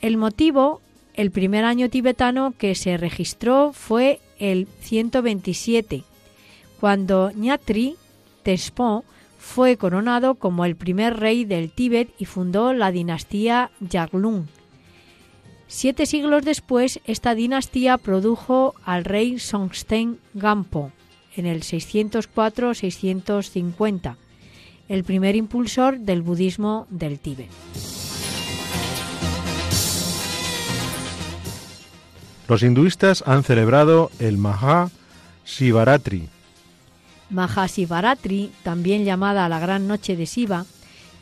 El 0.00 0.16
motivo, 0.16 0.80
el 1.14 1.30
primer 1.30 1.64
año 1.64 1.88
tibetano 1.88 2.52
que 2.56 2.74
se 2.74 2.96
registró 2.96 3.72
fue 3.72 4.20
el 4.38 4.66
127, 4.80 6.04
cuando 6.80 7.30
Ñatri 7.30 7.96
Teshpo 8.42 9.04
fue 9.38 9.76
coronado 9.76 10.36
como 10.36 10.64
el 10.64 10.76
primer 10.76 11.18
rey 11.18 11.44
del 11.44 11.70
Tíbet 11.70 12.08
y 12.18 12.24
fundó 12.24 12.72
la 12.72 12.90
dinastía 12.90 13.70
Yaglung. 13.80 14.46
Siete 15.66 16.06
siglos 16.06 16.44
después, 16.44 17.00
esta 17.04 17.34
dinastía 17.34 17.98
produjo 17.98 18.74
al 18.84 19.04
rey 19.04 19.38
Songtsen 19.38 20.18
Gampo 20.34 20.92
en 21.36 21.46
el 21.46 21.62
604-650, 21.62 24.16
el 24.88 25.04
primer 25.04 25.36
impulsor 25.36 25.98
del 25.98 26.22
budismo 26.22 26.86
del 26.90 27.18
Tíbet. 27.18 27.48
Los 32.46 32.62
hinduistas 32.62 33.24
han 33.26 33.42
celebrado 33.42 34.10
el 34.18 34.36
Maha 34.36 34.90
Shivaratri. 35.46 36.28
Mahasivaratri, 37.30 38.52
también 38.62 39.04
llamada 39.04 39.48
la 39.48 39.58
Gran 39.58 39.88
Noche 39.88 40.14
de 40.14 40.26
Shiva, 40.26 40.66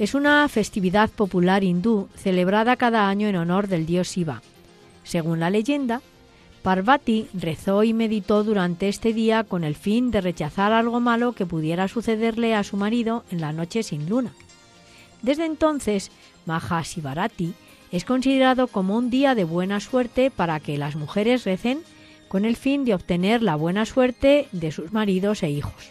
es 0.01 0.14
una 0.14 0.49
festividad 0.49 1.11
popular 1.11 1.62
hindú 1.62 2.09
celebrada 2.16 2.77
cada 2.77 3.09
año 3.09 3.29
en 3.29 3.37
honor 3.37 3.68
del 3.68 3.87
dios 3.87 4.09
Shiva. 4.09 4.43
Según 5.05 5.39
la 5.39 5.51
leyenda, 5.51 6.03
Parvati 6.62 7.29
rezó 7.35 7.85
y 7.85 7.93
meditó 7.93 8.43
durante 8.43 8.89
este 8.89 9.12
día 9.12 9.45
con 9.45 9.62
el 9.62 9.77
fin 9.77 10.11
de 10.11 10.20
rechazar 10.20 10.73
algo 10.73 11.01
malo 11.01 11.33
que 11.33 11.47
pudiera 11.47 11.87
sucederle 11.89 12.55
a 12.55 12.64
su 12.64 12.77
marido 12.77 13.25
en 13.31 13.41
la 13.41 13.53
noche 13.53 13.83
sin 13.83 14.09
luna. 14.09 14.33
Desde 15.23 15.45
entonces, 15.45 16.11
Mahasivarati 16.47 17.55
es 17.93 18.07
considerado 18.07 18.66
como 18.66 18.97
un 18.97 19.11
día 19.11 19.34
de 19.34 19.45
buena 19.45 19.78
suerte 19.78 20.30
para 20.30 20.59
que 20.61 20.78
las 20.78 20.97
mujeres 20.97 21.45
recen 21.45 21.82
con 22.28 22.47
el 22.47 22.57
fin 22.57 22.86
de 22.86 22.95
obtener 22.95 23.43
la 23.43 23.55
buena 23.55 23.84
suerte 23.84 24.49
de 24.53 24.72
sus 24.72 24.93
maridos 24.93 25.43
e 25.43 25.51
hijos. 25.51 25.90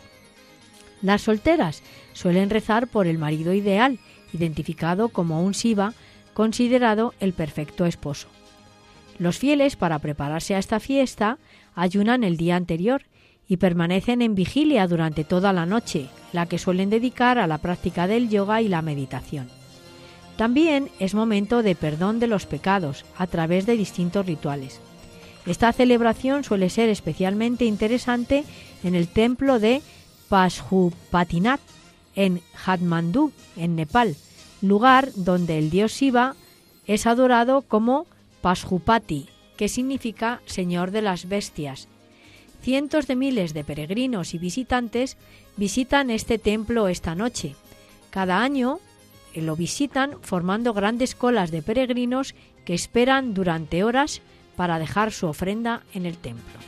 Las 1.03 1.21
solteras 1.21 1.83
suelen 2.13 2.49
rezar 2.49 2.87
por 2.87 3.05
el 3.05 3.19
marido 3.19 3.53
ideal, 3.53 3.99
identificado 4.33 5.09
como 5.09 5.43
un 5.43 5.51
Shiva, 5.51 5.93
considerado 6.33 7.13
el 7.19 7.33
perfecto 7.33 7.85
esposo. 7.85 8.27
Los 9.19 9.37
fieles, 9.37 9.75
para 9.75 9.99
prepararse 9.99 10.55
a 10.55 10.59
esta 10.59 10.79
fiesta, 10.79 11.37
ayunan 11.75 12.23
el 12.23 12.37
día 12.37 12.55
anterior 12.55 13.03
y 13.47 13.57
permanecen 13.57 14.23
en 14.23 14.33
vigilia 14.33 14.87
durante 14.87 15.23
toda 15.23 15.53
la 15.53 15.67
noche, 15.67 16.07
la 16.33 16.47
que 16.47 16.57
suelen 16.57 16.89
dedicar 16.89 17.37
a 17.37 17.45
la 17.45 17.59
práctica 17.59 18.07
del 18.07 18.29
yoga 18.29 18.61
y 18.61 18.67
la 18.67 18.81
meditación. 18.81 19.60
También 20.37 20.89
es 20.99 21.13
momento 21.13 21.63
de 21.63 21.75
perdón 21.75 22.19
de 22.19 22.27
los 22.27 22.45
pecados 22.45 23.05
a 23.17 23.27
través 23.27 23.65
de 23.65 23.77
distintos 23.77 24.25
rituales. 24.25 24.79
Esta 25.45 25.73
celebración 25.73 26.43
suele 26.43 26.69
ser 26.69 26.89
especialmente 26.89 27.65
interesante 27.65 28.43
en 28.83 28.95
el 28.95 29.07
templo 29.07 29.59
de 29.59 29.81
Pashupatinath 30.29 31.61
en 32.15 32.41
Hatmandu, 32.65 33.31
en 33.55 33.75
Nepal, 33.75 34.15
lugar 34.61 35.11
donde 35.15 35.57
el 35.57 35.69
dios 35.69 35.93
Shiva 35.93 36.35
es 36.87 37.07
adorado 37.07 37.61
como 37.61 38.05
Pashupati, 38.41 39.27
que 39.57 39.69
significa 39.69 40.41
Señor 40.45 40.91
de 40.91 41.01
las 41.01 41.27
Bestias. 41.27 41.87
Cientos 42.61 43.07
de 43.07 43.15
miles 43.15 43.53
de 43.53 43.63
peregrinos 43.63 44.33
y 44.33 44.37
visitantes 44.37 45.17
visitan 45.57 46.09
este 46.09 46.37
templo 46.37 46.87
esta 46.87 47.15
noche. 47.15 47.55
Cada 48.11 48.43
año 48.43 48.79
lo 49.35 49.55
visitan 49.55 50.17
formando 50.21 50.73
grandes 50.73 51.15
colas 51.15 51.51
de 51.51 51.61
peregrinos 51.61 52.35
que 52.65 52.73
esperan 52.73 53.33
durante 53.33 53.83
horas 53.83 54.21
para 54.55 54.79
dejar 54.79 55.11
su 55.11 55.27
ofrenda 55.27 55.83
en 55.93 56.05
el 56.05 56.17
templo. 56.17 56.59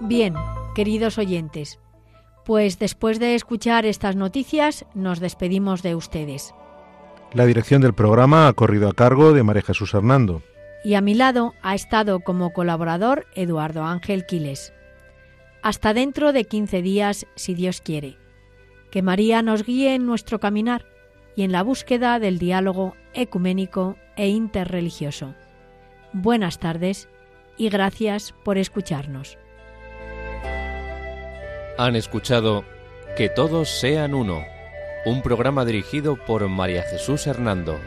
Bien, 0.00 0.34
queridos 0.74 1.16
oyentes, 1.18 1.78
pues 2.44 2.80
después 2.80 3.20
de 3.20 3.36
escuchar 3.36 3.86
estas 3.86 4.16
noticias 4.16 4.84
nos 4.94 5.20
despedimos 5.20 5.80
de 5.80 5.94
ustedes. 5.94 6.56
La 7.34 7.46
dirección 7.46 7.82
del 7.82 7.94
programa 7.94 8.48
ha 8.48 8.52
corrido 8.52 8.88
a 8.88 8.94
cargo 8.94 9.32
de 9.32 9.44
María 9.44 9.62
Jesús 9.62 9.94
Hernando. 9.94 10.42
Y 10.82 10.94
a 10.94 11.00
mi 11.00 11.14
lado 11.14 11.54
ha 11.62 11.76
estado 11.76 12.18
como 12.18 12.52
colaborador 12.52 13.26
Eduardo 13.36 13.84
Ángel 13.84 14.26
Quiles. 14.26 14.72
Hasta 15.64 15.94
dentro 15.94 16.34
de 16.34 16.44
15 16.44 16.82
días, 16.82 17.26
si 17.36 17.54
Dios 17.54 17.80
quiere. 17.80 18.18
Que 18.90 19.00
María 19.00 19.40
nos 19.40 19.64
guíe 19.64 19.94
en 19.94 20.04
nuestro 20.04 20.38
caminar 20.38 20.84
y 21.36 21.42
en 21.42 21.52
la 21.52 21.62
búsqueda 21.62 22.18
del 22.18 22.38
diálogo 22.38 22.96
ecuménico 23.14 23.96
e 24.14 24.28
interreligioso. 24.28 25.34
Buenas 26.12 26.58
tardes 26.58 27.08
y 27.56 27.70
gracias 27.70 28.34
por 28.44 28.58
escucharnos. 28.58 29.38
Han 31.78 31.96
escuchado 31.96 32.62
Que 33.16 33.30
todos 33.30 33.70
sean 33.70 34.12
uno, 34.12 34.44
un 35.06 35.22
programa 35.22 35.64
dirigido 35.64 36.16
por 36.26 36.46
María 36.46 36.82
Jesús 36.82 37.26
Hernando. 37.26 37.80